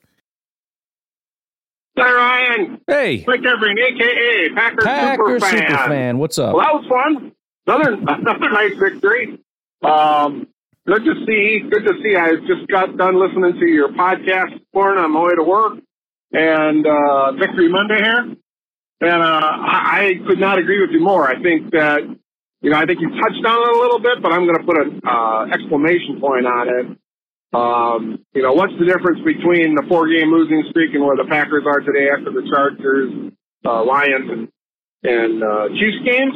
Hi, 1.98 2.12
Ryan. 2.12 2.80
Hey, 2.86 3.24
Mike 3.26 3.40
Evering, 3.40 3.76
a.k.a. 3.78 4.54
Packer, 4.54 4.82
Packer 4.84 5.22
Superfan. 5.22 5.66
Superfan. 5.68 6.16
What's 6.18 6.38
up? 6.38 6.54
Well, 6.54 6.64
that 6.64 6.74
was 6.74 6.86
fun. 6.88 7.32
Another 7.66 7.92
another 7.92 8.50
nice 8.50 8.72
victory. 8.78 9.38
Um, 9.82 10.46
good 10.86 11.04
to 11.04 11.14
see. 11.26 11.60
Good 11.68 11.84
to 11.84 11.92
see. 12.02 12.16
I 12.16 12.36
just 12.46 12.66
got 12.70 12.96
done 12.96 13.18
listening 13.18 13.60
to 13.60 13.66
your 13.66 13.90
podcast 13.90 14.52
this 14.52 14.62
morning 14.72 15.04
on 15.04 15.12
my 15.12 15.22
way 15.24 15.34
to 15.34 15.42
work, 15.42 15.74
and 16.32 16.86
uh, 16.86 17.32
Victory 17.32 17.68
Monday 17.68 17.96
here. 18.02 18.34
And 19.02 19.22
uh, 19.22 19.40
I, 19.42 20.14
I 20.22 20.26
could 20.26 20.38
not 20.38 20.58
agree 20.58 20.80
with 20.80 20.90
you 20.90 21.00
more. 21.00 21.28
I 21.28 21.40
think 21.42 21.70
that 21.72 22.00
you 22.62 22.70
know 22.70 22.76
I 22.76 22.86
think 22.86 23.00
you 23.00 23.08
touched 23.10 23.44
on 23.44 23.58
it 23.68 23.76
a 23.76 23.80
little 23.80 24.00
bit, 24.00 24.22
but 24.22 24.32
I'm 24.32 24.44
going 24.46 24.58
to 24.58 24.64
put 24.64 24.76
an 24.78 25.00
uh, 25.06 25.46
exclamation 25.52 26.20
point 26.20 26.46
on 26.46 26.68
it. 26.68 26.86
Um, 27.52 28.24
you 28.32 28.42
know, 28.42 28.52
what's 28.52 28.72
the 28.78 28.84
difference 28.86 29.18
between 29.24 29.74
the 29.74 29.82
four-game 29.88 30.30
losing 30.30 30.64
streak 30.70 30.94
and 30.94 31.02
where 31.04 31.16
the 31.16 31.24
Packers 31.28 31.64
are 31.66 31.80
today 31.80 32.08
after 32.08 32.30
the 32.30 32.48
Chargers, 32.48 33.32
uh, 33.64 33.84
Lions, 33.84 34.30
and, 34.30 34.48
and 35.02 35.42
uh, 35.42 35.68
Chiefs 35.70 35.98
games? 36.04 36.34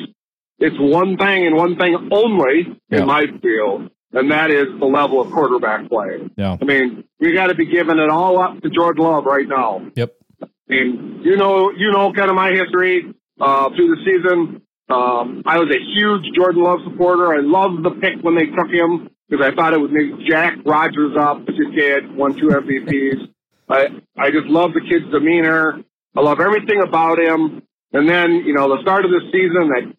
It's 0.59 0.77
one 0.79 1.17
thing 1.17 1.47
and 1.47 1.55
one 1.57 1.77
thing 1.77 2.09
only 2.11 2.81
Yeah. 2.91 3.03
in 3.03 3.07
my 3.07 3.27
field, 3.43 3.91
and 4.13 4.31
that 4.33 4.51
is 4.51 4.67
the 4.81 4.87
level 4.87 5.21
of 5.21 5.31
quarterback 5.31 5.89
play. 5.89 6.29
Yeah. 6.37 6.57
I 6.61 6.65
mean, 6.65 7.05
we 7.21 7.33
got 7.33 7.47
to 7.49 7.55
be 7.55 7.67
giving 7.67 7.99
it 7.99 8.11
all 8.11 8.41
up 8.41 8.61
to 8.63 8.71
Jordan 8.71 9.05
Love 9.05 9.25
right 9.25 9.47
now. 9.47 9.83
Yep. 9.95 10.15
I 10.43 10.47
mean, 10.69 11.21
you 11.23 11.37
know, 11.37 11.71
you 11.71 11.93
know, 11.93 12.13
kind 12.13 12.29
of 12.31 12.35
my 12.35 12.51
history 12.51 13.15
uh, 13.41 13.69
through 13.77 13.95
the 13.95 14.03
season. 14.05 14.63
Um, 14.89 15.43
I 15.47 15.59
was 15.59 15.71
a 15.71 15.81
huge 15.95 16.35
Jordan 16.35 16.63
Love 16.63 16.81
supporter. 16.85 17.33
I 17.33 17.41
loved 17.41 17.83
the 17.83 17.91
pick 17.91 18.23
when 18.23 18.35
they 18.35 18.47
took 18.47 18.69
him 18.69 19.09
because 19.29 19.45
I 19.45 19.55
thought 19.55 19.73
it 19.73 19.81
would 19.81 19.93
make 19.93 20.27
Jack 20.27 20.59
Rodgers 20.65 21.17
up. 21.19 21.49
A 21.49 21.53
kid, 21.53 22.15
won 22.15 22.35
two 22.35 22.49
MVPs. 22.49 23.29
I 23.69 23.89
I 24.17 24.31
just 24.31 24.47
love 24.47 24.75
the 24.75 24.81
kid's 24.81 25.11
demeanor. 25.11 25.81
I 26.15 26.21
love 26.21 26.41
everything 26.41 26.83
about 26.83 27.19
him. 27.19 27.63
And 27.93 28.09
then 28.09 28.43
you 28.45 28.53
know, 28.53 28.77
the 28.77 28.83
start 28.83 29.05
of 29.05 29.11
the 29.11 29.21
season, 29.33 29.69
that 29.69 29.97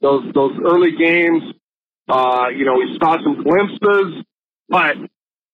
those 0.00 0.32
those 0.34 0.52
early 0.64 0.92
games, 0.96 1.42
uh, 2.08 2.46
you 2.54 2.64
know, 2.64 2.74
we 2.74 2.96
saw 3.00 3.16
some 3.22 3.42
glimpses, 3.42 4.24
but 4.68 4.96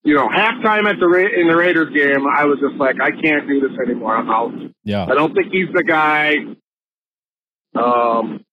you 0.03 0.15
know, 0.15 0.29
halftime 0.29 0.87
at 0.87 1.01
the 1.01 1.09
Ra- 1.09 1.41
in 1.41 1.49
the 1.49 1.57
Raiders 1.57 1.93
game, 1.95 2.27
I 2.27 2.45
was 2.45 2.59
just 2.61 2.75
like, 2.75 2.97
I 3.01 3.11
can't 3.11 3.49
do 3.49 3.61
this 3.61 3.79
anymore. 3.87 4.15
I'm 4.15 4.31
out. 4.31 4.53
Yeah. 4.85 5.07
I 5.07 5.15
don't 5.15 5.35
think 5.35 5.51
he's 5.51 5.73
the 5.73 5.83
guy. 5.83 6.35
Um, 7.75 8.45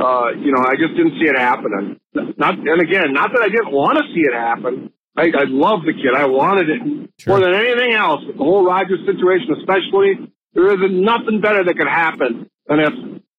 uh, 0.00 0.30
you 0.36 0.52
know, 0.52 0.60
I 0.60 0.76
just 0.76 0.96
didn't 0.96 1.18
see 1.20 1.28
it 1.28 1.36
happening. 1.38 1.98
Not, 2.14 2.58
and 2.58 2.80
again, 2.80 3.12
not 3.12 3.32
that 3.32 3.42
I 3.42 3.48
didn't 3.48 3.72
want 3.72 3.98
to 3.98 4.04
see 4.14 4.20
it 4.20 4.32
happen. 4.32 4.92
I, 5.16 5.32
I 5.36 5.44
love 5.46 5.80
the 5.82 5.92
kid. 5.92 6.14
I 6.14 6.26
wanted 6.26 6.70
it 6.70 6.80
more 7.26 7.40
than 7.40 7.52
anything 7.52 7.92
else. 7.92 8.20
The 8.26 8.36
whole 8.38 8.64
Rodgers 8.64 9.00
situation, 9.04 9.56
especially, 9.58 10.32
there 10.54 10.68
isn't 10.68 11.02
nothing 11.02 11.40
better 11.40 11.64
that 11.64 11.76
could 11.76 11.88
happen 11.88 12.48
than 12.66 12.80
if 12.80 12.92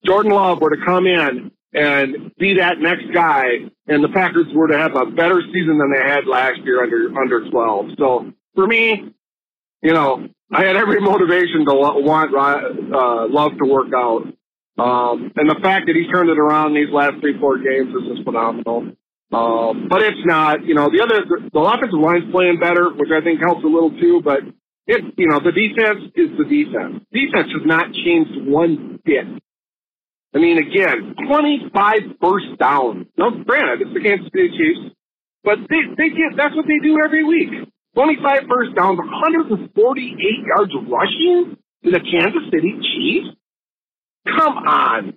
Jordan 0.06 0.34
Love 0.34 0.60
were 0.62 0.76
to 0.76 0.86
come 0.86 1.08
in 1.08 1.52
and 1.74 2.32
be 2.38 2.56
that 2.56 2.80
next 2.80 3.14
guy, 3.14 3.44
and 3.88 4.04
the 4.04 4.10
Packers 4.10 4.48
were 4.54 4.68
to 4.68 4.78
have 4.78 4.96
a 4.96 5.06
better 5.06 5.42
season 5.54 5.78
than 5.78 5.92
they 5.92 6.02
had 6.04 6.26
last 6.26 6.60
year 6.64 6.84
under 6.84 7.18
under 7.20 7.50
12. 7.50 7.92
So 7.98 8.34
for 8.56 8.68
me, 8.68 9.14
you 9.82 9.94
know, 9.94 10.28
I 10.52 10.64
had 10.66 10.76
every 10.76 11.00
motivation 11.02 11.66
to 11.66 11.74
lo- 11.74 12.00
want 12.00 12.36
uh, 12.36 13.28
Love 13.30 13.58
to 13.58 13.66
work 13.66 13.94
out. 13.96 14.28
Um, 14.80 15.32
and 15.36 15.50
the 15.50 15.60
fact 15.62 15.88
that 15.88 15.96
he 15.96 16.08
turned 16.12 16.30
it 16.30 16.40
around 16.40 16.74
these 16.74 16.90
last 16.92 17.20
three, 17.22 17.38
four 17.40 17.58
games 17.58 17.94
is 17.94 18.16
just 18.16 18.24
phenomenal. 18.24 18.96
Um, 19.32 19.88
but 19.90 20.02
it's 20.02 20.26
not, 20.26 20.66
you 20.66 20.74
know, 20.74 20.90
the 20.90 21.04
other, 21.04 21.22
the 21.28 21.60
offensive 21.60 22.00
line's 22.00 22.32
playing 22.32 22.60
better, 22.60 22.90
which 22.90 23.14
I 23.14 23.22
think 23.22 23.40
helps 23.40 23.64
a 23.64 23.68
little 23.68 23.92
too, 23.92 24.22
but 24.24 24.42
it, 24.88 25.06
you 25.18 25.28
know, 25.28 25.38
the 25.38 25.54
defense 25.54 26.10
is 26.16 26.34
the 26.34 26.50
defense. 26.50 27.06
Defense 27.14 27.54
has 27.54 27.66
not 27.66 27.94
changed 27.94 28.50
one 28.50 29.00
bit. 29.06 29.28
I 30.34 30.38
mean, 30.38 30.58
again, 30.58 31.14
25 31.28 32.18
first 32.22 32.58
down. 32.58 33.06
Now, 33.18 33.30
granted, 33.30 33.86
it's 33.86 33.94
the 33.94 34.02
Kansas 34.02 34.30
City 34.34 34.50
Chiefs, 34.58 34.96
but 35.44 35.58
they, 35.70 35.82
they 35.98 36.10
get, 36.10 36.34
that's 36.38 36.56
what 36.56 36.66
they 36.66 36.82
do 36.82 36.98
every 37.04 37.24
week. 37.24 37.70
25 37.94 38.50
first 38.50 38.76
downs, 38.76 38.98
148 38.98 39.70
yards 39.76 40.74
rushing 40.90 41.58
to 41.84 41.92
the 41.92 42.02
Kansas 42.02 42.46
City 42.50 42.74
Chiefs? 42.82 43.39
Come 44.26 44.58
on. 44.58 45.14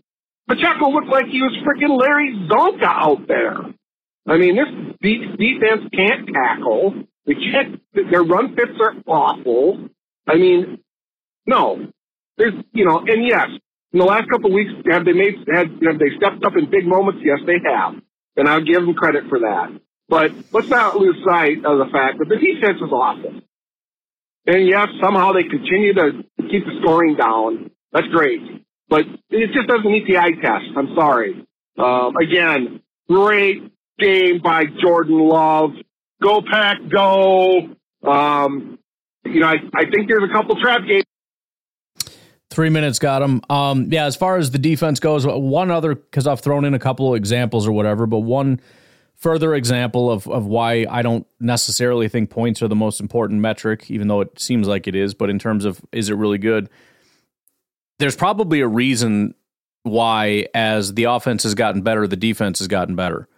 Pacheco 0.49 0.91
looked 0.91 1.09
like 1.09 1.27
he 1.27 1.41
was 1.41 1.57
freaking 1.65 1.99
Larry 1.99 2.33
Csonka 2.49 2.85
out 2.85 3.27
there. 3.29 3.57
I 4.27 4.39
mean, 4.39 4.57
this 4.57 4.69
de- 5.01 5.37
defense 5.37 5.89
can't 5.93 6.29
tackle. 6.33 6.95
They 7.27 7.35
can't, 7.35 7.81
their 7.95 8.23
run 8.23 8.55
fits 8.55 8.79
are 8.81 8.95
awful. 9.07 9.89
I 10.27 10.37
mean, 10.37 10.79
no. 11.47 11.87
There's, 12.37 12.55
you 12.73 12.85
know, 12.85 12.99
and 12.99 13.27
yes, 13.27 13.49
in 13.93 13.99
the 13.99 14.05
last 14.05 14.29
couple 14.31 14.51
of 14.51 14.55
weeks, 14.55 14.71
have 14.91 15.05
they 15.05 15.13
made, 15.13 15.35
have, 15.53 15.69
have 15.69 15.99
they 15.99 16.17
stepped 16.17 16.45
up 16.45 16.57
in 16.57 16.71
big 16.71 16.87
moments? 16.87 17.21
Yes, 17.25 17.41
they 17.47 17.59
have. 17.65 17.95
And 18.37 18.49
I'll 18.49 18.65
give 18.65 18.85
them 18.85 18.95
credit 18.95 19.25
for 19.29 19.41
that. 19.41 19.81
But 20.09 20.33
let's 20.53 20.69
not 20.69 20.97
lose 20.97 21.17
sight 21.25 21.65
of 21.65 21.79
the 21.79 21.89
fact 21.93 22.19
that 22.19 22.29
the 22.29 22.37
defense 22.37 22.79
is 22.79 22.93
awful. 22.93 23.41
And 24.47 24.67
yes, 24.67 24.89
somehow 25.03 25.33
they 25.33 25.45
continue 25.45 25.95
to 25.95 26.25
keep 26.51 26.65
the 26.65 26.79
scoring 26.81 27.17
down. 27.17 27.71
That's 27.93 28.09
great. 28.09 28.41
But 28.93 29.07
it 29.31 29.55
just 29.55 29.69
doesn't 29.69 29.91
meet 29.91 30.07
the 30.07 30.19
eye 30.19 30.33
test. 30.33 30.67
I'm 30.77 30.95
sorry. 30.95 31.47
Um, 31.79 32.15
again, 32.15 32.83
great 33.09 33.63
game 33.99 34.43
by 34.45 34.65
Jordan 34.83 35.19
Love. 35.19 35.71
Go 36.23 36.43
pack, 36.43 36.77
go. 36.91 37.75
Um, 38.03 38.79
you 39.25 39.41
know, 39.41 39.47
I, 39.47 39.55
I 39.75 39.85
think 39.91 40.11
there's 40.11 40.29
a 40.29 40.31
couple 40.31 40.61
trap 40.61 40.83
games. 40.87 41.05
Three 42.51 42.69
minutes 42.69 42.99
got 42.99 43.23
him. 43.23 43.41
Um, 43.49 43.91
yeah, 43.91 44.05
as 44.05 44.15
far 44.15 44.37
as 44.37 44.51
the 44.51 44.59
defense 44.59 45.01
goes, 45.01 45.27
one 45.27 45.71
other 45.71 45.95
because 45.95 46.27
I've 46.27 46.41
thrown 46.41 46.67
in 46.67 46.75
a 46.75 46.79
couple 46.79 47.15
examples 47.15 47.67
or 47.67 47.73
whatever, 47.73 48.05
but 48.05 48.19
one 48.19 48.61
further 49.17 49.55
example 49.55 50.11
of 50.11 50.29
of 50.29 50.45
why 50.45 50.85
I 50.91 51.01
don't 51.01 51.27
necessarily 51.41 52.11
think 52.11 52.29
points 52.29 52.61
are 52.61 52.69
the 52.69 52.77
most 52.77 53.01
important 53.01 53.41
metric, 53.41 53.91
even 53.91 54.09
though 54.09 54.21
it 54.21 54.39
seems 54.39 54.69
like 54.69 54.87
it 54.87 54.95
is. 54.95 55.15
But 55.15 55.31
in 55.31 55.39
terms 55.39 55.65
of 55.65 55.81
is 55.93 56.11
it 56.11 56.17
really 56.17 56.37
good, 56.37 56.69
there's 58.03 58.17
probably 58.17 58.61
a 58.61 58.69
reason 58.69 59.35
why, 59.85 60.47
as 60.55 60.95
the 60.95 61.05
offense 61.05 61.43
has 61.45 61.55
gotten 61.55 61.83
better, 61.83 62.07
the 62.07 62.17
defense 62.17 62.59
has 62.59 62.69
gotten 62.69 62.97
better. 62.97 63.29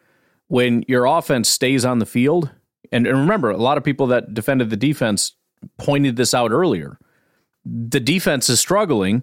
When 0.48 0.84
your 0.88 1.06
offense 1.06 1.48
stays 1.48 1.84
on 1.84 1.98
the 1.98 2.06
field, 2.06 2.50
and, 2.92 3.06
and 3.06 3.18
remember, 3.18 3.50
a 3.50 3.56
lot 3.56 3.78
of 3.78 3.84
people 3.84 4.08
that 4.08 4.34
defended 4.34 4.70
the 4.70 4.76
defense 4.76 5.32
pointed 5.78 6.16
this 6.16 6.34
out 6.34 6.50
earlier 6.50 6.98
the 7.64 8.00
defense 8.00 8.48
is 8.48 8.60
struggling 8.60 9.22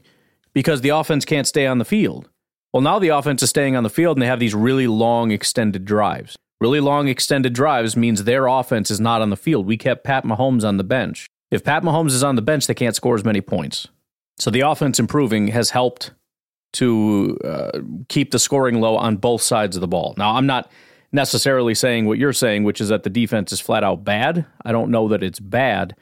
because 0.53 0.81
the 0.81 0.89
offense 0.89 1.25
can't 1.25 1.47
stay 1.47 1.67
on 1.67 1.77
the 1.77 1.85
field. 1.85 2.29
Well, 2.73 2.81
now 2.81 2.99
the 2.99 3.09
offense 3.09 3.43
is 3.43 3.49
staying 3.49 3.75
on 3.75 3.83
the 3.83 3.89
field 3.89 4.17
and 4.17 4.21
they 4.21 4.27
have 4.27 4.39
these 4.39 4.55
really 4.55 4.87
long 4.87 5.31
extended 5.31 5.85
drives. 5.85 6.37
Really 6.59 6.79
long 6.79 7.07
extended 7.07 7.53
drives 7.53 7.95
means 7.95 8.23
their 8.23 8.47
offense 8.47 8.91
is 8.91 8.99
not 8.99 9.21
on 9.21 9.29
the 9.29 9.37
field. 9.37 9.65
We 9.65 9.77
kept 9.77 10.03
Pat 10.03 10.23
Mahomes 10.23 10.63
on 10.63 10.77
the 10.77 10.83
bench. 10.83 11.27
If 11.49 11.63
Pat 11.63 11.83
Mahomes 11.83 12.11
is 12.11 12.23
on 12.23 12.35
the 12.35 12.41
bench, 12.41 12.67
they 12.67 12.73
can't 12.73 12.95
score 12.95 13.15
as 13.15 13.25
many 13.25 13.41
points. 13.41 13.87
So 14.37 14.49
the 14.49 14.61
offense 14.61 14.99
improving 14.99 15.49
has 15.49 15.69
helped 15.69 16.11
to 16.73 17.37
uh, 17.43 17.79
keep 18.07 18.31
the 18.31 18.39
scoring 18.39 18.79
low 18.79 18.95
on 18.95 19.17
both 19.17 19.41
sides 19.41 19.75
of 19.75 19.81
the 19.81 19.87
ball. 19.87 20.13
Now, 20.17 20.35
I'm 20.35 20.45
not 20.45 20.71
necessarily 21.11 21.75
saying 21.75 22.05
what 22.05 22.17
you're 22.17 22.33
saying, 22.33 22.63
which 22.63 22.79
is 22.79 22.89
that 22.89 23.03
the 23.03 23.09
defense 23.09 23.51
is 23.51 23.59
flat 23.59 23.83
out 23.83 24.03
bad. 24.03 24.45
I 24.63 24.71
don't 24.71 24.89
know 24.89 25.09
that 25.09 25.21
it's 25.21 25.39
bad 25.39 25.95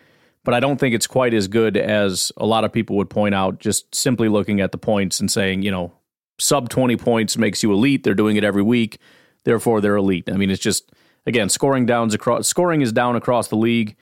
but 0.44 0.54
I 0.54 0.60
don't 0.60 0.80
think 0.80 0.96
it's 0.96 1.08
quite 1.08 1.34
as 1.34 1.48
good 1.48 1.78
as 1.78 2.32
a 2.38 2.46
lot 2.46 2.64
of 2.64 2.72
people 2.72 2.96
would 2.98 3.10
point 3.10 3.36
out, 3.36 3.60
just 3.60 3.94
simply 3.94 4.30
looking 4.30 4.62
at 4.62 4.72
the 4.72 4.78
points 4.78 5.20
and 5.20 5.30
saying, 5.30 5.62
you 5.62 5.72
know, 5.72 5.92
sub 6.40 6.70
20 6.70 6.96
points 6.98 7.38
makes 7.38 7.62
you 7.62 7.72
elite. 7.72 8.04
They're 8.04 8.14
doing 8.14 8.38
it 8.38 8.44
every 8.44 8.64
week. 8.64 9.00
Therefore, 9.44 9.82
they're 9.82 9.96
elite. 9.96 10.30
I 10.30 10.38
mean, 10.38 10.50
it's 10.50 10.62
just, 10.62 10.92
again, 11.26 11.50
scoring 11.50 11.86
downs 11.86 12.14
across, 12.14 12.48
scoring 12.48 12.82
is 12.82 12.92
down 12.92 13.16
across 13.16 13.50
the 13.50 13.58
league. 13.58 13.96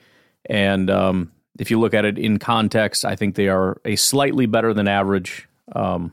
And 0.46 0.88
um, 0.90 1.32
if 1.58 1.70
you 1.70 1.78
look 1.80 1.94
at 1.94 2.04
it 2.04 2.18
in 2.18 2.38
context, 2.38 3.04
I 3.04 3.16
think 3.16 3.34
they 3.34 3.48
are 3.48 3.80
a 3.84 3.96
slightly 3.96 4.46
better 4.46 4.72
than 4.72 4.88
average 4.88 5.48
um, 5.74 6.12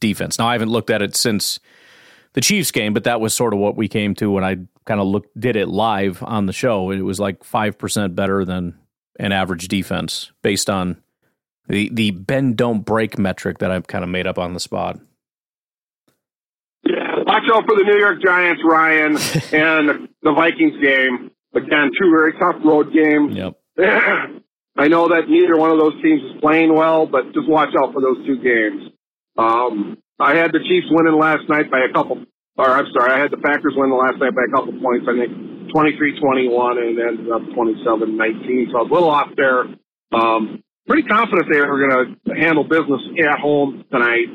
defense. 0.00 0.38
Now, 0.38 0.48
I 0.48 0.52
haven't 0.52 0.70
looked 0.70 0.90
at 0.90 1.02
it 1.02 1.16
since 1.16 1.60
the 2.32 2.40
Chiefs 2.40 2.70
game, 2.70 2.92
but 2.92 3.04
that 3.04 3.20
was 3.20 3.34
sort 3.34 3.52
of 3.52 3.60
what 3.60 3.76
we 3.76 3.88
came 3.88 4.14
to 4.16 4.30
when 4.30 4.44
I 4.44 4.56
kind 4.84 5.00
of 5.00 5.06
looked, 5.06 5.38
did 5.38 5.56
it 5.56 5.68
live 5.68 6.22
on 6.22 6.46
the 6.46 6.52
show. 6.52 6.90
It 6.90 7.02
was 7.02 7.20
like 7.20 7.42
5% 7.44 8.14
better 8.14 8.44
than 8.44 8.78
an 9.18 9.32
average 9.32 9.68
defense 9.68 10.32
based 10.42 10.70
on 10.70 10.96
the 11.68 11.88
the 11.92 12.10
bend 12.10 12.56
don't 12.56 12.80
break 12.80 13.18
metric 13.18 13.58
that 13.58 13.70
I've 13.70 13.86
kind 13.86 14.02
of 14.02 14.10
made 14.10 14.26
up 14.26 14.38
on 14.38 14.54
the 14.54 14.60
spot. 14.60 14.98
Yeah, 16.84 17.22
watch 17.26 17.44
out 17.52 17.64
for 17.66 17.76
the 17.76 17.84
New 17.84 17.98
York 17.98 18.22
Giants, 18.22 18.62
Ryan, 18.64 19.16
and 19.52 20.08
the 20.22 20.32
Vikings 20.32 20.80
game. 20.82 21.30
again, 21.54 21.90
two 22.00 22.10
very 22.10 22.32
tough 22.32 22.56
road 22.64 22.92
games. 22.92 23.36
Yep. 23.36 23.56
I 24.76 24.88
know 24.88 25.08
that 25.08 25.28
neither 25.28 25.56
one 25.56 25.70
of 25.70 25.78
those 25.78 26.00
teams 26.02 26.22
is 26.22 26.40
playing 26.40 26.74
well, 26.74 27.06
but 27.06 27.34
just 27.34 27.48
watch 27.48 27.74
out 27.78 27.92
for 27.92 28.00
those 28.00 28.24
two 28.26 28.38
games. 28.38 28.92
Um, 29.36 29.98
I 30.18 30.36
had 30.36 30.52
the 30.52 30.60
Chiefs 30.60 30.86
winning 30.90 31.18
last 31.18 31.48
night 31.48 31.70
by 31.70 31.80
a 31.88 31.92
couple, 31.92 32.24
or 32.56 32.68
I'm 32.68 32.86
sorry, 32.92 33.12
I 33.12 33.18
had 33.18 33.30
the 33.30 33.38
Packers 33.38 33.74
winning 33.76 33.96
last 33.96 34.18
night 34.18 34.34
by 34.34 34.42
a 34.46 34.52
couple 34.54 34.78
points. 34.80 35.06
I 35.08 35.16
think 35.18 35.32
23-21 35.72 36.78
and 36.78 36.98
it 36.98 37.06
ended 37.06 37.30
up 37.32 37.42
27-19. 37.42 38.72
So 38.72 38.78
I 38.78 38.82
was 38.82 38.90
a 38.90 38.94
little 38.94 39.10
off 39.10 39.30
there. 39.36 39.64
Um, 40.12 40.62
pretty 40.86 41.06
confident 41.06 41.46
they 41.50 41.60
were 41.60 41.88
going 41.88 42.16
to 42.26 42.34
handle 42.34 42.64
business 42.64 43.00
at 43.22 43.38
home 43.38 43.84
tonight. 43.90 44.28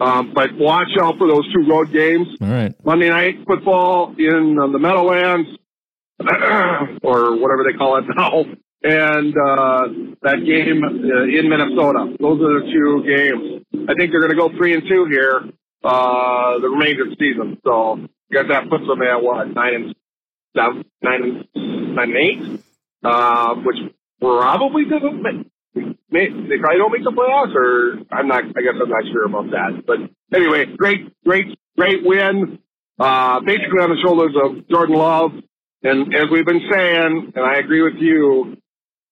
Um, 0.00 0.32
but 0.34 0.54
watch 0.54 0.88
out 1.00 1.18
for 1.18 1.28
those 1.28 1.46
two 1.52 1.68
road 1.68 1.92
games. 1.92 2.26
All 2.40 2.48
right. 2.48 2.74
Monday 2.84 3.10
night 3.10 3.36
football 3.46 4.14
in 4.18 4.58
uh, 4.58 4.66
the 4.68 4.78
Meadowlands, 4.78 5.48
or 7.02 7.36
whatever 7.36 7.64
they 7.64 7.76
call 7.76 7.96
it 7.98 8.04
now, 8.14 8.44
and 8.82 9.34
uh, 9.36 9.88
that 10.22 10.44
game 10.44 10.82
uh, 10.84 11.24
in 11.24 11.48
Minnesota. 11.48 12.16
Those 12.18 12.40
are 12.40 12.60
the 12.60 12.70
two 12.72 13.04
games. 13.04 13.88
I 13.88 13.94
think 13.94 14.10
they're 14.10 14.20
going 14.20 14.30
to 14.30 14.36
go 14.36 14.48
three 14.56 14.74
and 14.74 14.82
two 14.88 15.06
here 15.10 15.50
uh, 15.84 16.58
the 16.58 16.68
remainder 16.68 17.04
of 17.04 17.10
the 17.10 17.16
season. 17.18 17.58
So 17.64 18.00
I 18.00 18.32
guess 18.32 18.44
that 18.48 18.68
puts 18.70 18.86
them 18.86 19.02
at 19.02 19.22
what 19.22 19.48
nine 19.48 19.74
and 19.74 19.94
seven, 20.56 20.84
nine 21.02 21.22
and 21.54 21.94
nine 21.96 22.10
and 22.10 22.16
eight, 22.16 22.60
uh, 23.04 23.54
which 23.56 23.76
probably 24.20 24.84
doesn't. 24.84 25.46
May, 26.12 26.26
they 26.28 26.58
probably 26.58 26.78
don't 26.78 26.92
make 26.92 27.04
the 27.04 27.12
playoffs, 27.12 27.54
or 27.54 28.00
I'm 28.10 28.26
not. 28.26 28.44
I 28.44 28.62
guess 28.62 28.74
I'm 28.80 28.90
not 28.90 29.04
sure 29.12 29.26
about 29.26 29.50
that. 29.50 29.84
But 29.86 29.98
anyway, 30.36 30.66
great, 30.76 31.12
great, 31.24 31.56
great 31.78 32.04
win. 32.04 32.58
Uh, 32.98 33.40
basically 33.40 33.80
on 33.80 33.90
the 33.90 33.96
shoulders 34.04 34.34
of 34.36 34.68
Jordan 34.68 34.96
Love, 34.96 35.30
and 35.82 36.14
as 36.14 36.24
we've 36.30 36.44
been 36.44 36.68
saying, 36.70 37.32
and 37.34 37.44
I 37.44 37.58
agree 37.58 37.82
with 37.82 37.94
you, 38.02 38.56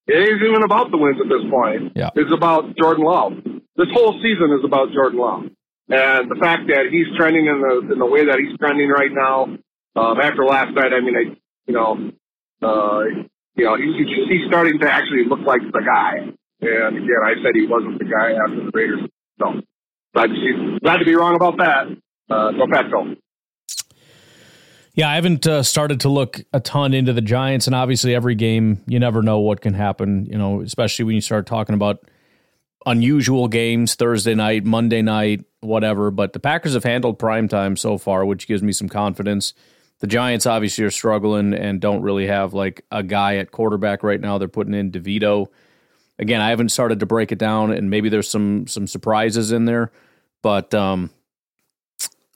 it 0.08 0.18
isn't 0.24 0.42
even 0.42 0.62
about 0.62 0.90
the 0.90 0.98
wins 0.98 1.20
at 1.20 1.28
this 1.28 1.44
point. 1.50 1.92
Yeah. 1.94 2.10
It's 2.16 2.32
about 2.32 2.76
Jordan 2.76 3.04
Love. 3.04 3.32
This 3.76 3.88
whole 3.92 4.18
season 4.22 4.50
is 4.58 4.64
about 4.64 4.92
Jordan 4.92 5.20
Love, 5.20 5.42
and 5.88 6.30
the 6.30 6.38
fact 6.40 6.66
that 6.68 6.88
he's 6.90 7.06
trending 7.16 7.46
in 7.46 7.60
the 7.60 7.92
in 7.92 7.98
the 7.98 8.06
way 8.06 8.26
that 8.26 8.38
he's 8.40 8.56
trending 8.58 8.88
right 8.88 9.12
now. 9.12 9.56
Um, 9.96 10.20
after 10.20 10.44
last 10.44 10.74
night, 10.74 10.92
I 10.92 11.00
mean, 11.00 11.16
I, 11.16 11.36
you 11.66 11.74
know, 11.74 12.12
uh, 12.62 13.02
you 13.56 13.64
know, 13.64 13.74
he's, 13.76 14.06
he's 14.30 14.46
starting 14.46 14.78
to 14.78 14.90
actually 14.90 15.24
look 15.28 15.40
like 15.40 15.60
the 15.60 15.82
guy. 15.84 16.30
And 16.60 16.96
again, 16.96 17.22
I 17.24 17.34
said 17.42 17.54
he 17.54 17.66
wasn't 17.66 17.98
the 17.98 18.04
guy 18.04 18.32
after 18.38 18.64
the 18.64 18.70
Raiders. 18.72 19.00
So 19.40 19.60
glad 20.14 20.28
to 20.28 20.34
see, 20.34 20.78
glad 20.80 20.98
to 20.98 21.04
be 21.04 21.16
wrong 21.16 21.34
about 21.34 21.58
that. 21.58 21.86
Uh, 22.30 22.52
go 22.52 22.66
Patco. 22.66 23.16
Yeah, 24.98 25.10
I 25.10 25.14
haven't 25.14 25.46
uh, 25.46 25.62
started 25.62 26.00
to 26.00 26.08
look 26.08 26.40
a 26.52 26.58
ton 26.58 26.92
into 26.92 27.12
the 27.12 27.20
Giants, 27.20 27.68
and 27.68 27.76
obviously 27.76 28.16
every 28.16 28.34
game 28.34 28.82
you 28.88 28.98
never 28.98 29.22
know 29.22 29.38
what 29.38 29.60
can 29.60 29.72
happen. 29.72 30.26
You 30.26 30.36
know, 30.36 30.60
especially 30.60 31.04
when 31.04 31.14
you 31.14 31.20
start 31.20 31.46
talking 31.46 31.76
about 31.76 32.10
unusual 32.84 33.46
games, 33.46 33.94
Thursday 33.94 34.34
night, 34.34 34.64
Monday 34.64 35.00
night, 35.00 35.44
whatever. 35.60 36.10
But 36.10 36.32
the 36.32 36.40
Packers 36.40 36.74
have 36.74 36.82
handled 36.82 37.16
prime 37.16 37.46
time 37.46 37.76
so 37.76 37.96
far, 37.96 38.24
which 38.24 38.48
gives 38.48 38.60
me 38.60 38.72
some 38.72 38.88
confidence. 38.88 39.54
The 40.00 40.08
Giants 40.08 40.46
obviously 40.46 40.82
are 40.82 40.90
struggling 40.90 41.54
and 41.54 41.80
don't 41.80 42.02
really 42.02 42.26
have 42.26 42.52
like 42.52 42.84
a 42.90 43.04
guy 43.04 43.36
at 43.36 43.52
quarterback 43.52 44.02
right 44.02 44.20
now. 44.20 44.38
They're 44.38 44.48
putting 44.48 44.74
in 44.74 44.90
DeVito. 44.90 45.46
Again, 46.18 46.40
I 46.40 46.48
haven't 46.50 46.70
started 46.70 46.98
to 46.98 47.06
break 47.06 47.30
it 47.30 47.38
down, 47.38 47.70
and 47.70 47.88
maybe 47.88 48.08
there's 48.08 48.28
some 48.28 48.66
some 48.66 48.88
surprises 48.88 49.52
in 49.52 49.64
there, 49.64 49.92
but 50.42 50.74
um, 50.74 51.10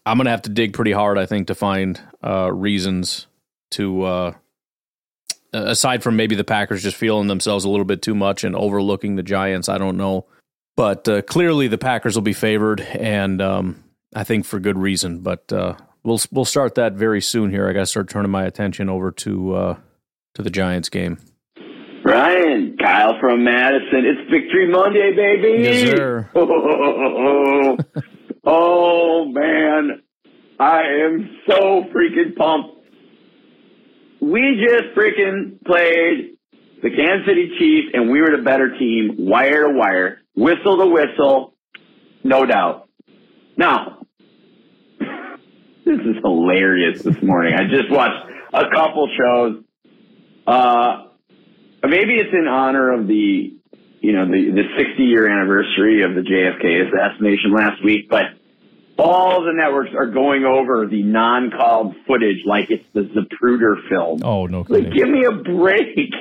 I'm 0.04 0.16
gonna 0.16 0.30
have 0.30 0.42
to 0.42 0.50
dig 0.50 0.72
pretty 0.72 0.92
hard, 0.92 1.18
I 1.18 1.26
think, 1.26 1.46
to 1.48 1.54
find 1.54 2.00
uh, 2.24 2.52
reasons 2.52 3.26
to. 3.72 4.02
Uh, 4.02 4.32
aside 5.52 6.02
from 6.02 6.16
maybe 6.16 6.34
the 6.34 6.44
Packers 6.44 6.82
just 6.82 6.96
feeling 6.96 7.28
themselves 7.28 7.64
a 7.64 7.68
little 7.68 7.84
bit 7.84 8.00
too 8.02 8.14
much 8.14 8.42
and 8.42 8.56
overlooking 8.56 9.16
the 9.16 9.22
Giants, 9.22 9.68
I 9.68 9.76
don't 9.78 9.98
know. 9.98 10.24
But 10.76 11.06
uh, 11.06 11.22
clearly, 11.22 11.68
the 11.68 11.78
Packers 11.78 12.14
will 12.14 12.22
be 12.22 12.32
favored, 12.32 12.80
and 12.80 13.42
um, 13.42 13.84
I 14.14 14.24
think 14.24 14.46
for 14.46 14.58
good 14.58 14.78
reason. 14.78 15.18
But 15.20 15.52
uh, 15.52 15.74
we'll 16.02 16.20
we'll 16.30 16.46
start 16.46 16.76
that 16.76 16.94
very 16.94 17.20
soon. 17.20 17.50
Here, 17.50 17.68
I 17.68 17.72
got 17.72 17.80
to 17.80 17.86
start 17.86 18.08
turning 18.08 18.30
my 18.30 18.44
attention 18.44 18.88
over 18.88 19.10
to 19.12 19.54
uh, 19.54 19.76
to 20.34 20.42
the 20.42 20.50
Giants 20.50 20.88
game. 20.88 21.18
Ryan, 22.04 22.76
Kyle 22.78 23.20
from 23.20 23.44
Madison. 23.44 24.04
It's 24.04 24.30
Victory 24.30 24.68
Monday, 24.68 25.12
baby. 25.14 25.62
Yes, 25.62 25.90
sir. 25.90 26.30
Oh, 28.44 29.26
man, 29.26 30.02
I 30.58 30.82
am 31.04 31.38
so 31.48 31.84
freaking 31.94 32.36
pumped. 32.36 32.78
We 34.20 34.64
just 34.66 34.96
freaking 34.96 35.64
played 35.64 36.36
the 36.82 36.90
Kansas 36.90 37.26
City 37.26 37.52
Chiefs, 37.58 37.88
and 37.94 38.10
we 38.10 38.20
were 38.20 38.36
the 38.36 38.42
better 38.42 38.76
team, 38.76 39.14
wire 39.18 39.68
to 39.68 39.72
wire, 39.76 40.20
whistle 40.34 40.78
to 40.78 40.86
whistle, 40.86 41.54
no 42.24 42.44
doubt. 42.44 42.88
Now, 43.56 44.06
this 44.98 45.98
is 45.98 46.16
hilarious 46.22 47.02
this 47.02 47.22
morning. 47.22 47.54
I 47.54 47.64
just 47.64 47.90
watched 47.90 48.28
a 48.52 48.64
couple 48.74 49.08
shows. 49.16 49.64
Uh, 50.46 51.04
maybe 51.84 52.14
it's 52.14 52.32
in 52.32 52.48
honor 52.48 52.92
of 52.92 53.06
the, 53.06 53.56
you 54.02 54.12
know, 54.12 54.26
the, 54.26 54.50
the 54.50 54.64
60 54.76 55.02
year 55.02 55.28
anniversary 55.28 56.02
of 56.02 56.14
the 56.14 56.20
JFK 56.22 56.88
assassination 56.88 57.54
last 57.54 57.82
week, 57.84 58.08
but 58.10 58.24
all 58.98 59.42
the 59.44 59.52
networks 59.54 59.90
are 59.96 60.06
going 60.06 60.44
over 60.44 60.86
the 60.86 61.02
non-called 61.02 61.94
footage 62.06 62.44
like 62.44 62.66
it's 62.70 62.84
the 62.92 63.02
Zapruder 63.14 63.76
film. 63.88 64.20
Oh 64.22 64.46
no! 64.46 64.66
Like, 64.68 64.84
kidding. 64.84 64.92
give 64.92 65.08
me 65.08 65.24
a 65.24 65.32
break. 65.32 65.86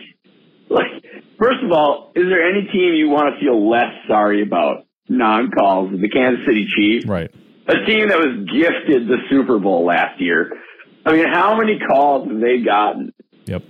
Like, 0.70 1.04
first 1.38 1.62
of 1.66 1.72
all, 1.74 2.14
is 2.16 2.24
there 2.30 2.48
any 2.50 2.66
team 2.72 2.94
you 2.94 3.10
want 3.10 3.34
to 3.36 3.42
feel 3.42 3.70
less 3.70 3.92
sorry 4.08 4.42
about 4.42 4.86
non-calls? 5.10 5.92
The 6.00 6.08
Kansas 6.08 6.46
City 6.48 6.66
Chiefs, 6.74 7.06
Right. 7.06 7.30
a 7.68 7.86
team 7.86 8.08
that 8.08 8.18
was 8.18 8.48
gifted 8.50 9.06
the 9.10 9.18
Super 9.30 9.60
Bowl 9.60 9.84
last 9.86 10.22
year. 10.22 10.50
I 11.06 11.12
mean, 11.12 11.26
how 11.30 11.58
many 11.58 11.78
calls 11.78 12.30
have 12.30 12.40
they 12.40 12.60
gotten? 12.60 13.12
Yep. 13.48 13.64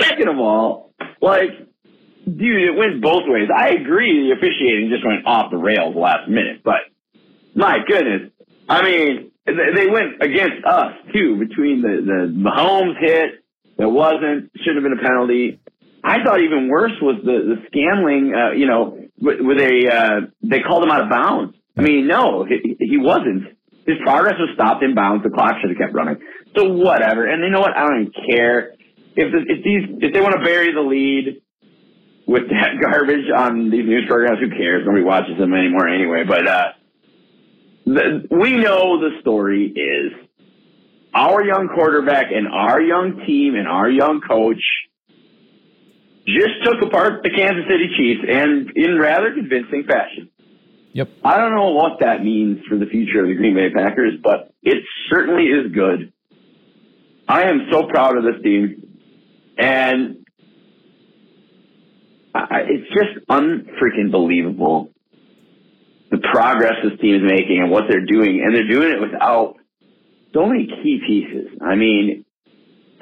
Second 0.00 0.28
of 0.28 0.38
all, 0.38 0.94
like, 1.20 1.50
dude, 2.36 2.62
it 2.62 2.76
went 2.76 3.00
both 3.00 3.24
ways. 3.26 3.48
I 3.54 3.70
agree 3.70 4.28
the 4.28 4.36
officiating 4.36 4.90
just 4.90 5.06
went 5.06 5.26
off 5.26 5.50
the 5.50 5.56
rails 5.56 5.94
last 5.96 6.28
minute, 6.28 6.62
but 6.64 6.80
my 7.54 7.78
goodness. 7.86 8.30
I 8.68 8.82
mean, 8.82 9.30
they 9.46 9.86
went 9.86 10.22
against 10.22 10.64
us 10.64 10.92
too, 11.12 11.36
between 11.38 11.82
the, 11.82 12.02
the 12.04 12.32
Mahomes 12.32 13.00
hit 13.00 13.44
that 13.78 13.88
wasn't, 13.88 14.50
should 14.62 14.74
have 14.76 14.82
been 14.82 14.98
a 14.98 15.02
penalty. 15.02 15.60
I 16.04 16.22
thought 16.22 16.40
even 16.40 16.68
worse 16.68 16.92
was 17.00 17.16
the, 17.24 17.56
the 17.56 17.68
Scamling, 17.70 18.32
uh, 18.34 18.52
you 18.52 18.66
know, 18.66 18.98
where 19.18 19.56
they, 19.56 19.88
uh, 19.88 20.28
they 20.42 20.60
called 20.60 20.84
him 20.84 20.90
out 20.90 21.02
of 21.02 21.10
bounds. 21.10 21.56
I 21.76 21.82
mean, 21.82 22.06
no, 22.06 22.44
he, 22.44 22.76
he 22.78 22.98
wasn't. 22.98 23.56
His 23.86 23.96
progress 24.04 24.34
was 24.38 24.50
stopped 24.54 24.82
in 24.82 24.94
bounds. 24.94 25.24
The 25.24 25.30
clock 25.30 25.56
should 25.60 25.70
have 25.70 25.78
kept 25.78 25.94
running. 25.94 26.18
So 26.54 26.72
whatever. 26.72 27.26
And 27.26 27.42
you 27.42 27.50
know 27.50 27.60
what? 27.60 27.76
I 27.76 27.86
don't 27.86 28.02
even 28.02 28.12
care 28.28 28.74
if 29.16 29.32
the, 29.32 29.38
if 29.48 29.64
these 29.64 29.98
if 30.00 30.12
they 30.12 30.20
want 30.20 30.34
to 30.36 30.44
bury 30.44 30.72
the 30.72 30.80
lead 30.80 31.42
with 32.28 32.50
that 32.50 32.78
garbage 32.80 33.26
on 33.34 33.70
these 33.70 33.86
news 33.86 34.04
programs. 34.06 34.38
Who 34.38 34.50
cares? 34.50 34.84
Nobody 34.86 35.02
watches 35.02 35.36
them 35.38 35.54
anymore 35.54 35.88
anyway. 35.88 36.22
But 36.28 36.46
uh, 36.46 36.68
the, 37.86 38.28
we 38.30 38.52
know 38.52 39.00
the 39.00 39.18
story 39.20 39.66
is 39.66 40.12
our 41.14 41.42
young 41.42 41.68
quarterback 41.74 42.26
and 42.30 42.46
our 42.46 42.80
young 42.80 43.24
team 43.26 43.54
and 43.56 43.66
our 43.66 43.88
young 43.90 44.20
coach 44.20 44.62
just 46.26 46.62
took 46.62 46.82
apart 46.82 47.22
the 47.22 47.30
Kansas 47.30 47.64
City 47.64 47.88
Chiefs 47.96 48.20
and 48.28 48.70
in 48.76 48.98
rather 48.98 49.32
convincing 49.32 49.84
fashion. 49.88 50.28
Yep. 50.92 51.08
I 51.24 51.38
don't 51.38 51.54
know 51.54 51.70
what 51.70 52.00
that 52.00 52.22
means 52.22 52.58
for 52.68 52.76
the 52.76 52.86
future 52.86 53.22
of 53.22 53.28
the 53.28 53.34
Green 53.34 53.54
Bay 53.54 53.70
Packers, 53.70 54.14
but 54.22 54.52
it 54.62 54.82
certainly 55.10 55.44
is 55.44 55.72
good. 55.72 56.12
I 57.26 57.44
am 57.44 57.68
so 57.70 57.86
proud 57.86 58.16
of 58.16 58.24
this 58.24 58.42
team, 58.42 58.98
and 59.56 60.26
I, 62.34 62.60
it's 62.68 62.88
just 62.88 63.26
unfreaking 63.28 64.10
believable 64.10 64.90
the 66.10 66.18
progress 66.18 66.74
this 66.82 66.98
team 67.00 67.16
is 67.16 67.22
making 67.22 67.60
and 67.60 67.70
what 67.70 67.84
they're 67.88 68.06
doing, 68.06 68.42
and 68.42 68.54
they're 68.54 68.68
doing 68.68 68.92
it 68.92 69.00
without 69.00 69.56
so 70.32 70.46
many 70.46 70.66
key 70.66 71.00
pieces. 71.06 71.58
I 71.60 71.74
mean, 71.74 72.24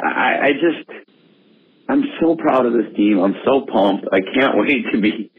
I, 0.02 0.38
I 0.42 0.52
just 0.52 1.06
I'm 1.88 2.02
so 2.20 2.36
proud 2.36 2.66
of 2.66 2.72
this 2.72 2.94
team. 2.96 3.20
I'm 3.20 3.36
so 3.44 3.66
pumped. 3.72 4.06
I 4.12 4.20
can't 4.34 4.54
wait 4.56 4.86
to 4.92 5.00
be 5.00 5.30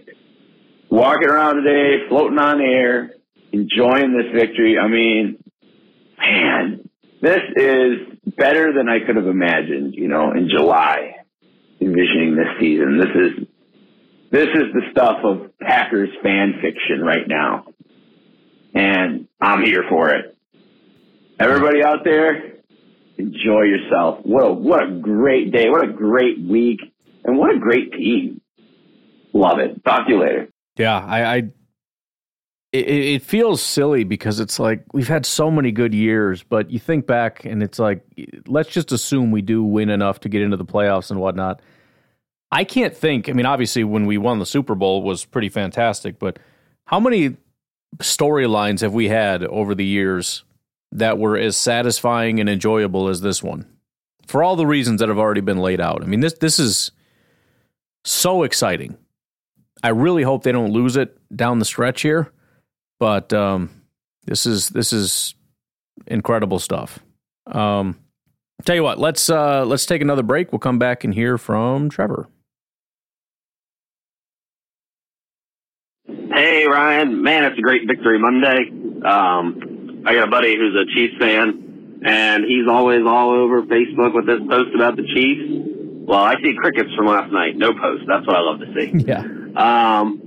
walking 0.90 1.28
around 1.28 1.64
today, 1.64 2.08
floating 2.08 2.40
on 2.40 2.62
air, 2.62 3.12
enjoying 3.52 4.18
this 4.18 4.32
victory. 4.34 4.78
I 4.80 4.88
mean, 4.88 5.38
man, 6.18 6.90
this 7.22 7.42
is 7.56 8.34
better 8.38 8.74
than 8.74 8.88
I 8.88 9.06
could 9.06 9.18
have 9.18 9.28
imagined, 9.28 9.96
you 9.96 10.08
know, 10.08 10.32
in 10.32 10.50
July, 10.50 11.16
envisioning 11.82 12.36
this 12.36 12.60
season. 12.60 12.98
This 12.98 13.16
is 13.16 13.47
this 14.32 14.48
is 14.48 14.74
the 14.74 14.82
stuff 14.92 15.18
of 15.24 15.58
Packers 15.60 16.10
fan 16.22 16.56
fiction 16.62 17.02
right 17.02 17.28
now. 17.28 17.66
And 18.74 19.28
I'm 19.40 19.64
here 19.64 19.84
for 19.90 20.10
it. 20.10 20.38
Everybody 21.40 21.84
out 21.84 22.04
there, 22.04 22.58
enjoy 23.18 23.64
yourself. 23.64 24.20
What 24.24 24.44
a 24.44 24.54
what 24.54 24.84
a 24.84 25.00
great 25.02 25.52
day. 25.52 25.70
What 25.70 25.88
a 25.88 25.92
great 25.92 26.40
week. 26.40 26.80
And 27.24 27.38
what 27.38 27.56
a 27.56 27.60
great 27.60 27.92
team. 27.92 28.42
Love 29.34 29.60
it. 29.60 29.84
Talk 29.84 30.08
to 30.08 30.14
you 30.14 30.20
later. 30.20 30.48
Yeah, 30.78 30.98
I, 30.98 31.24
I 31.24 31.38
it, 32.74 32.90
it 32.90 33.22
feels 33.22 33.62
silly 33.62 34.04
because 34.04 34.40
it's 34.40 34.60
like 34.60 34.84
we've 34.94 35.08
had 35.08 35.26
so 35.26 35.50
many 35.50 35.72
good 35.72 35.94
years, 35.94 36.44
but 36.44 36.70
you 36.70 36.80
think 36.80 37.08
back 37.08 37.46
and 37.46 37.64
it's 37.64 37.80
like 37.80 38.04
let's 38.46 38.70
just 38.70 38.92
assume 38.92 39.32
we 39.32 39.42
do 39.42 39.64
win 39.64 39.90
enough 39.90 40.20
to 40.22 40.30
get 40.30 40.42
into 40.42 40.58
the 40.58 40.66
playoffs 40.66 41.12
and 41.12 41.20
whatnot. 41.20 41.62
I 42.52 42.64
can't 42.64 42.96
think. 42.96 43.30
I 43.30 43.34
mean, 43.34 43.46
obviously, 43.46 43.84
when 43.84 44.06
we 44.06 44.18
won 44.18 44.40
the 44.40 44.46
Super 44.46 44.76
Bowl 44.76 45.04
was 45.04 45.26
pretty 45.26 45.50
fantastic, 45.50 46.18
but 46.18 46.40
how 46.86 47.00
many 47.00 47.36
storylines 47.98 48.82
have 48.82 48.94
we 48.94 49.10
had 49.10 49.44
over 49.44 49.76
the 49.76 49.86
years 49.86 50.44
that 50.92 51.18
were 51.18 51.38
as 51.38 51.58
satisfying 51.58 52.40
and 52.40 52.50
enjoyable 52.50 53.10
as 53.10 53.22
this 53.22 53.44
one? 53.44 53.66
For 54.28 54.44
all 54.44 54.56
the 54.56 54.68
reasons 54.68 55.00
that 55.00 55.10
have 55.10 55.20
already 55.20 55.42
been 55.42 55.58
laid 55.58 55.82
out. 55.82 56.04
I 56.04 56.06
mean, 56.06 56.20
this 56.20 56.34
this 56.34 56.60
is 56.60 56.92
so 58.04 58.44
exciting. 58.44 58.98
I 59.84 59.90
really 59.90 60.24
hope 60.24 60.44
they 60.44 60.52
don't 60.52 60.72
lose 60.72 60.96
it 60.96 61.18
down 61.36 61.60
the 61.60 61.66
stretch 61.66 62.02
here, 62.02 62.32
but 63.00 63.32
um, 63.34 63.70
this 64.26 64.46
is 64.46 64.70
this 64.70 64.92
is 64.92 65.36
incredible 66.08 66.60
stuff. 66.60 67.00
Um, 67.46 67.98
tell 68.64 68.76
you 68.76 68.84
what, 68.84 69.00
let's 69.00 69.30
uh, 69.30 69.66
let's 69.66 69.86
take 69.86 70.02
another 70.02 70.24
break. 70.24 70.52
We'll 70.52 70.60
come 70.60 70.80
back 70.80 71.04
and 71.04 71.14
hear 71.14 71.38
from 71.38 71.90
Trevor. 71.90 72.28
Hey 76.08 76.66
Ryan, 76.66 77.22
man, 77.22 77.44
it's 77.44 77.60
a 77.60 77.62
great 77.62 77.86
victory 77.86 78.18
Monday. 78.18 78.70
Um, 79.06 80.04
I 80.06 80.14
got 80.14 80.28
a 80.30 80.32
buddy 80.32 80.56
who's 80.56 80.74
a 80.74 80.86
Chiefs 80.96 81.16
fan, 81.20 82.00
and 82.06 82.46
he's 82.46 82.66
always 82.66 83.02
all 83.06 83.32
over 83.32 83.64
Facebook 83.64 84.14
with 84.14 84.26
this 84.26 84.40
post 84.50 84.74
about 84.74 84.96
the 84.96 85.04
Chiefs. 85.04 86.06
Well, 86.08 86.20
I 86.20 86.36
see 86.42 86.56
crickets 86.56 86.94
from 86.96 87.08
last 87.08 87.34
night. 87.34 87.58
No 87.58 87.74
post. 87.74 88.06
That's 88.08 88.26
what 88.26 88.38
I 88.38 88.40
love 88.40 88.60
to 88.62 88.74
see. 88.74 88.94
Yeah. 89.06 89.20
Um, 89.20 90.22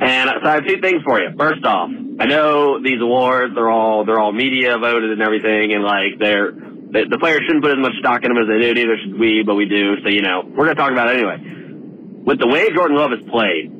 and 0.00 0.30
so 0.42 0.48
I 0.48 0.54
have 0.54 0.66
two 0.66 0.80
things 0.80 1.02
for 1.04 1.20
you. 1.20 1.36
First 1.38 1.62
off, 1.66 1.90
I 2.18 2.24
know 2.24 2.80
these 2.82 3.02
awards 3.02 3.54
they're 3.54 3.68
all 3.68 4.06
they're 4.06 4.18
all 4.18 4.32
media 4.32 4.78
voted 4.78 5.10
and 5.10 5.20
everything, 5.20 5.74
and 5.74 5.84
like 5.84 6.18
they're 6.18 6.52
the, 6.52 7.06
the 7.10 7.18
players 7.18 7.42
shouldn't 7.46 7.62
put 7.62 7.72
as 7.72 7.78
much 7.78 7.92
stock 7.98 8.24
in 8.24 8.32
them 8.32 8.42
as 8.42 8.48
they 8.48 8.58
do. 8.58 8.72
Neither 8.72 8.96
should 9.04 9.18
we, 9.20 9.42
but 9.44 9.54
we 9.54 9.66
do. 9.66 10.00
So 10.02 10.08
you 10.08 10.22
know 10.22 10.42
we're 10.46 10.64
gonna 10.64 10.76
talk 10.76 10.92
about 10.92 11.10
it 11.10 11.18
anyway. 11.18 12.22
With 12.24 12.38
the 12.38 12.48
way 12.48 12.72
Jordan 12.72 12.96
Love 12.96 13.10
has 13.10 13.20
played, 13.28 13.79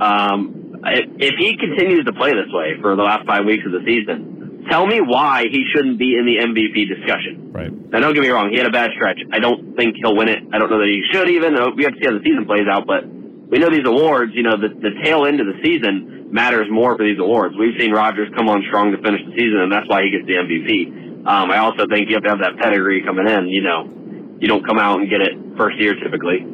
um, 0.00 0.80
if, 0.84 1.06
if 1.18 1.34
he 1.38 1.56
continues 1.56 2.04
to 2.06 2.12
play 2.12 2.32
this 2.32 2.50
way 2.52 2.80
for 2.80 2.96
the 2.96 3.02
last 3.02 3.26
five 3.26 3.44
weeks 3.44 3.64
of 3.66 3.72
the 3.72 3.84
season, 3.84 4.66
tell 4.70 4.86
me 4.86 5.00
why 5.00 5.44
he 5.50 5.64
shouldn't 5.74 5.98
be 5.98 6.16
in 6.16 6.24
the 6.24 6.40
MVP 6.40 6.88
discussion. 6.88 7.52
Right. 7.52 7.70
Now, 7.70 8.00
don't 8.00 8.14
get 8.14 8.22
me 8.22 8.28
wrong, 8.28 8.50
he 8.50 8.56
had 8.56 8.66
a 8.66 8.72
bad 8.72 8.90
stretch. 8.96 9.20
I 9.32 9.38
don't 9.38 9.76
think 9.76 9.96
he'll 9.96 10.16
win 10.16 10.28
it. 10.28 10.42
I 10.52 10.58
don't 10.58 10.70
know 10.70 10.78
that 10.78 10.88
he 10.88 11.02
should 11.12 11.28
even. 11.28 11.54
We 11.76 11.84
have 11.84 11.94
to 11.94 11.98
see 12.00 12.06
how 12.06 12.16
the 12.16 12.24
season 12.24 12.46
plays 12.46 12.66
out, 12.70 12.86
but 12.86 13.04
we 13.06 13.58
know 13.58 13.68
these 13.68 13.86
awards, 13.86 14.32
you 14.34 14.42
know, 14.42 14.56
the, 14.56 14.68
the 14.68 14.94
tail 15.02 15.26
end 15.26 15.40
of 15.40 15.46
the 15.46 15.58
season 15.62 16.30
matters 16.32 16.68
more 16.70 16.96
for 16.96 17.04
these 17.04 17.18
awards. 17.18 17.54
We've 17.58 17.74
seen 17.78 17.90
Rodgers 17.90 18.30
come 18.36 18.48
on 18.48 18.62
strong 18.68 18.92
to 18.92 18.98
finish 19.02 19.20
the 19.26 19.34
season, 19.34 19.60
and 19.60 19.72
that's 19.72 19.88
why 19.88 20.02
he 20.06 20.10
gets 20.14 20.24
the 20.26 20.38
MVP. 20.38 21.26
Um, 21.26 21.50
I 21.50 21.58
also 21.58 21.84
think 21.90 22.08
you 22.08 22.14
have 22.14 22.24
to 22.24 22.30
have 22.30 22.40
that 22.40 22.56
pedigree 22.56 23.02
coming 23.02 23.28
in. 23.28 23.48
You 23.48 23.62
know, 23.62 23.84
you 24.38 24.48
don't 24.48 24.64
come 24.64 24.78
out 24.78 25.00
and 25.00 25.10
get 25.10 25.20
it 25.20 25.34
first 25.58 25.78
year 25.78 25.94
typically. 25.98 26.46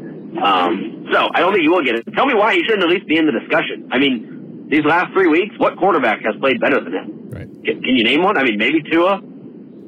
Um, 0.42 1.06
so 1.12 1.28
I 1.34 1.40
don't 1.40 1.52
think 1.52 1.62
he 1.62 1.68
will 1.68 1.84
get 1.84 1.96
it. 1.96 2.04
Tell 2.14 2.26
me 2.26 2.34
why 2.34 2.54
he 2.54 2.62
shouldn't 2.64 2.82
at 2.82 2.88
least 2.88 3.06
be 3.06 3.16
in 3.16 3.26
the 3.26 3.32
discussion. 3.32 3.88
I 3.92 3.98
mean, 3.98 4.66
these 4.68 4.84
last 4.84 5.12
three 5.12 5.28
weeks, 5.28 5.54
what 5.58 5.76
quarterback 5.76 6.20
has 6.24 6.34
played 6.40 6.60
better 6.60 6.80
than 6.82 6.92
him? 6.92 7.30
Right. 7.30 7.48
Can, 7.64 7.82
can 7.82 7.96
you 7.96 8.04
name 8.04 8.22
one? 8.22 8.36
I 8.36 8.42
mean, 8.42 8.58
maybe 8.58 8.82
Tua. 8.82 9.14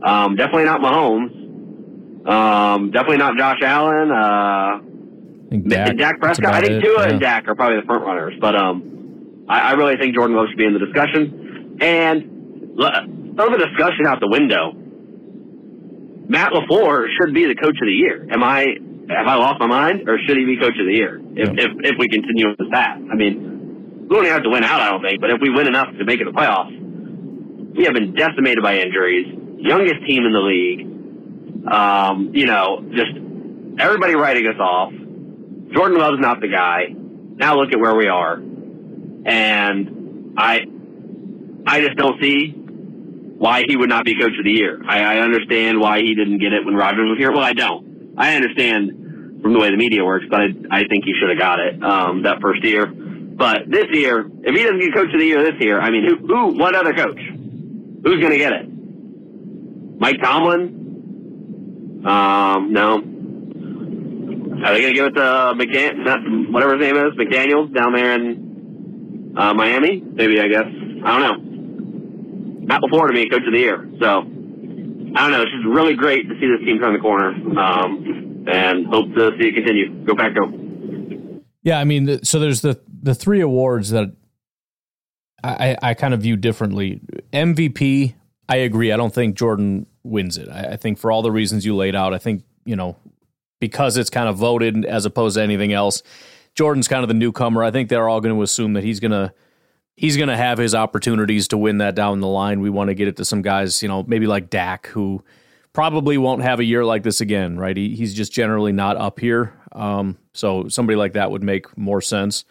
Um, 0.03 0.37
definitely 0.37 0.65
not 0.65 0.81
Mahomes. 0.81 1.35
Um, 2.29 2.91
definitely 2.91 3.17
not 3.19 3.37
Josh 3.37 3.61
Allen. 3.63 4.11
Uh, 4.11 4.79
Dak, 5.69 5.97
Dak, 5.97 6.21
Prescott. 6.21 6.55
I 6.55 6.61
think 6.61 6.75
it, 6.75 6.87
Tua 6.87 7.07
yeah. 7.07 7.11
and 7.11 7.21
Dak 7.21 7.49
are 7.49 7.55
probably 7.55 7.81
the 7.81 7.87
front 7.87 8.05
runners, 8.05 8.35
but 8.41 8.55
um, 8.55 9.45
I, 9.49 9.71
I 9.71 9.73
really 9.73 9.97
think 9.97 10.15
Jordan 10.15 10.37
Love 10.37 10.47
should 10.51 10.59
be 10.59 10.67
in 10.67 10.75
the 10.75 10.79
discussion. 10.79 11.79
And 11.81 12.77
throw 12.77 13.51
the 13.51 13.65
discussion 13.65 14.07
out 14.07 14.21
the 14.21 14.29
window. 14.29 14.73
Matt 16.29 16.53
Lafleur 16.53 17.07
should 17.19 17.33
be 17.33 17.47
the 17.47 17.55
coach 17.55 17.77
of 17.81 17.87
the 17.87 17.93
year. 17.93 18.29
Am 18.31 18.43
I 18.43 18.77
have 19.09 19.27
I 19.27 19.35
lost 19.37 19.61
my 19.61 19.67
mind, 19.67 20.09
or 20.09 20.19
should 20.27 20.37
he 20.37 20.45
be 20.45 20.59
coach 20.59 20.79
of 20.79 20.87
the 20.87 20.95
year 20.95 21.21
if 21.35 21.51
if, 21.51 21.71
if 21.85 21.95
we 21.99 22.09
continue 22.09 22.51
with 22.51 22.71
that? 22.73 22.97
I 22.97 23.15
mean, 23.15 24.07
we 24.09 24.17
don't 24.17 24.27
have 24.27 24.43
to 24.43 24.51
win 24.51 24.65
out, 24.65 24.81
I 24.81 24.91
don't 24.91 25.03
think, 25.03 25.21
but 25.21 25.31
if 25.31 25.41
we 25.41 25.51
win 25.51 25.67
enough 25.67 25.89
to 25.99 26.05
make 26.05 26.21
it 26.21 26.25
the 26.25 26.33
playoffs, 26.33 27.77
we 27.77 27.85
have 27.85 27.95
been 27.95 28.15
decimated 28.15 28.63
by 28.63 28.79
injuries. 28.79 29.27
Youngest 29.59 30.07
team 30.07 30.25
in 30.25 30.33
the 30.33 30.41
league. 30.41 31.73
Um, 31.73 32.31
you 32.35 32.47
know, 32.47 32.85
just 32.91 33.13
everybody 33.79 34.15
writing 34.15 34.47
us 34.47 34.59
off. 34.59 34.93
Jordan 35.73 35.99
Love's 35.99 36.21
not 36.21 36.41
the 36.41 36.49
guy. 36.49 36.87
Now 36.91 37.57
look 37.57 37.73
at 37.73 37.79
where 37.79 37.95
we 37.95 38.09
are. 38.09 38.35
And 38.35 40.35
I 40.39 40.67
I 41.67 41.81
just 41.81 41.97
don't 41.97 42.21
see 42.21 42.53
why 42.53 43.65
he 43.69 43.77
would 43.77 43.89
not 43.89 44.05
be 44.05 44.19
coach 44.19 44.37
of 44.39 44.45
the 44.45 44.51
year. 44.51 44.81
I, 44.87 45.17
I 45.17 45.19
understand 45.19 45.81
why 45.81 46.01
he 46.01 46.15
didn't 46.15 46.39
get 46.39 46.53
it 46.53 46.65
when 46.65 46.75
Rodgers 46.75 47.09
was 47.09 47.19
here. 47.19 47.31
Well, 47.31 47.45
I 47.45 47.53
don't. 47.53 48.15
I 48.17 48.35
understand 48.35 48.98
from 49.43 49.53
the 49.53 49.59
way 49.59 49.71
the 49.71 49.77
media 49.77 50.05
works, 50.05 50.27
but 50.29 50.41
I, 50.41 50.47
I 50.71 50.89
think 50.89 51.05
he 51.05 51.15
should 51.19 51.31
have 51.31 51.39
got 51.39 51.61
it 51.61 51.83
um, 51.83 52.23
that 52.23 52.41
first 52.41 52.65
year. 52.65 52.87
But 52.87 53.71
this 53.71 53.87
year, 53.93 54.27
if 54.43 54.55
he 54.55 54.63
doesn't 54.63 54.81
get 54.81 54.95
coach 54.95 55.13
of 55.15 55.21
the 55.21 55.27
year 55.27 55.43
this 55.45 55.61
year, 55.61 55.81
I 55.81 55.91
mean, 55.91 56.05
who, 56.05 56.27
who 56.27 56.59
what 56.59 56.75
other 56.75 56.93
coach? 56.93 57.21
Who's 57.21 58.21
going 58.21 58.33
to 58.33 58.39
get 58.39 58.53
it? 58.53 58.67
Mike 60.01 60.21
Tomlin? 60.21 62.05
Um, 62.05 62.73
no. 62.73 62.97
Are 64.65 64.73
they 64.75 64.81
going 64.81 64.93
to 64.93 64.99
give 64.99 65.07
it 65.07 65.15
to 65.15 65.55
McDan- 65.55 66.05
not, 66.05 66.21
whatever 66.53 66.77
his 66.77 66.81
name 66.81 66.97
is, 66.97 67.13
McDaniels 67.15 67.73
down 67.73 67.93
there 67.93 68.15
in 68.15 69.35
uh, 69.37 69.55
Miami? 69.55 70.01
Maybe, 70.01 70.41
I 70.41 70.49
guess. 70.49 70.67
I 70.67 71.19
don't 71.19 71.23
know. 71.23 72.67
Matt 72.67 72.83
LaFleur 72.83 73.07
to 73.09 73.13
me, 73.15 73.29
coach 73.29 73.47
of 73.47 73.53
the 73.53 73.59
year. 73.59 73.89
So, 74.01 74.07
I 74.19 74.23
don't 74.23 75.31
know. 75.31 75.43
It's 75.43 75.53
just 75.53 75.65
really 75.65 75.95
great 75.95 76.29
to 76.29 76.35
see 76.41 76.47
this 76.47 76.61
team 76.67 76.79
turn 76.81 76.93
the 76.93 76.99
corner 76.99 77.31
um, 77.59 78.28
and 78.49 78.87
hope 78.87 79.15
to 79.15 79.33
see 79.39 79.49
it 79.49 79.55
continue. 79.55 80.05
Go 80.05 80.15
back, 80.15 80.35
go. 80.35 80.53
Yeah, 81.63 81.79
I 81.79 81.85
mean, 81.85 82.25
so 82.25 82.39
there's 82.39 82.61
the 82.61 82.81
the 83.03 83.15
three 83.15 83.41
awards 83.41 83.91
that 83.91 84.13
I, 85.43 85.77
I 85.83 85.95
kind 85.95 86.15
of 86.15 86.21
view 86.21 86.37
differently. 86.37 87.01
MVP, 87.33 88.15
I 88.49 88.57
agree. 88.57 88.91
I 88.91 88.97
don't 88.97 89.15
think 89.15 89.37
Jordan 89.37 89.87
wins 90.03 90.37
it. 90.37 90.49
I, 90.49 90.73
I 90.73 90.77
think 90.77 90.99
for 90.99 91.13
all 91.13 91.23
the 91.23 91.31
reasons 91.31 91.65
you 91.65 91.77
laid 91.77 91.95
out, 91.95 92.15
I 92.15 92.19
think 92.19 92.45
you 92.65 92.77
know 92.77 92.97
because 93.61 93.97
it's 93.97 94.11
kind 94.11 94.29
of 94.29 94.37
voted 94.37 94.85
as 94.85 95.05
opposed 95.05 95.37
to 95.37 95.43
anything 95.43 95.73
else. 95.73 96.03
Jordan's 96.55 96.89
kind 96.89 97.03
of 97.03 97.09
the 97.09 97.15
newcomer. 97.15 97.63
I 97.63 97.71
think 97.71 97.89
they're 97.89 98.09
all 98.09 98.21
going 98.21 98.35
to 98.35 98.43
assume 98.43 98.73
that 98.73 98.85
he's 98.85 99.01
going 99.01 99.13
to 99.13 99.33
he's 99.97 100.17
going 100.17 100.29
to 100.29 100.37
have 100.37 100.59
his 100.59 100.75
opportunities 100.75 101.49
to 101.49 101.59
win 101.59 101.79
that 101.79 101.95
down 101.95 102.21
the 102.21 102.29
line. 102.29 102.61
We 102.61 102.71
want 102.71 102.89
to 102.89 102.95
get 102.95 103.09
it 103.09 103.17
to 103.17 103.25
some 103.25 103.43
guys, 103.43 103.83
you 103.83 103.89
know, 103.89 104.05
maybe 104.05 104.27
like 104.27 104.51
Dak, 104.51 104.87
who 104.89 105.23
probably 105.79 106.19
won't 106.19 106.43
have 106.43 106.59
a 106.59 106.65
year 106.65 106.85
like 106.85 107.05
this 107.05 107.21
again, 107.21 107.57
right? 107.57 107.77
He, 107.77 107.95
he's 107.95 108.13
just 108.13 108.33
generally 108.33 108.73
not 108.73 108.97
up 108.97 109.21
here. 109.21 109.55
Um, 109.71 110.19
so 110.35 110.67
somebody 110.67 110.97
like 110.97 111.13
that 111.13 111.31
would 111.31 111.45
make 111.45 111.79
more 111.79 112.01
sense. 112.01 112.45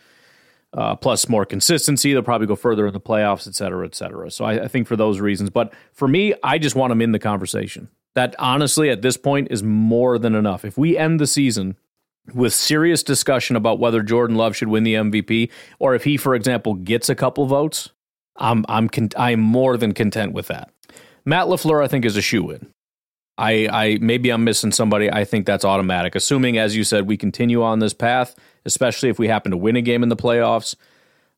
Uh, 0.72 0.96
plus 0.96 1.28
more 1.28 1.46
consistency. 1.46 2.14
They'll 2.14 2.24
probably 2.24 2.48
go 2.48 2.56
further 2.56 2.88
in 2.88 2.94
the 2.94 3.02
playoffs, 3.02 3.46
et 3.46 3.54
cetera, 3.54 3.86
et 3.86 3.96
cetera. 3.96 4.32
So 4.32 4.46
I, 4.46 4.64
I 4.64 4.68
think 4.70 4.88
for 4.88 4.96
those 4.96 5.20
reasons. 5.20 5.50
But 5.50 5.74
for 5.92 6.08
me, 6.08 6.36
I 6.42 6.58
just 6.58 6.78
want 6.78 6.94
him 6.94 7.02
in 7.02 7.12
the 7.12 7.20
conversation. 7.20 7.90
That 8.16 8.34
honestly, 8.40 8.90
at 8.90 9.02
this 9.02 9.18
point, 9.18 9.50
is 9.52 9.62
more 9.62 10.18
than 10.18 10.34
enough. 10.34 10.64
If 10.64 10.78
we 10.78 10.98
end 10.98 11.20
the 11.20 11.28
season 11.28 11.76
with 12.34 12.54
serious 12.54 13.04
discussion 13.04 13.58
about 13.58 13.78
whether 13.78 14.04
Jordan 14.04 14.38
Love 14.38 14.56
should 14.56 14.70
win 14.70 14.86
the 14.86 14.94
MVP, 14.94 15.52
or 15.80 15.96
if 15.96 16.06
he, 16.06 16.16
for 16.16 16.34
example, 16.34 16.76
gets 16.76 17.10
a 17.10 17.16
couple 17.16 17.46
votes, 17.46 17.90
I'm 18.38 18.64
I'm 18.70 18.88
con- 18.88 19.10
I'm 19.18 19.42
more 19.42 19.76
than 19.76 19.94
content 19.94 20.32
with 20.32 20.48
that. 20.48 20.72
Matt 21.26 21.48
Lafleur, 21.48 21.84
I 21.84 21.90
think, 21.90 22.06
is 22.06 22.16
a 22.16 22.22
shoe 22.22 22.52
in. 22.52 22.72
I, 23.38 23.68
I 23.72 23.98
maybe 24.02 24.32
I'm 24.32 24.44
missing 24.44 24.72
somebody. 24.72 25.12
I 25.12 25.24
think 25.24 25.46
that's 25.46 25.66
automatic. 25.66 26.16
Assuming, 26.16 26.58
as 26.58 26.76
you 26.76 26.84
said, 26.84 27.08
we 27.08 27.18
continue 27.18 27.62
on 27.64 27.80
this 27.80 27.94
path, 27.94 28.36
especially 28.66 29.10
if 29.10 29.20
we 29.20 29.28
happen 29.28 29.52
to 29.52 29.58
win 29.58 29.76
a 29.76 29.82
game 29.82 30.04
in 30.04 30.10
the 30.10 30.16
playoffs. 30.16 30.76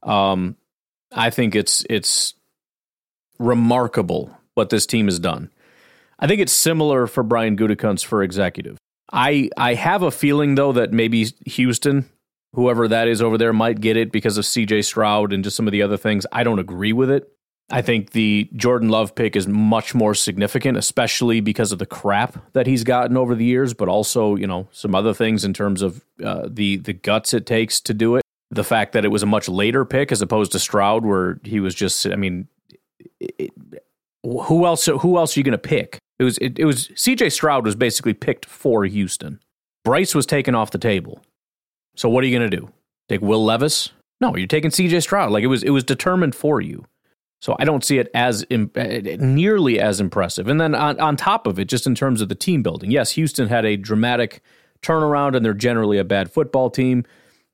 Um, 0.02 0.56
I 1.12 1.30
think 1.30 1.56
it's 1.56 1.86
it's 1.90 2.36
remarkable 3.38 4.36
what 4.54 4.70
this 4.70 4.86
team 4.86 5.06
has 5.08 5.20
done. 5.20 5.52
I 6.20 6.28
think 6.28 6.42
it's 6.42 6.54
similar 6.54 7.08
for 7.08 7.24
Brian 7.24 7.58
Gutekunst 7.58 8.06
for 8.06 8.24
executive. 8.24 8.78
I 9.12 9.50
I 9.58 9.74
have 9.74 10.04
a 10.04 10.12
feeling 10.12 10.56
though 10.56 10.74
that 10.74 10.94
maybe 10.94 11.26
Houston, 11.48 12.10
whoever 12.54 12.88
that 12.88 13.08
is 13.08 13.22
over 13.22 13.38
there, 13.38 13.54
might 13.54 13.82
get 13.82 13.98
it 13.98 14.12
because 14.12 14.38
of 14.38 14.46
C.J. 14.46 14.84
Stroud 14.84 15.34
and 15.34 15.44
just 15.44 15.58
some 15.58 15.68
of 15.68 15.72
the 15.72 15.82
other 15.82 15.98
things. 15.98 16.26
I 16.32 16.44
don't 16.44 16.60
agree 16.60 16.94
with 16.94 17.10
it. 17.10 17.30
I 17.72 17.82
think 17.82 18.12
the 18.12 18.50
Jordan 18.56 18.90
Love 18.90 19.14
pick 19.14 19.36
is 19.36 19.48
much 19.48 19.94
more 19.94 20.16
significant, 20.16 20.78
especially 20.78 21.40
because 21.40 21.72
of 21.72 21.78
the 21.78 21.86
crap 21.86 22.54
that 22.54 22.66
he's 22.66 22.84
gotten 22.84 23.16
over 23.16 23.36
the 23.36 23.46
years, 23.46 23.74
but 23.74 23.88
also 23.88 24.36
you 24.36 24.48
know 24.48 24.68
some 24.72 24.96
other 24.96 25.14
things 25.14 25.46
in 25.46 25.54
terms 25.54 25.82
of 25.82 26.04
uh, 26.24 26.48
the 26.50 26.78
the 26.78 26.94
guts 26.94 27.34
it 27.34 27.46
takes 27.46 27.80
to 27.82 27.94
do 27.94 28.16
it. 28.16 28.24
The 28.52 28.64
fact 28.64 28.94
that 28.94 29.06
it 29.06 29.10
was 29.10 29.22
a 29.22 29.28
much 29.28 29.48
later 29.48 29.86
pick 29.86 30.12
as 30.12 30.22
opposed 30.22 30.52
to 30.54 30.60
Stroud, 30.60 31.06
where 31.06 31.40
he 31.44 31.60
was 31.60 31.76
just 31.76 32.08
I 32.08 32.16
mean, 32.16 32.48
it, 33.20 33.52
who 34.24 34.66
else 34.66 34.86
who 34.86 35.18
else 35.18 35.36
are 35.36 35.40
you 35.40 35.44
going 35.44 35.52
to 35.52 35.58
pick? 35.58 36.00
It 36.18 36.24
was 36.24 36.38
it, 36.40 36.58
it 36.58 36.66
was 36.66 36.90
C.J. 36.96 37.30
Stroud 37.30 37.66
was 37.66 37.76
basically 37.76 38.14
picked 38.14 38.46
for 38.46 38.84
Houston. 38.86 39.40
Bryce 39.86 40.14
was 40.14 40.26
taken 40.26 40.56
off 40.56 40.72
the 40.72 40.78
table. 40.78 41.22
So 41.96 42.10
what 42.10 42.24
are 42.24 42.28
you 42.28 42.38
going 42.38 42.50
to 42.50 42.58
do? 42.58 42.72
Take 43.08 43.22
Will 43.22 43.44
Levis? 43.44 43.90
No, 44.22 44.36
you're 44.36 44.48
taking 44.48 44.72
C.J. 44.72 45.00
Stroud. 45.02 45.32
Like 45.32 45.44
it 45.44 45.48
was 45.48 45.64
it 45.64 45.70
was 45.70 45.84
determined 45.84 46.36
for 46.36 46.60
you. 46.60 46.86
So 47.42 47.56
I 47.58 47.66
don't 47.66 47.84
see 47.84 48.00
it 48.00 48.10
as 48.14 48.46
Im- 48.50 48.72
eh, 48.76 49.02
eh, 49.06 49.18
nearly 49.20 49.80
as 49.80 50.02
impressive. 50.02 50.48
And 50.48 50.60
then 50.60 50.76
on, 50.76 51.00
on 51.00 51.16
top 51.16 51.48
of 51.48 51.58
it, 51.58 51.66
just 51.66 51.88
in 51.88 51.96
terms 51.96 52.22
of 52.22 52.30
the 52.30 52.36
team 52.36 52.62
building, 52.62 52.92
yes, 52.92 53.12
Houston 53.12 53.48
had 53.48 53.66
a 53.66 53.78
dramatic 53.78 54.42
turnaround, 54.82 55.36
and 55.36 55.46
they're 55.46 55.54
generally 55.54 55.98
a 55.98 56.04
bad 56.04 56.32
football 56.32 56.70
team. 56.70 57.06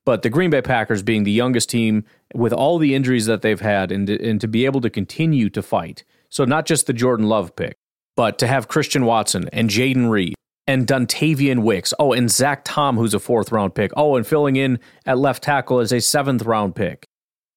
But 0.04 0.22
the 0.22 0.30
Green 0.30 0.50
Bay 0.50 0.62
Packers, 0.62 1.02
being 1.02 1.24
the 1.24 1.32
youngest 1.32 1.68
team 1.68 2.04
with 2.34 2.52
all 2.52 2.78
the 2.78 2.94
injuries 2.94 3.26
that 3.26 3.42
they've 3.42 3.60
had, 3.60 3.90
and 3.90 4.08
and 4.08 4.40
to 4.40 4.48
be 4.48 4.64
able 4.64 4.80
to 4.80 4.90
continue 4.90 5.50
to 5.50 5.62
fight, 5.62 6.04
so 6.30 6.44
not 6.44 6.66
just 6.66 6.86
the 6.86 6.92
Jordan 6.92 7.26
Love 7.28 7.54
pick, 7.56 7.74
but 8.16 8.38
to 8.38 8.46
have 8.46 8.68
Christian 8.68 9.04
Watson 9.04 9.48
and 9.52 9.68
Jayden 9.68 10.08
Reed 10.10 10.34
and 10.66 10.86
Dontayvion 10.86 11.60
Wicks. 11.62 11.92
Oh, 11.98 12.12
and 12.12 12.30
Zach 12.30 12.62
Tom, 12.64 12.96
who's 12.96 13.14
a 13.14 13.18
fourth 13.18 13.50
round 13.52 13.74
pick. 13.74 13.92
Oh, 13.96 14.16
and 14.16 14.26
filling 14.26 14.56
in 14.56 14.78
at 15.06 15.18
left 15.18 15.42
tackle 15.42 15.80
as 15.80 15.92
a 15.92 16.00
seventh 16.00 16.42
round 16.42 16.74
pick. 16.76 17.04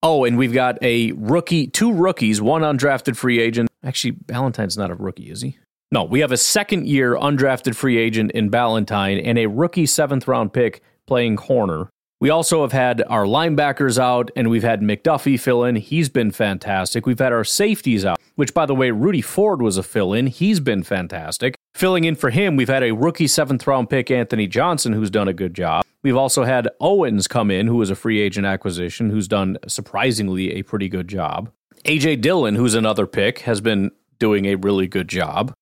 Oh, 0.01 0.23
and 0.23 0.37
we've 0.37 0.53
got 0.53 0.77
a 0.81 1.11
rookie, 1.13 1.67
two 1.67 1.91
rookies, 1.91 2.41
one 2.41 2.61
undrafted 2.61 3.17
free 3.17 3.39
agent. 3.39 3.69
Actually, 3.83 4.13
Ballentine's 4.13 4.77
not 4.77 4.91
a 4.91 4.95
rookie, 4.95 5.29
is 5.29 5.41
he? 5.41 5.57
No, 5.91 6.03
we 6.03 6.19
have 6.19 6.31
a 6.31 6.37
second 6.37 6.87
year 6.87 7.15
undrafted 7.15 7.75
free 7.75 7.97
agent 7.97 8.31
in 8.31 8.49
Ballentine 8.49 9.21
and 9.23 9.37
a 9.37 9.47
rookie 9.47 9.85
seventh 9.85 10.27
round 10.27 10.53
pick 10.53 10.81
playing 11.07 11.35
corner. 11.35 11.89
We 12.21 12.29
also 12.29 12.61
have 12.61 12.73
had 12.73 13.01
our 13.07 13.23
linebackers 13.23 13.97
out, 13.97 14.29
and 14.35 14.49
we've 14.49 14.63
had 14.63 14.81
McDuffie 14.81 15.39
fill 15.39 15.63
in. 15.63 15.77
He's 15.77 16.09
been 16.09 16.31
fantastic. 16.31 17.05
We've 17.05 17.19
had 17.19 17.31
our 17.31 17.45
safeties 17.45 18.05
out, 18.05 18.19
which, 18.35 18.53
by 18.53 18.65
the 18.65 18.75
way, 18.75 18.91
Rudy 18.91 19.21
Ford 19.21 19.61
was 19.61 19.77
a 19.77 19.83
fill 19.83 20.13
in. 20.13 20.27
He's 20.27 20.59
been 20.59 20.83
fantastic. 20.83 21.55
Filling 21.79 22.03
in 22.03 22.15
for 22.15 22.29
him, 22.29 22.57
we've 22.57 22.67
had 22.67 22.83
a 22.83 22.91
rookie 22.91 23.25
seventh 23.25 23.65
round 23.65 23.89
pick, 23.89 24.11
Anthony 24.11 24.47
Johnson, 24.47 24.91
who's 24.91 25.09
done 25.09 25.29
a 25.29 25.33
good 25.33 25.53
job. 25.53 25.85
We've 26.03 26.17
also 26.17 26.43
had 26.43 26.67
Owens 26.81 27.25
come 27.25 27.49
in, 27.49 27.67
who 27.67 27.77
was 27.77 27.89
a 27.89 27.95
free 27.95 28.19
agent 28.19 28.45
acquisition, 28.45 29.09
who's 29.09 29.29
done 29.29 29.57
surprisingly 29.65 30.55
a 30.55 30.63
pretty 30.63 30.89
good 30.89 31.07
job. 31.07 31.49
AJ 31.85 32.19
Dillon, 32.19 32.55
who's 32.55 32.75
another 32.75 33.07
pick, 33.07 33.39
has 33.39 33.61
been 33.61 33.91
doing 34.19 34.43
a 34.43 34.55
really 34.55 34.87
good 34.87 35.07
job. 35.07 35.53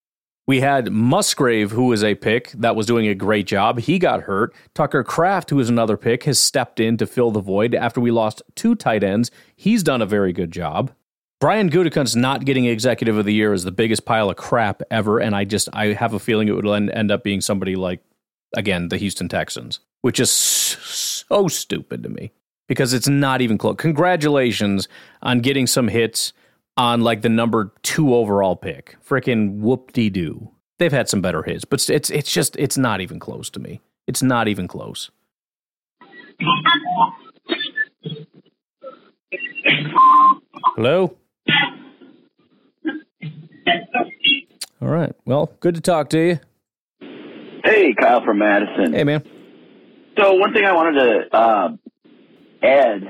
We 0.48 0.60
had 0.60 0.92
Musgrave, 0.92 1.70
who 1.70 1.86
was 1.86 2.04
a 2.04 2.16
pick 2.16 2.50
that 2.54 2.76
was 2.76 2.88
doing 2.88 3.08
a 3.08 3.14
great 3.14 3.46
job. 3.46 3.78
He 3.78 4.00
got 4.00 4.22
hurt. 4.22 4.56
Tucker 4.74 5.04
Kraft, 5.04 5.52
who 5.52 5.60
is 5.60 5.70
another 5.70 5.98
pick, 5.98 6.24
has 6.24 6.40
stepped 6.40 6.80
in 6.80 6.98
to 6.98 7.06
fill 7.06 7.30
the 7.30 7.42
void 7.42 7.76
after 7.76 8.02
we 8.02 8.10
lost 8.10 8.42
two 8.56 8.74
tight 8.74 9.04
ends. 9.04 9.30
He's 9.56 9.84
done 9.84 10.02
a 10.02 10.08
very 10.08 10.34
good 10.34 10.50
job. 10.50 10.92
Brian 11.40 11.70
Gutekunst 11.70 12.16
not 12.16 12.46
getting 12.46 12.66
Executive 12.66 13.16
of 13.18 13.26
the 13.26 13.34
Year 13.34 13.54
is 13.54 13.64
the 13.64 13.72
biggest 13.72 14.06
pile 14.06 14.30
of 14.30 14.38
crap 14.38 14.82
ever, 14.90 15.20
and 15.20 15.36
I 15.36 15.44
just 15.44 15.70
I 15.72 15.88
have 15.94 16.14
a 16.14 16.20
feeling 16.20 16.48
it 16.48 16.54
would 16.54 16.68
end 16.68 16.90
end 16.90 17.12
up 17.12 17.24
being 17.24 17.42
somebody 17.42 17.76
like 17.76 18.02
again 18.56 18.90
the 18.90 18.98
Houston 18.98 19.30
Texans, 19.30 19.80
which 20.02 20.20
is 20.20 20.32
so 20.32 21.48
stupid 21.48 22.02
to 22.04 22.10
me 22.10 22.32
because 22.68 22.92
it's 22.92 23.08
not 23.08 23.42
even 23.42 23.60
close. 23.60 23.76
Congratulations 23.78 24.88
on 25.22 25.42
getting 25.42 25.68
some 25.68 25.88
hits 25.88 26.34
on 26.76 27.02
like 27.02 27.22
the 27.22 27.30
number 27.30 27.72
two 27.84 28.16
overall 28.16 28.56
pick. 28.56 28.98
Freaking 29.08 29.60
whoop 29.60 29.94
de 29.94 30.10
doo. 30.10 30.50
They've 30.80 30.92
had 30.92 31.08
some 31.08 31.22
better 31.22 31.44
hits, 31.44 31.66
but 31.66 31.88
it's 31.88 32.10
it's 32.10 32.32
just 32.32 32.56
it's 32.58 32.80
not 32.80 33.00
even 33.00 33.20
close 33.20 33.52
to 33.52 33.60
me. 33.60 33.80
It's 34.08 34.24
not 34.24 34.48
even 34.48 34.68
close. 34.68 35.12
Hello. 40.76 41.16
All 44.82 44.90
right. 44.90 45.14
Well, 45.26 45.52
good 45.60 45.76
to 45.76 45.82
talk 45.82 46.10
to 46.12 46.20
you. 46.20 46.40
Hey, 47.64 47.94
Kyle 48.00 48.24
from 48.24 48.40
Madison. 48.40 48.94
Hey, 48.94 49.04
man. 49.04 49.24
So 50.18 50.34
one 50.36 50.54
thing 50.54 50.66
I 50.66 50.74
wanted 50.74 51.00
to 51.00 51.38
uh, 51.38 51.70
add 52.64 53.02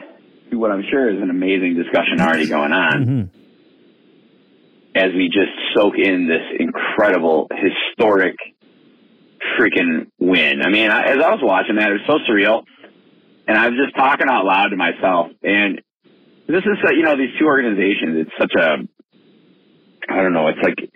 to 0.52 0.58
what 0.58 0.72
I'm 0.72 0.84
sure 0.90 1.10
is 1.14 1.22
an 1.22 1.30
amazing 1.30 1.76
discussion 1.76 2.20
already 2.20 2.48
going 2.48 2.72
on. 2.72 3.06
Mm-hmm. 3.06 3.38
as 4.96 5.14
we 5.14 5.28
just 5.28 5.52
soak 5.76 5.94
in 5.98 6.28
this 6.28 6.42
incredible, 6.60 7.50
historic 7.52 8.36
freaking 9.60 10.08
win. 10.20 10.62
I 10.64 10.70
mean, 10.70 10.90
I, 10.90 11.04
as 11.04 11.18
I 11.24 11.32
was 11.32 11.40
watching 11.42 11.76
that, 11.76 11.90
it 11.90 11.94
was 11.94 12.02
so 12.08 12.18
surreal. 12.32 12.64
And 13.48 13.58
I 13.58 13.70
was 13.70 13.78
just 13.78 13.96
talking 13.96 14.28
out 14.30 14.44
loud 14.46 14.70
to 14.70 14.76
myself. 14.76 15.28
And 15.44 15.82
this 16.48 16.64
is, 16.64 16.78
uh, 16.86 16.92
you 16.92 17.04
know, 17.04 17.18
these 17.18 17.38
two 17.40 17.46
organizations, 17.46 18.26
it's 18.26 18.32
such 18.40 18.54
a, 18.56 18.78
I 20.10 20.22
don't 20.22 20.34
know, 20.34 20.48
it's 20.48 20.60
like 20.64 20.90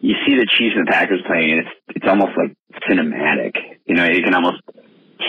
you 0.00 0.14
see 0.26 0.34
the 0.34 0.46
Chiefs 0.58 0.74
and 0.76 0.86
the 0.86 0.90
Packers 0.90 1.20
playing, 1.26 1.52
and 1.52 1.60
it's, 1.60 1.70
it's 1.96 2.06
almost 2.08 2.32
like 2.36 2.56
cinematic. 2.88 3.52
You 3.86 3.94
know, 3.94 4.04
you 4.06 4.22
can 4.22 4.34
almost 4.34 4.62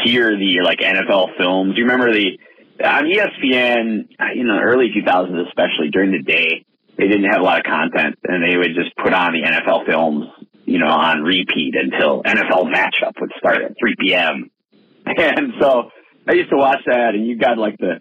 hear 0.03 0.37
the 0.37 0.61
like 0.63 0.79
NFL 0.79 1.37
films. 1.37 1.73
You 1.75 1.83
remember 1.83 2.11
the, 2.13 2.37
on 2.83 3.05
ESPN, 3.05 4.07
you 4.35 4.43
know, 4.43 4.59
early 4.59 4.89
2000s, 4.95 5.47
especially 5.47 5.89
during 5.91 6.11
the 6.11 6.23
day, 6.23 6.65
they 6.97 7.07
didn't 7.07 7.29
have 7.31 7.41
a 7.41 7.43
lot 7.43 7.59
of 7.59 7.65
content 7.65 8.17
and 8.23 8.43
they 8.43 8.57
would 8.57 8.75
just 8.75 8.95
put 8.95 9.13
on 9.13 9.33
the 9.33 9.41
NFL 9.41 9.85
films, 9.85 10.25
you 10.65 10.79
know, 10.79 10.87
on 10.87 11.21
repeat 11.21 11.75
until 11.75 12.23
NFL 12.23 12.71
matchup 12.71 13.19
would 13.19 13.31
start 13.37 13.61
at 13.61 13.73
3 13.79 13.95
p.m. 13.99 14.49
And 15.05 15.53
so 15.59 15.89
I 16.27 16.33
used 16.33 16.51
to 16.51 16.57
watch 16.57 16.79
that 16.85 17.15
and 17.15 17.25
you 17.25 17.37
got 17.37 17.57
like 17.57 17.77
the, 17.77 17.99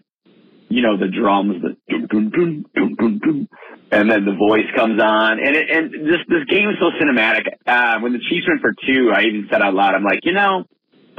you 0.71 0.83
know, 0.83 0.97
the 0.97 1.09
drums, 1.09 1.61
the 1.63 1.77
dun, 1.91 2.07
dun, 2.07 2.31
dun, 2.31 2.65
dun, 2.75 2.95
dun, 2.95 3.19
dun, 3.19 3.49
and 3.91 4.09
then 4.09 4.25
the 4.25 4.37
voice 4.39 4.71
comes 4.77 5.03
on 5.03 5.41
and 5.41 5.57
it, 5.57 5.69
and 5.69 5.93
this, 5.93 6.21
this 6.29 6.45
game 6.49 6.71
is 6.71 6.77
so 6.79 6.91
cinematic. 7.03 7.47
Uh, 7.67 7.99
when 7.99 8.13
the 8.13 8.21
Chiefs 8.21 8.47
went 8.47 8.61
for 8.61 8.73
two, 8.87 9.11
I 9.13 9.23
even 9.23 9.49
said 9.51 9.63
out 9.63 9.75
loud, 9.75 9.95
I'm 9.95 10.05
like, 10.05 10.21
you 10.23 10.33
know, 10.33 10.65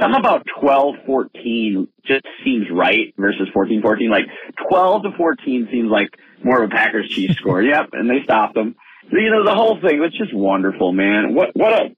something 0.00 0.18
about 0.18 0.46
12 0.58 0.94
14 1.04 1.88
just 2.06 2.24
seems 2.44 2.66
right 2.72 3.14
versus 3.18 3.46
14 3.52 3.82
14. 3.82 4.10
Like 4.10 4.24
12 4.70 5.02
to 5.02 5.10
14 5.18 5.68
seems 5.70 5.90
like 5.90 6.08
more 6.42 6.62
of 6.62 6.70
a 6.70 6.74
Packers 6.74 7.08
Chiefs 7.10 7.36
score. 7.36 7.62
Yep. 7.72 7.90
And 7.92 8.08
they 8.08 8.24
stopped 8.24 8.54
them. 8.54 8.74
You 9.10 9.30
know, 9.30 9.44
the 9.44 9.54
whole 9.54 9.78
thing 9.80 10.00
was 10.00 10.16
just 10.16 10.34
wonderful, 10.34 10.92
man. 10.92 11.34
What, 11.34 11.50
what 11.54 11.72
a, 11.72 11.96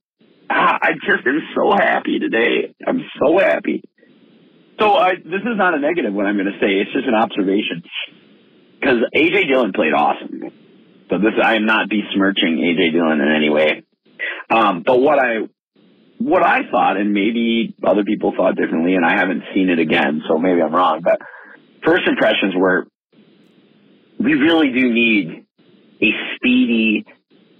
ah, 0.50 0.78
I 0.82 0.92
just 0.94 1.24
am 1.24 1.40
so 1.54 1.70
happy 1.72 2.18
today. 2.18 2.74
I'm 2.84 3.00
so 3.22 3.38
happy. 3.38 3.84
So 4.78 4.94
I, 4.94 5.14
this 5.16 5.42
is 5.42 5.56
not 5.56 5.74
a 5.74 5.78
negative 5.78 6.12
what 6.12 6.26
I'm 6.26 6.36
going 6.36 6.52
to 6.52 6.58
say. 6.60 6.80
It's 6.80 6.92
just 6.92 7.06
an 7.06 7.14
observation 7.14 7.82
because 8.80 8.98
AJ 9.14 9.48
Dillon 9.48 9.72
played 9.72 9.92
awesome. 9.92 10.40
So 11.10 11.18
this, 11.18 11.34
I 11.42 11.54
am 11.54 11.66
not 11.66 11.88
besmirching 11.88 12.58
AJ 12.58 12.92
Dillon 12.92 13.20
in 13.20 13.32
any 13.34 13.50
way. 13.50 13.84
Um, 14.50 14.82
but 14.84 15.00
what 15.00 15.18
I, 15.18 15.48
what 16.18 16.42
I 16.42 16.68
thought, 16.70 16.96
and 16.96 17.12
maybe 17.12 17.74
other 17.84 18.04
people 18.04 18.32
thought 18.36 18.56
differently, 18.56 18.94
and 18.94 19.04
I 19.04 19.16
haven't 19.16 19.42
seen 19.54 19.68
it 19.68 19.78
again, 19.78 20.22
so 20.28 20.38
maybe 20.38 20.60
I'm 20.62 20.74
wrong, 20.74 21.00
but 21.02 21.20
first 21.84 22.06
impressions 22.06 22.54
were 22.56 22.86
we 24.18 24.34
really 24.34 24.70
do 24.72 24.92
need 24.92 25.46
a 26.00 26.10
speedy 26.36 27.04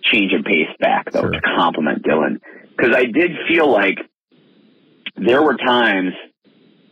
change 0.03 0.33
of 0.33 0.45
pace 0.45 0.75
back, 0.81 1.11
though, 1.12 1.29
to 1.29 1.41
complement 1.41 2.03
Dillon. 2.03 2.41
Because 2.77 2.95
I 2.95 3.05
did 3.05 3.33
feel 3.49 3.71
like 3.71 3.99
there 5.17 5.43
were 5.43 5.57
times 5.57 6.12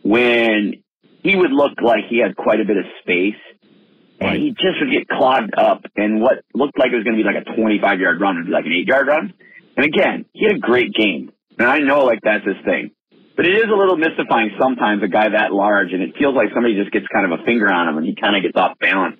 when 0.03 0.83
he 1.23 1.35
would 1.35 1.51
look 1.51 1.81
like 1.81 2.05
he 2.09 2.19
had 2.19 2.35
quite 2.35 2.59
a 2.59 2.65
bit 2.65 2.77
of 2.77 2.85
space. 3.01 3.39
And 4.19 4.37
he 4.37 4.51
just 4.51 4.79
would 4.79 4.89
get 4.89 5.09
clogged 5.09 5.53
up, 5.57 5.83
and 5.97 6.21
what 6.21 6.45
looked 6.53 6.79
like 6.79 6.93
it 6.93 6.95
was 6.95 7.03
going 7.03 7.17
to 7.17 7.21
be 7.21 7.27
like 7.27 7.43
a 7.43 7.55
25 7.59 7.99
yard 7.99 8.21
run 8.21 8.37
would 8.37 8.45
be 8.45 8.53
like 8.53 8.65
an 8.65 8.71
eight 8.71 8.87
yard 8.87 9.07
run. 9.07 9.33
And 9.75 9.85
again, 9.85 10.25
he 10.31 10.45
had 10.45 10.55
a 10.55 10.59
great 10.59 10.93
game. 10.93 11.31
And 11.59 11.67
I 11.67 11.79
know 11.79 12.05
like 12.05 12.19
that's 12.23 12.45
his 12.45 12.55
thing. 12.63 12.91
But 13.35 13.45
it 13.45 13.55
is 13.57 13.65
a 13.65 13.75
little 13.75 13.97
mystifying 13.97 14.51
sometimes 14.61 15.01
a 15.03 15.07
guy 15.07 15.27
that 15.29 15.51
large 15.51 15.91
and 15.91 16.03
it 16.03 16.15
feels 16.17 16.35
like 16.35 16.49
somebody 16.53 16.75
just 16.75 16.91
gets 16.91 17.07
kind 17.11 17.25
of 17.25 17.39
a 17.39 17.43
finger 17.43 17.71
on 17.71 17.89
him 17.89 17.97
and 17.97 18.05
he 18.05 18.15
kind 18.15 18.35
of 18.37 18.43
gets 18.43 18.55
off 18.55 18.77
balance. 18.79 19.17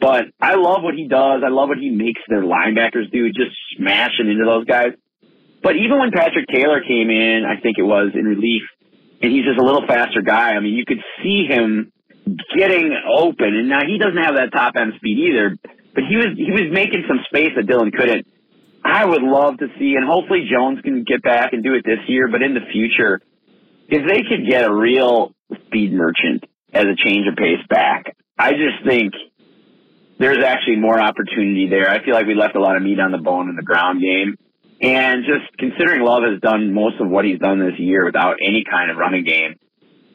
But 0.00 0.26
I 0.40 0.54
love 0.54 0.82
what 0.82 0.94
he 0.94 1.08
does. 1.08 1.42
I 1.44 1.48
love 1.48 1.68
what 1.68 1.78
he 1.78 1.90
makes 1.90 2.20
their 2.28 2.42
linebackers 2.42 3.10
do, 3.10 3.28
just 3.32 3.54
smashing 3.76 4.28
into 4.28 4.44
those 4.44 4.64
guys. 4.64 4.92
But 5.62 5.76
even 5.76 5.98
when 5.98 6.10
Patrick 6.12 6.46
Taylor 6.52 6.80
came 6.86 7.10
in, 7.10 7.44
I 7.44 7.60
think 7.60 7.78
it 7.78 7.82
was 7.82 8.12
in 8.14 8.24
relief, 8.24 8.62
and 9.20 9.32
he's 9.32 9.44
just 9.44 9.58
a 9.58 9.64
little 9.64 9.86
faster 9.86 10.22
guy. 10.22 10.52
I 10.52 10.60
mean, 10.60 10.74
you 10.74 10.84
could 10.84 11.02
see 11.22 11.46
him 11.48 11.92
getting 12.56 12.94
open, 13.08 13.54
and 13.54 13.68
now 13.68 13.80
he 13.86 13.98
doesn't 13.98 14.22
have 14.22 14.34
that 14.34 14.52
top 14.52 14.74
end 14.76 14.92
speed 14.96 15.18
either. 15.30 15.56
But 15.94 16.04
he 16.08 16.16
was 16.16 16.36
he 16.36 16.52
was 16.52 16.70
making 16.70 17.04
some 17.08 17.18
space 17.26 17.52
that 17.56 17.66
Dillon 17.66 17.90
couldn't. 17.90 18.26
I 18.84 19.04
would 19.04 19.22
love 19.22 19.58
to 19.58 19.66
see, 19.78 19.94
and 19.96 20.06
hopefully 20.06 20.48
Jones 20.50 20.80
can 20.82 21.04
get 21.04 21.22
back 21.22 21.52
and 21.52 21.62
do 21.64 21.74
it 21.74 21.84
this 21.84 21.98
year. 22.06 22.28
But 22.28 22.42
in 22.42 22.54
the 22.54 22.64
future, 22.72 23.20
if 23.88 24.06
they 24.06 24.22
could 24.28 24.46
get 24.48 24.64
a 24.64 24.72
real 24.72 25.34
speed 25.66 25.92
merchant 25.92 26.44
as 26.72 26.84
a 26.84 26.94
change 26.94 27.26
of 27.26 27.36
pace 27.36 27.64
back, 27.68 28.16
I 28.38 28.52
just 28.52 28.86
think 28.86 29.14
there's 30.18 30.44
actually 30.44 30.76
more 30.76 31.00
opportunity 31.00 31.68
there. 31.68 31.88
I 31.88 32.04
feel 32.04 32.14
like 32.14 32.26
we 32.26 32.34
left 32.34 32.56
a 32.56 32.60
lot 32.60 32.76
of 32.76 32.82
meat 32.82 33.00
on 33.00 33.12
the 33.12 33.18
bone 33.18 33.48
in 33.48 33.56
the 33.56 33.62
ground 33.62 34.00
game. 34.00 34.36
And 34.80 35.24
just 35.24 35.56
considering 35.58 36.02
Love 36.02 36.22
has 36.22 36.40
done 36.40 36.72
most 36.72 37.00
of 37.00 37.08
what 37.08 37.24
he's 37.24 37.38
done 37.38 37.58
this 37.58 37.78
year 37.78 38.04
without 38.04 38.36
any 38.40 38.64
kind 38.68 38.90
of 38.90 38.96
running 38.96 39.24
game, 39.24 39.56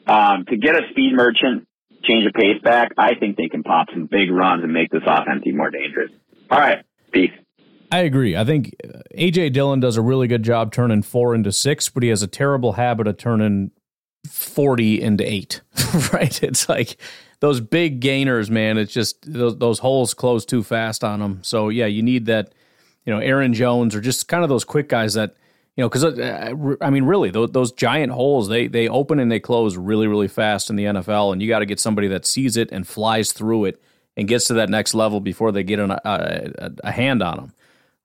um, 0.06 0.44
to 0.48 0.56
get 0.56 0.74
a 0.74 0.88
speed 0.90 1.12
merchant, 1.14 1.66
change 2.02 2.26
of 2.26 2.32
pace 2.32 2.60
back, 2.62 2.92
I 2.98 3.14
think 3.14 3.36
they 3.36 3.48
can 3.48 3.62
pop 3.62 3.88
some 3.92 4.06
big 4.06 4.30
runs 4.30 4.62
and 4.62 4.72
make 4.72 4.90
this 4.90 5.02
offense 5.06 5.42
even 5.44 5.56
more 5.56 5.70
dangerous. 5.70 6.10
All 6.50 6.58
right. 6.58 6.84
Peace. 7.12 7.30
I 7.90 8.00
agree. 8.00 8.36
I 8.36 8.44
think 8.44 8.74
uh, 8.82 8.98
AJ 9.16 9.52
Dillon 9.52 9.80
does 9.80 9.96
a 9.96 10.02
really 10.02 10.26
good 10.26 10.42
job 10.42 10.72
turning 10.72 11.02
four 11.02 11.34
into 11.34 11.52
six, 11.52 11.88
but 11.88 12.02
he 12.02 12.08
has 12.08 12.22
a 12.22 12.26
terrible 12.26 12.72
habit 12.72 13.06
of 13.06 13.16
turning 13.18 13.70
40 14.28 15.00
into 15.00 15.30
eight, 15.30 15.60
right? 16.12 16.42
It's 16.42 16.68
like 16.68 16.96
those 17.40 17.60
big 17.60 18.00
gainers, 18.00 18.50
man. 18.50 18.78
It's 18.78 18.92
just 18.92 19.30
those, 19.30 19.58
those 19.58 19.78
holes 19.78 20.14
close 20.14 20.44
too 20.44 20.62
fast 20.62 21.04
on 21.04 21.20
them. 21.20 21.40
So, 21.42 21.68
yeah, 21.68 21.86
you 21.86 22.02
need 22.02 22.26
that, 22.26 22.52
you 23.04 23.12
know, 23.12 23.20
Aaron 23.20 23.54
Jones 23.54 23.94
or 23.94 24.00
just 24.00 24.28
kind 24.28 24.42
of 24.42 24.48
those 24.48 24.64
quick 24.64 24.88
guys 24.88 25.14
that, 25.14 25.34
you 25.76 25.82
know, 25.82 25.88
because 25.88 26.04
uh, 26.04 26.76
I 26.80 26.90
mean, 26.90 27.04
really, 27.04 27.30
those, 27.30 27.50
those, 27.50 27.72
giant 27.72 28.12
holes 28.12 28.48
they 28.48 28.68
they 28.68 28.88
open 28.88 29.18
and 29.18 29.30
they 29.30 29.40
close 29.40 29.76
really 29.76 30.06
really 30.06 30.28
fast 30.28 30.70
in 30.70 30.76
the 30.76 30.84
NFL, 30.84 31.32
and 31.32 31.42
you 31.42 31.48
got 31.48 31.58
to 31.58 31.66
get 31.66 31.80
somebody 31.80 32.08
that 32.08 32.24
sees 32.24 32.56
it 32.56 32.70
and 32.70 32.86
flies 32.86 33.32
through 33.32 33.64
it 33.66 33.82
and 34.16 34.28
gets 34.28 34.46
to 34.46 34.54
that 34.54 34.70
next 34.70 34.94
level 34.94 35.20
before 35.20 35.50
they 35.50 35.64
get 35.64 35.80
an, 35.80 35.90
a, 35.90 36.00
a, 36.04 36.70
a, 36.84 36.92
hand 36.92 37.22
on 37.22 37.36
them. 37.36 37.52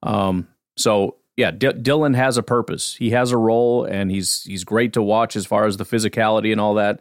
Um, 0.02 0.48
so 0.76 1.18
yeah, 1.38 1.52
D- 1.52 1.74
Dillon 1.74 2.16
has 2.16 2.38
a 2.38 2.44
purpose. 2.44 2.96
He 2.96 3.12
has 3.12 3.32
a 3.32 3.38
role, 3.38 3.86
and 3.86 4.10
he's 4.10 4.44
he's 4.44 4.64
great 4.64 4.94
to 4.94 5.04
watch 5.04 5.36
as 5.36 5.46
far 5.46 5.66
as 5.66 5.78
the 5.78 5.86
physicality 5.86 6.52
and 6.52 6.60
all 6.60 6.74
that. 6.76 7.00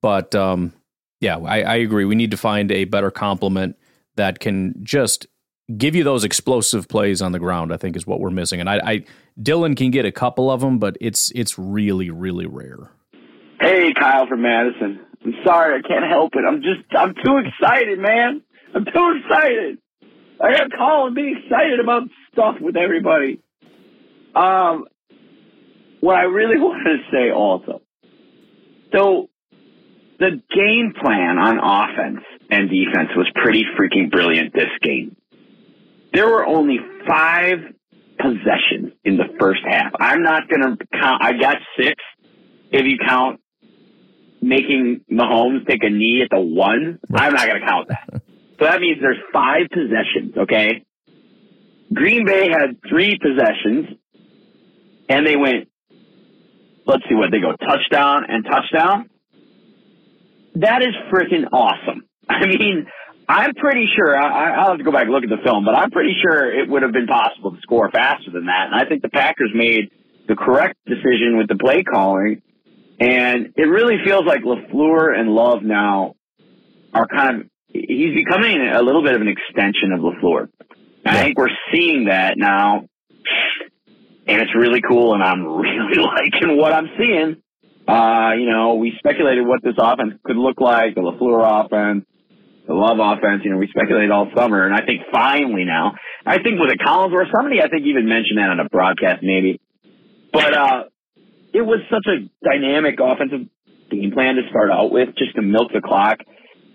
But 0.00 0.34
um, 0.34 0.72
yeah, 1.20 1.36
I, 1.36 1.62
I 1.62 1.74
agree. 1.76 2.04
We 2.04 2.14
need 2.14 2.30
to 2.30 2.36
find 2.36 2.72
a 2.72 2.84
better 2.84 3.10
complement 3.10 3.76
that 4.16 4.40
can 4.40 4.74
just 4.82 5.26
give 5.76 5.94
you 5.94 6.04
those 6.04 6.24
explosive 6.24 6.88
plays 6.88 7.22
on 7.22 7.32
the 7.32 7.38
ground. 7.38 7.72
I 7.72 7.76
think 7.76 7.96
is 7.96 8.06
what 8.06 8.20
we're 8.20 8.30
missing. 8.30 8.60
And 8.60 8.68
I, 8.68 8.80
I 8.84 9.04
Dillon 9.40 9.74
can 9.74 9.90
get 9.90 10.04
a 10.04 10.12
couple 10.12 10.50
of 10.50 10.60
them, 10.60 10.78
but 10.78 10.96
it's 11.00 11.30
it's 11.34 11.58
really 11.58 12.10
really 12.10 12.46
rare. 12.46 12.90
Hey, 13.60 13.92
Kyle 13.92 14.26
from 14.26 14.42
Madison. 14.42 15.00
I'm 15.24 15.34
sorry, 15.44 15.78
I 15.78 15.86
can't 15.86 16.04
help 16.10 16.34
it. 16.34 16.44
I'm 16.46 16.62
just 16.62 16.80
I'm 16.96 17.14
too 17.14 17.42
excited, 17.44 17.98
man. 17.98 18.42
I'm 18.74 18.84
too 18.84 19.20
excited. 19.22 19.78
I 20.42 20.52
got 20.52 20.70
to 20.70 20.76
call 20.76 21.06
and 21.06 21.14
be 21.14 21.34
excited 21.36 21.80
about 21.80 22.04
stuff 22.32 22.56
with 22.60 22.76
everybody. 22.76 23.40
Um, 24.34 24.86
what 26.00 26.16
I 26.16 26.22
really 26.22 26.58
wanted 26.58 26.98
to 26.98 27.02
say 27.12 27.30
also, 27.30 27.82
so 28.92 29.28
the 30.18 30.40
game 30.54 30.94
plan 31.00 31.38
on 31.38 31.58
offense 31.58 32.24
and 32.50 32.70
defense 32.70 33.10
was 33.16 33.30
pretty 33.34 33.64
freaking 33.78 34.10
brilliant 34.10 34.54
this 34.54 34.70
game. 34.82 35.16
There 36.12 36.26
were 36.26 36.46
only 36.46 36.78
five 37.06 37.58
possessions 38.18 38.92
in 39.04 39.16
the 39.16 39.26
first 39.38 39.60
half. 39.68 39.92
I'm 39.98 40.22
not 40.22 40.48
going 40.48 40.62
to 40.62 40.86
count. 40.92 41.22
I 41.22 41.32
got 41.32 41.56
six 41.78 41.94
if 42.70 42.84
you 42.84 42.98
count 43.06 43.40
making 44.42 45.02
Mahomes 45.10 45.66
take 45.66 45.82
a 45.82 45.90
knee 45.90 46.22
at 46.22 46.30
the 46.30 46.40
one. 46.40 46.98
I'm 47.12 47.32
not 47.32 47.46
going 47.46 47.60
to 47.60 47.66
count 47.66 47.88
that. 47.88 48.22
So 48.58 48.66
that 48.66 48.82
means 48.82 48.98
there's 49.00 49.16
five 49.32 49.68
possessions, 49.72 50.36
okay? 50.36 50.84
Green 51.94 52.26
Bay 52.26 52.50
had 52.50 52.78
three 52.86 53.18
possessions 53.18 53.96
and 55.08 55.26
they 55.26 55.34
went, 55.34 55.68
let's 56.86 57.02
see 57.08 57.14
what 57.14 57.30
they 57.30 57.40
go, 57.40 57.56
touchdown 57.56 58.24
and 58.28 58.44
touchdown. 58.44 59.08
That 60.56 60.82
is 60.82 60.94
freaking 61.10 61.46
awesome. 61.50 62.04
I 62.28 62.44
mean, 62.44 62.86
I'm 63.30 63.54
pretty 63.54 63.86
sure, 63.94 64.16
I, 64.16 64.54
I'll 64.56 64.70
have 64.70 64.78
to 64.78 64.84
go 64.84 64.90
back 64.90 65.04
and 65.04 65.12
look 65.12 65.22
at 65.22 65.30
the 65.30 65.42
film, 65.44 65.64
but 65.64 65.74
I'm 65.74 65.90
pretty 65.90 66.14
sure 66.20 66.52
it 66.52 66.68
would 66.68 66.82
have 66.82 66.92
been 66.92 67.06
possible 67.06 67.52
to 67.52 67.60
score 67.62 67.90
faster 67.90 68.30
than 68.32 68.46
that. 68.46 68.66
And 68.66 68.74
I 68.74 68.88
think 68.88 69.02
the 69.02 69.08
Packers 69.08 69.52
made 69.54 69.90
the 70.26 70.34
correct 70.34 70.76
decision 70.86 71.36
with 71.38 71.48
the 71.48 71.56
play 71.56 71.82
calling. 71.82 72.42
And 72.98 73.54
it 73.56 73.62
really 73.62 73.96
feels 74.04 74.26
like 74.26 74.42
LaFleur 74.42 75.18
and 75.18 75.30
Love 75.30 75.62
now 75.62 76.16
are 76.92 77.06
kind 77.06 77.42
of, 77.42 77.46
he's 77.68 78.14
becoming 78.14 78.60
a 78.60 78.82
little 78.82 79.02
bit 79.02 79.14
of 79.14 79.20
an 79.20 79.28
extension 79.28 79.92
of 79.92 80.00
LaFleur. 80.00 80.48
I 81.06 81.22
think 81.22 81.38
we're 81.38 81.48
seeing 81.72 82.06
that 82.06 82.36
now 82.36 82.84
and 84.30 84.42
it's 84.42 84.54
really 84.54 84.80
cool, 84.80 85.14
and 85.14 85.22
I'm 85.22 85.44
really 85.56 85.98
liking 85.98 86.56
what 86.56 86.72
I'm 86.72 86.88
seeing. 86.98 87.42
Uh, 87.88 88.32
you 88.38 88.48
know, 88.48 88.74
we 88.74 88.92
speculated 88.98 89.46
what 89.46 89.62
this 89.62 89.74
offense 89.78 90.14
could 90.24 90.36
look 90.36 90.60
like, 90.60 90.94
the 90.94 91.00
LaFleur 91.00 91.64
offense, 91.64 92.04
the 92.70 92.78
Love 92.78 93.02
offense. 93.02 93.42
You 93.42 93.50
know, 93.50 93.58
we 93.58 93.66
speculated 93.66 94.12
all 94.12 94.30
summer, 94.36 94.64
and 94.64 94.72
I 94.72 94.86
think 94.86 95.02
finally 95.10 95.64
now, 95.64 95.98
I 96.24 96.38
think 96.38 96.62
with 96.62 96.70
a 96.70 96.78
Collinsworth, 96.78 97.34
somebody 97.34 97.60
I 97.60 97.66
think 97.68 97.82
even 97.86 98.06
mentioned 98.06 98.38
that 98.38 98.48
on 98.48 98.60
a 98.60 98.68
broadcast 98.68 99.22
maybe, 99.22 99.60
but 100.32 100.54
uh, 100.54 100.84
it 101.52 101.66
was 101.66 101.80
such 101.90 102.06
a 102.06 102.30
dynamic 102.46 103.00
offensive 103.02 103.50
game 103.90 104.12
plan 104.12 104.36
to 104.36 104.42
start 104.50 104.70
out 104.70 104.92
with, 104.92 105.08
just 105.18 105.34
to 105.34 105.42
milk 105.42 105.72
the 105.74 105.80
clock. 105.80 106.18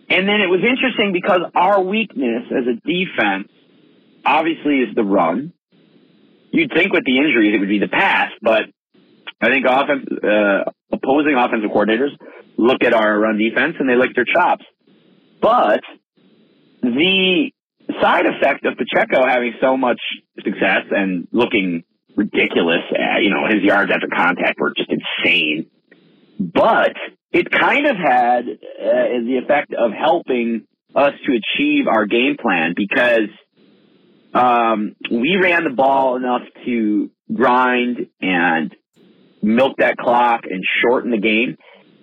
And 0.09 0.27
then 0.27 0.41
it 0.43 0.51
was 0.51 0.59
interesting 0.59 1.13
because 1.13 1.41
our 1.55 1.81
weakness 1.81 2.43
as 2.51 2.67
a 2.67 2.75
defense 2.85 3.47
obviously 4.25 4.83
is 4.83 4.93
the 4.95 5.03
run 5.03 5.53
you'd 6.55 6.71
think 6.73 6.93
with 6.93 7.03
the 7.05 7.17
injuries 7.17 7.53
it 7.53 7.59
would 7.59 7.69
be 7.69 7.79
the 7.79 7.87
pass, 7.87 8.31
but 8.41 8.63
I 9.41 9.49
think 9.49 9.65
offense, 9.67 10.07
uh, 10.23 10.71
opposing 10.91 11.35
offensive 11.35 11.69
coordinators 11.69 12.15
look 12.57 12.83
at 12.83 12.93
our 12.93 13.19
run 13.19 13.37
defense 13.37 13.75
and 13.79 13.89
they 13.89 13.95
lick 13.95 14.15
their 14.15 14.25
chops. 14.25 14.63
But 15.41 15.81
the 16.81 17.51
side 18.01 18.25
effect 18.25 18.65
of 18.65 18.75
Pacheco 18.77 19.25
having 19.27 19.53
so 19.61 19.77
much 19.77 19.99
success 20.43 20.83
and 20.91 21.27
looking 21.31 21.83
ridiculous, 22.15 22.81
uh, 22.91 23.19
you 23.19 23.29
know, 23.29 23.45
his 23.49 23.63
yards 23.63 23.91
after 23.91 24.07
contact 24.07 24.59
were 24.59 24.73
just 24.75 24.89
insane. 24.89 25.67
But 26.39 26.93
it 27.31 27.51
kind 27.51 27.86
of 27.86 27.95
had 27.95 28.45
uh, 28.47 29.23
the 29.25 29.39
effect 29.43 29.73
of 29.73 29.91
helping 29.91 30.65
us 30.95 31.13
to 31.25 31.31
achieve 31.33 31.88
our 31.88 32.05
game 32.05 32.38
plan 32.41 32.73
because– 32.75 33.29
um, 34.36 34.97
we 35.09 35.38
ran 35.41 35.63
the 35.63 35.69
ball 35.69 36.17
enough 36.17 36.41
to 36.65 37.09
grind 37.33 38.07
and 38.21 38.75
milk 39.41 39.77
that 39.77 39.95
clock 39.97 40.41
and 40.43 40.61
shorten 40.81 41.11
the 41.11 41.19
game. 41.19 41.55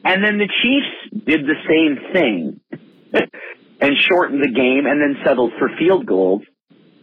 And 0.03 0.25
then 0.25 0.39
the 0.39 0.49
Chiefs 0.63 1.27
did 1.27 1.43
the 1.45 1.55
same 1.69 2.13
thing 2.13 2.61
and 3.81 3.97
shortened 4.09 4.43
the 4.43 4.53
game 4.53 4.87
and 4.87 5.01
then 5.01 5.23
settled 5.25 5.53
for 5.59 5.69
field 5.79 6.07
goals. 6.07 6.43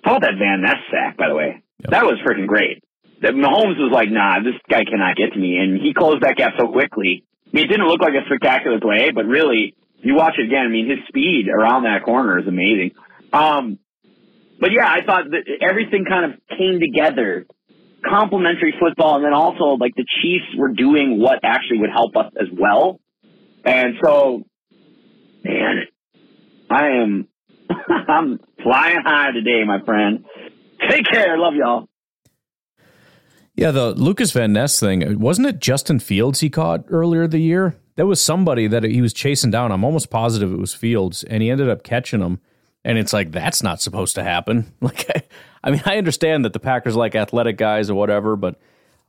About 0.03 0.21
that 0.21 0.39
Van 0.39 0.61
Ness 0.61 0.79
sack, 0.91 1.17
by 1.17 1.27
the 1.27 1.35
way? 1.35 1.61
Yep. 1.81 1.91
That 1.91 2.05
was 2.05 2.19
freaking 2.25 2.47
great. 2.47 2.83
That 3.21 3.33
Mahomes 3.33 3.77
was 3.77 3.91
like, 3.91 4.09
nah, 4.09 4.39
this 4.39 4.55
guy 4.69 4.85
cannot 4.85 5.17
get 5.17 5.33
to 5.33 5.39
me. 5.39 5.57
And 5.57 5.79
he 5.79 5.93
closed 5.93 6.23
that 6.23 6.37
gap 6.37 6.53
so 6.57 6.71
quickly. 6.71 7.25
I 7.45 7.49
mean, 7.51 7.65
it 7.65 7.67
didn't 7.67 7.87
look 7.87 8.01
like 8.01 8.13
a 8.13 8.25
spectacular 8.25 8.79
play, 8.79 9.11
but 9.11 9.25
really, 9.25 9.75
you 10.01 10.15
watch 10.15 10.35
it 10.37 10.45
again. 10.45 10.65
I 10.65 10.69
mean, 10.69 10.89
his 10.89 10.99
speed 11.07 11.47
around 11.49 11.83
that 11.83 12.03
corner 12.03 12.39
is 12.39 12.47
amazing. 12.47 12.91
Um, 13.33 13.79
but 14.59 14.71
yeah, 14.71 14.87
I 14.87 15.03
thought 15.05 15.25
that 15.31 15.43
everything 15.61 16.05
kind 16.05 16.31
of 16.31 16.39
came 16.57 16.79
together. 16.79 17.45
Complementary 18.07 18.73
football, 18.79 19.17
and 19.17 19.25
then 19.25 19.33
also 19.33 19.75
like 19.77 19.93
the 19.93 20.05
Chiefs 20.21 20.45
were 20.57 20.69
doing 20.69 21.19
what 21.19 21.39
actually 21.43 21.79
would 21.79 21.89
help 21.89 22.15
us 22.15 22.31
as 22.39 22.47
well. 22.57 22.97
And 23.65 23.95
so, 24.01 24.43
man, 25.43 25.83
I 26.69 26.87
am 26.89 27.27
I'm 28.07 28.39
flying 28.63 29.01
high 29.03 29.31
today, 29.31 29.63
my 29.65 29.83
friend. 29.83 30.25
Take 30.89 31.05
care, 31.05 31.37
love 31.37 31.53
y'all. 31.55 31.87
Yeah, 33.55 33.71
the 33.71 33.91
Lucas 33.91 34.31
Van 34.31 34.53
Ness 34.53 34.79
thing 34.79 35.19
wasn't 35.19 35.47
it 35.47 35.59
Justin 35.59 35.99
Fields 35.99 36.39
he 36.39 36.49
caught 36.49 36.85
earlier 36.89 37.27
the 37.27 37.39
year? 37.39 37.75
There 37.95 38.05
was 38.05 38.21
somebody 38.21 38.67
that 38.67 38.83
he 38.83 39.01
was 39.01 39.11
chasing 39.11 39.51
down. 39.51 39.73
I'm 39.73 39.83
almost 39.83 40.09
positive 40.09 40.53
it 40.53 40.57
was 40.59 40.73
Fields, 40.73 41.23
and 41.25 41.43
he 41.43 41.49
ended 41.49 41.69
up 41.69 41.83
catching 41.83 42.21
him. 42.21 42.39
And 42.85 42.97
it's 42.97 43.11
like 43.11 43.31
that's 43.31 43.61
not 43.61 43.81
supposed 43.81 44.15
to 44.15 44.23
happen. 44.23 44.71
Like, 44.81 45.05
I, 45.13 45.23
I 45.61 45.71
mean, 45.71 45.81
I 45.85 45.97
understand 45.97 46.45
that 46.45 46.53
the 46.53 46.59
Packers 46.61 46.95
like 46.95 47.15
athletic 47.15 47.57
guys 47.57 47.89
or 47.89 47.95
whatever, 47.95 48.37
but 48.37 48.57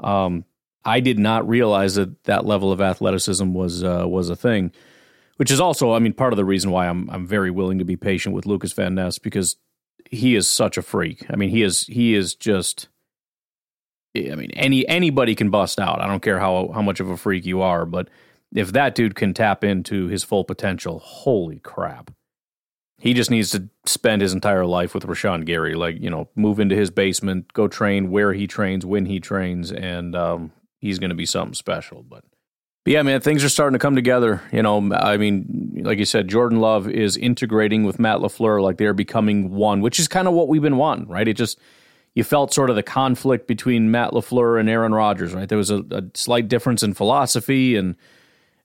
um, 0.01 0.45
I 0.85 0.99
did 0.99 1.19
not 1.19 1.49
realize 1.49 1.95
that 1.95 2.25
that 2.25 2.45
level 2.45 2.73
of 2.73 2.81
athleticism 2.81 3.53
was 3.53 3.85
uh, 3.85 4.05
was 4.09 4.31
a 4.31 4.37
thing. 4.37 4.73
Which 5.41 5.51
is 5.51 5.59
also, 5.59 5.95
I 5.95 6.01
mean, 6.01 6.13
part 6.13 6.35
of 6.35 6.37
the 6.37 6.45
reason 6.45 6.71
why 6.71 6.87
I'm 6.87 7.09
I'm 7.09 7.27
very 7.27 7.51
willing 7.51 7.79
to 7.79 7.85
be 7.87 7.97
patient 7.97 8.35
with 8.35 8.45
Lucas 8.45 8.75
Van 8.75 8.95
Ness 8.95 9.19
because 9.19 9.57
he 10.11 10.37
is 10.37 10.47
such 10.47 10.77
a 10.77 10.83
freak. 10.83 11.25
I 11.31 11.37
mean, 11.37 11.49
he 11.49 11.63
is 11.63 11.87
he 11.87 12.15
is 12.15 12.35
just. 12.35 12.89
I 14.15 14.35
mean, 14.35 14.51
any 14.51 14.87
anybody 14.87 15.35
can 15.35 15.49
bust 15.49 15.81
out. 15.81 16.03
I 16.03 16.09
don't 16.09 16.21
care 16.21 16.41
how 16.41 16.71
how 16.75 16.83
much 16.83 17.01
of 17.01 17.09
a 17.09 17.17
freak 17.17 17.47
you 17.47 17.63
are, 17.63 17.87
but 17.87 18.11
if 18.55 18.73
that 18.73 18.95
dude 18.95 19.15
can 19.15 19.33
tap 19.33 19.65
into 19.65 20.09
his 20.09 20.25
full 20.25 20.45
potential, 20.45 20.99
holy 20.99 21.61
crap! 21.61 22.11
He 22.99 23.15
just 23.15 23.31
needs 23.31 23.49
to 23.53 23.71
spend 23.87 24.21
his 24.21 24.35
entire 24.35 24.67
life 24.67 24.93
with 24.93 25.07
Rashan 25.07 25.47
Gary, 25.47 25.75
like 25.75 25.99
you 25.99 26.11
know, 26.11 26.29
move 26.37 26.61
into 26.61 26.77
his 26.77 26.91
basement, 26.91 27.55
go 27.55 27.67
train 27.67 28.11
where 28.11 28.35
he 28.35 28.47
trains, 28.47 28.85
when 28.85 29.07
he 29.07 29.21
trains, 29.21 29.73
and 29.73 30.15
um, 30.15 30.53
he's 30.81 30.99
going 30.99 31.09
to 31.09 31.17
be 31.17 31.25
something 31.25 31.55
special. 31.55 32.03
But 32.03 32.25
yeah, 32.91 33.03
man, 33.03 33.21
things 33.21 33.45
are 33.45 33.49
starting 33.49 33.75
to 33.75 33.79
come 33.79 33.95
together. 33.95 34.43
You 34.53 34.63
know, 34.63 34.93
I 34.93 35.17
mean, 35.17 35.83
like 35.85 35.99
you 35.99 36.05
said, 36.05 36.27
Jordan 36.27 36.59
Love 36.59 36.89
is 36.89 37.17
integrating 37.17 37.85
with 37.85 38.01
Matt 38.01 38.19
Lafleur, 38.19 38.61
like 38.61 38.79
they're 38.79 38.93
becoming 38.93 39.53
one, 39.53 39.81
which 39.81 40.01
is 40.01 40.09
kind 40.09 40.27
of 40.27 40.35
what 40.35 40.49
we've 40.49 40.61
been 40.61 40.77
wanting, 40.77 41.07
right? 41.07 41.29
It 41.29 41.35
just 41.35 41.57
you 42.15 42.25
felt 42.25 42.53
sort 42.53 42.69
of 42.69 42.75
the 42.75 42.83
conflict 42.83 43.47
between 43.47 43.93
Matt 43.93 44.11
Lafleur 44.11 44.59
and 44.59 44.69
Aaron 44.69 44.93
Rodgers, 44.93 45.33
right? 45.33 45.49
There 45.49 45.57
was 45.57 45.71
a, 45.71 45.85
a 45.93 46.03
slight 46.15 46.49
difference 46.49 46.83
in 46.83 46.93
philosophy, 46.95 47.77
and 47.77 47.95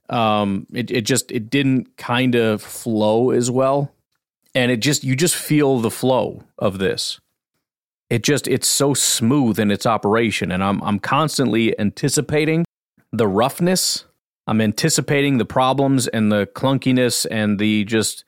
um, 0.10 0.66
it 0.74 0.90
it 0.90 1.02
just 1.02 1.32
it 1.32 1.52
didn't 1.52 1.96
kind 1.98 2.34
of 2.34 2.64
flow 2.64 3.30
as 3.30 3.52
well 3.52 3.92
and 4.56 4.72
it 4.72 4.78
just 4.78 5.04
you 5.04 5.16
just 5.16 5.36
feel 5.36 5.80
the 5.80 5.92
flow 5.92 6.44
of 6.58 6.78
this 6.78 7.20
it 8.12 8.22
just 8.22 8.48
it's 8.48 8.68
so 8.68 8.94
smooth 8.94 9.60
in 9.60 9.72
its 9.72 9.86
operation 9.86 10.52
and 10.52 10.64
I'm 10.64 10.82
I'm 10.84 11.00
constantly 11.00 11.78
anticipating 11.80 12.66
the 13.18 13.28
roughness. 13.28 14.06
I'm 14.48 14.62
anticipating 14.62 15.38
the 15.38 15.46
problems 15.46 16.08
and 16.08 16.32
the 16.32 16.48
clunkiness 16.48 17.26
and 17.30 17.60
the 17.60 17.84
just 17.86 18.24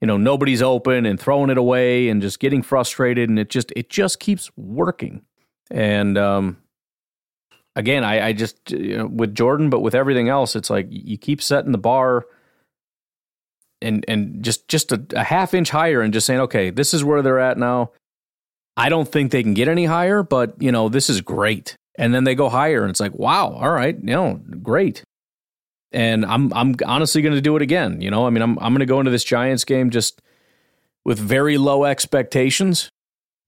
you 0.00 0.06
know 0.06 0.16
nobody's 0.16 0.62
open 0.62 1.06
and 1.06 1.18
throwing 1.18 1.50
it 1.50 1.58
away 1.58 2.08
and 2.08 2.20
just 2.22 2.40
getting 2.40 2.62
frustrated 2.62 3.28
and 3.28 3.38
it 3.38 3.50
just 3.50 3.72
it 3.76 3.88
just 3.88 4.20
keeps 4.20 4.50
working. 4.56 5.22
And 5.70 6.18
um 6.18 6.56
again, 7.76 8.04
I, 8.04 8.28
I 8.28 8.32
just 8.32 8.70
you 8.70 8.98
know, 8.98 9.06
with 9.06 9.34
Jordan, 9.34 9.70
but 9.70 9.80
with 9.80 9.94
everything 9.94 10.28
else, 10.28 10.56
it's 10.56 10.70
like 10.70 10.86
you 10.90 11.18
keep 11.18 11.42
setting 11.42 11.72
the 11.72 11.78
bar 11.78 12.26
and 13.82 14.04
and 14.08 14.42
just 14.44 14.68
just 14.68 14.92
a, 14.92 15.02
a 15.14 15.24
half 15.24 15.54
inch 15.54 15.70
higher 15.70 16.00
and 16.00 16.12
just 16.12 16.26
saying, 16.26 16.40
okay, 16.40 16.70
this 16.70 16.92
is 16.94 17.04
where 17.04 17.22
they're 17.22 17.38
at 17.38 17.58
now. 17.58 17.92
I 18.76 18.88
don't 18.88 19.10
think 19.10 19.30
they 19.30 19.42
can 19.42 19.54
get 19.54 19.68
any 19.68 19.84
higher, 19.84 20.22
but 20.22 20.60
you 20.60 20.72
know, 20.72 20.88
this 20.88 21.10
is 21.10 21.20
great. 21.20 21.76
And 21.98 22.14
then 22.14 22.24
they 22.24 22.34
go 22.34 22.48
higher 22.48 22.82
and 22.82 22.90
it's 22.90 23.00
like, 23.00 23.14
wow, 23.14 23.52
all 23.52 23.70
right, 23.70 23.96
you 23.96 24.12
know, 24.12 24.40
great. 24.62 25.04
And 25.92 26.24
I'm 26.24 26.52
I'm 26.52 26.76
honestly 26.86 27.22
going 27.22 27.34
to 27.34 27.40
do 27.40 27.56
it 27.56 27.62
again, 27.62 28.00
you 28.00 28.10
know? 28.10 28.26
I 28.26 28.30
mean, 28.30 28.42
I'm 28.42 28.58
I'm 28.58 28.72
going 28.72 28.80
to 28.80 28.86
go 28.86 29.00
into 29.00 29.10
this 29.10 29.24
Giants 29.24 29.64
game 29.64 29.90
just 29.90 30.22
with 31.04 31.18
very 31.18 31.58
low 31.58 31.84
expectations, 31.84 32.90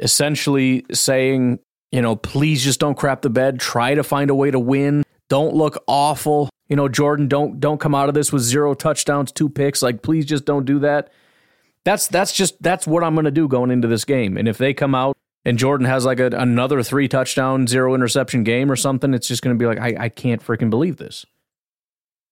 essentially 0.01 0.85
saying, 0.93 1.61
you 1.93 2.03
know, 2.03 2.17
please 2.17 2.65
just 2.65 2.81
don't 2.81 2.97
crap 2.97 3.23
the 3.23 3.31
bed, 3.31 3.61
try 3.61 3.95
to 3.95 4.03
find 4.03 4.31
a 4.31 4.35
way 4.35 4.51
to 4.51 4.59
win. 4.59 5.05
Don't 5.29 5.55
look 5.55 5.83
awful. 5.87 6.51
You 6.69 6.77
know, 6.77 6.89
Jordan, 6.89 7.29
don't 7.29 7.61
don't 7.61 7.79
come 7.79 7.95
out 7.95 8.09
of 8.09 8.15
this 8.15 8.33
with 8.33 8.43
zero 8.43 8.75
touchdowns, 8.75 9.31
two 9.31 9.49
picks. 9.49 9.83
Like 9.83 10.03
please 10.03 10.27
just 10.27 10.45
don't 10.45 10.65
do 10.65 10.81
that. 10.81 11.11
That's 11.85 12.09
that's 12.09 12.33
just 12.33 12.61
that's 12.63 12.87
what 12.87 13.05
I'm 13.05 13.15
going 13.15 13.25
to 13.27 13.31
do 13.31 13.47
going 13.47 13.71
into 13.71 13.89
this 13.89 14.05
game. 14.05 14.37
And 14.37 14.49
if 14.49 14.59
they 14.59 14.75
come 14.75 14.95
out 14.95 15.17
and 15.45 15.59
Jordan 15.59 15.87
has 15.87 16.05
like 16.05 16.21
a, 16.21 16.27
another 16.27 16.83
three 16.83 17.09
touchdown, 17.09 17.67
zero 17.67 17.95
interception 17.95 18.45
game 18.45 18.71
or 18.71 18.77
something, 18.77 19.15
it's 19.15 19.29
just 19.29 19.43
going 19.43 19.57
to 19.57 19.59
be 19.59 19.67
like, 19.67 19.79
I, 19.79 20.05
I 20.05 20.09
can't 20.09 20.43
freaking 20.43 20.71
believe 20.71 20.97
this. 20.97 21.27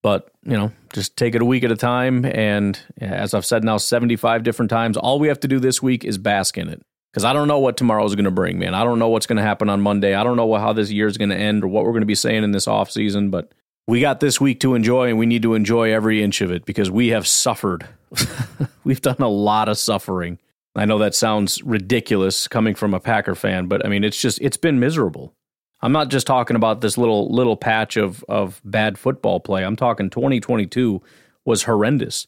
But, 0.03 0.30
you 0.44 0.57
know, 0.57 0.72
just 0.92 1.16
take 1.16 1.34
it 1.34 1.42
a 1.42 1.44
week 1.44 1.62
at 1.62 1.70
a 1.70 1.76
time. 1.76 2.24
And 2.24 2.78
as 3.01 3.34
I've 3.34 3.44
said 3.44 3.64
now 3.64 3.76
75 3.76 4.42
different 4.42 4.70
times, 4.70 4.96
all 4.96 5.18
we 5.18 5.28
have 5.28 5.40
to 5.40 5.48
do 5.48 5.59
this 5.59 5.82
week 5.82 6.05
is 6.05 6.16
bask 6.16 6.57
in 6.57 6.68
it. 6.68 6.82
Because 7.12 7.24
I 7.24 7.32
don't 7.32 7.48
know 7.48 7.59
what 7.59 7.76
tomorrow 7.76 8.05
is 8.05 8.14
going 8.14 8.24
to 8.24 8.30
bring, 8.30 8.59
man. 8.59 8.72
I 8.72 8.84
don't 8.84 9.01
know 9.01 9.09
what's 9.09 9.26
going 9.26 9.36
to 9.36 9.42
happen 9.42 9.68
on 9.68 9.80
Monday. 9.80 10.14
I 10.14 10.22
don't 10.22 10.36
know 10.36 10.55
how 10.55 10.72
this 10.72 10.90
year 10.90 11.09
is 11.09 11.18
going 11.18 11.30
to 11.30 11.36
end 11.36 11.64
or 11.64 11.68
what 11.68 11.84
we're 11.84 11.90
going 11.90 12.03
to 12.03 12.07
be 12.07 12.14
saying 12.14 12.44
in 12.44 12.53
this 12.53 12.68
off 12.68 12.90
season. 12.90 13.30
But 13.30 13.53
we 13.88 14.01
got 14.01 14.20
this 14.20 14.40
week 14.40 14.61
to 14.61 14.74
enjoy, 14.74 15.09
and 15.09 15.18
we 15.18 15.26
need 15.26 15.42
to 15.42 15.55
enjoy 15.55 15.92
every 15.92 16.22
inch 16.22 16.40
of 16.40 16.53
it 16.53 16.64
because 16.64 16.88
we 16.88 17.09
have 17.09 17.26
suffered. 17.26 17.88
We've 18.84 19.01
done 19.01 19.16
a 19.18 19.28
lot 19.28 19.68
of 19.68 19.76
suffering 19.76 20.38
I 20.76 20.84
know 20.84 20.98
that 20.98 21.14
sounds 21.14 21.62
ridiculous 21.62 22.46
coming 22.46 22.74
from 22.74 22.94
a 22.94 23.01
Packer 23.01 23.34
fan, 23.34 23.66
but 23.66 23.84
I 23.84 23.88
mean 23.88 24.05
it's 24.05 24.20
just 24.20 24.40
it's 24.40 24.57
been 24.57 24.78
miserable. 24.78 25.34
I'm 25.83 25.93
not 25.93 26.09
just 26.09 26.26
talking 26.26 26.57
about 26.57 26.81
this 26.81 26.99
little 26.99 27.33
little 27.33 27.57
patch 27.57 27.97
of 27.97 28.24
of 28.28 28.61
bad 28.64 28.99
football 28.99 29.41
play. 29.41 29.64
I'm 29.64 29.76
talking 29.76 30.11
2022 30.11 31.03
was 31.45 31.64
horrendous. 31.64 32.26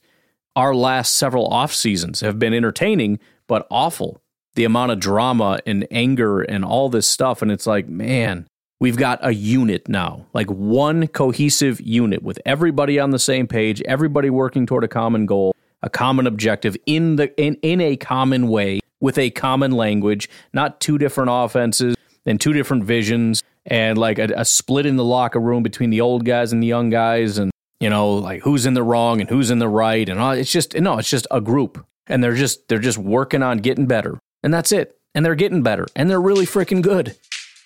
Our 0.56 0.74
last 0.74 1.14
several 1.14 1.46
off 1.46 1.72
seasons 1.72 2.20
have 2.20 2.38
been 2.38 2.54
entertaining 2.54 3.18
but 3.46 3.66
awful. 3.70 4.22
The 4.54 4.64
amount 4.64 4.92
of 4.92 5.00
drama 5.00 5.60
and 5.66 5.86
anger 5.90 6.42
and 6.42 6.64
all 6.64 6.88
this 6.88 7.06
stuff 7.06 7.42
and 7.42 7.50
it's 7.50 7.66
like, 7.66 7.88
man, 7.88 8.46
we've 8.80 8.96
got 8.96 9.18
a 9.22 9.32
unit 9.32 9.88
now. 9.88 10.26
Like 10.34 10.50
one 10.50 11.08
cohesive 11.08 11.80
unit 11.80 12.22
with 12.22 12.38
everybody 12.44 12.98
on 12.98 13.10
the 13.10 13.18
same 13.18 13.46
page, 13.46 13.82
everybody 13.82 14.30
working 14.30 14.66
toward 14.66 14.84
a 14.84 14.88
common 14.88 15.26
goal 15.26 15.54
a 15.84 15.90
common 15.90 16.28
objective 16.28 16.76
in 16.86 17.16
the 17.16 17.34
in, 17.40 17.56
in 17.56 17.80
a 17.80 17.96
common 17.96 18.48
way 18.48 18.80
with 19.00 19.18
a 19.18 19.30
common 19.30 19.72
language, 19.72 20.28
not 20.52 20.80
two 20.80 20.96
different 20.96 21.28
offenses 21.32 21.96
and 22.26 22.40
two 22.40 22.52
different 22.52 22.84
visions 22.84 23.42
and 23.66 23.98
like 23.98 24.18
a, 24.18 24.28
a 24.36 24.44
split 24.44 24.86
in 24.86 24.96
the 24.96 25.04
locker 25.04 25.40
room 25.40 25.62
between 25.62 25.90
the 25.90 26.00
old 26.00 26.24
guys 26.24 26.52
and 26.52 26.62
the 26.62 26.66
young 26.66 26.90
guys 26.90 27.38
and 27.38 27.50
you 27.80 27.90
know 27.90 28.14
like 28.14 28.42
who's 28.42 28.66
in 28.66 28.74
the 28.74 28.82
wrong 28.82 29.20
and 29.20 29.30
who's 29.30 29.50
in 29.50 29.58
the 29.58 29.68
right 29.68 30.08
and 30.08 30.20
all, 30.20 30.32
it's 30.32 30.50
just 30.50 30.74
no 30.74 30.98
it's 30.98 31.10
just 31.10 31.26
a 31.30 31.40
group. 31.40 31.84
And 32.08 32.22
they're 32.22 32.34
just 32.34 32.68
they're 32.68 32.78
just 32.78 32.98
working 32.98 33.42
on 33.42 33.58
getting 33.58 33.86
better. 33.86 34.18
And 34.42 34.52
that's 34.52 34.72
it. 34.72 34.98
And 35.14 35.24
they're 35.24 35.36
getting 35.36 35.62
better. 35.62 35.86
And 35.94 36.10
they're 36.10 36.20
really 36.20 36.46
freaking 36.46 36.82
good. 36.82 37.16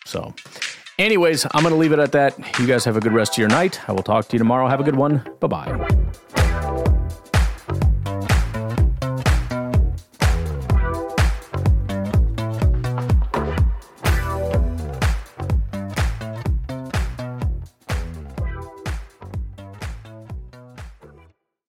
So 0.05 0.35
anyways 0.99 1.47
i'm 1.53 1.63
gonna 1.63 1.77
leave 1.77 1.93
it 1.93 1.99
at 1.99 2.13
that. 2.13 2.39
You 2.61 2.67
guys 2.67 2.85
have 2.85 2.97
a 2.97 3.01
good 3.01 3.13
rest 3.13 3.33
of 3.33 3.39
your 3.39 3.49
night. 3.49 3.81
I 3.89 3.93
will 3.93 4.03
talk 4.03 4.29
to 4.29 4.33
you 4.35 4.39
tomorrow. 4.39 4.69
Have 4.69 4.81
a 4.81 4.85
good 4.85 4.97
one. 4.97 5.23
Bye 5.41 5.49
bye 5.49 6.46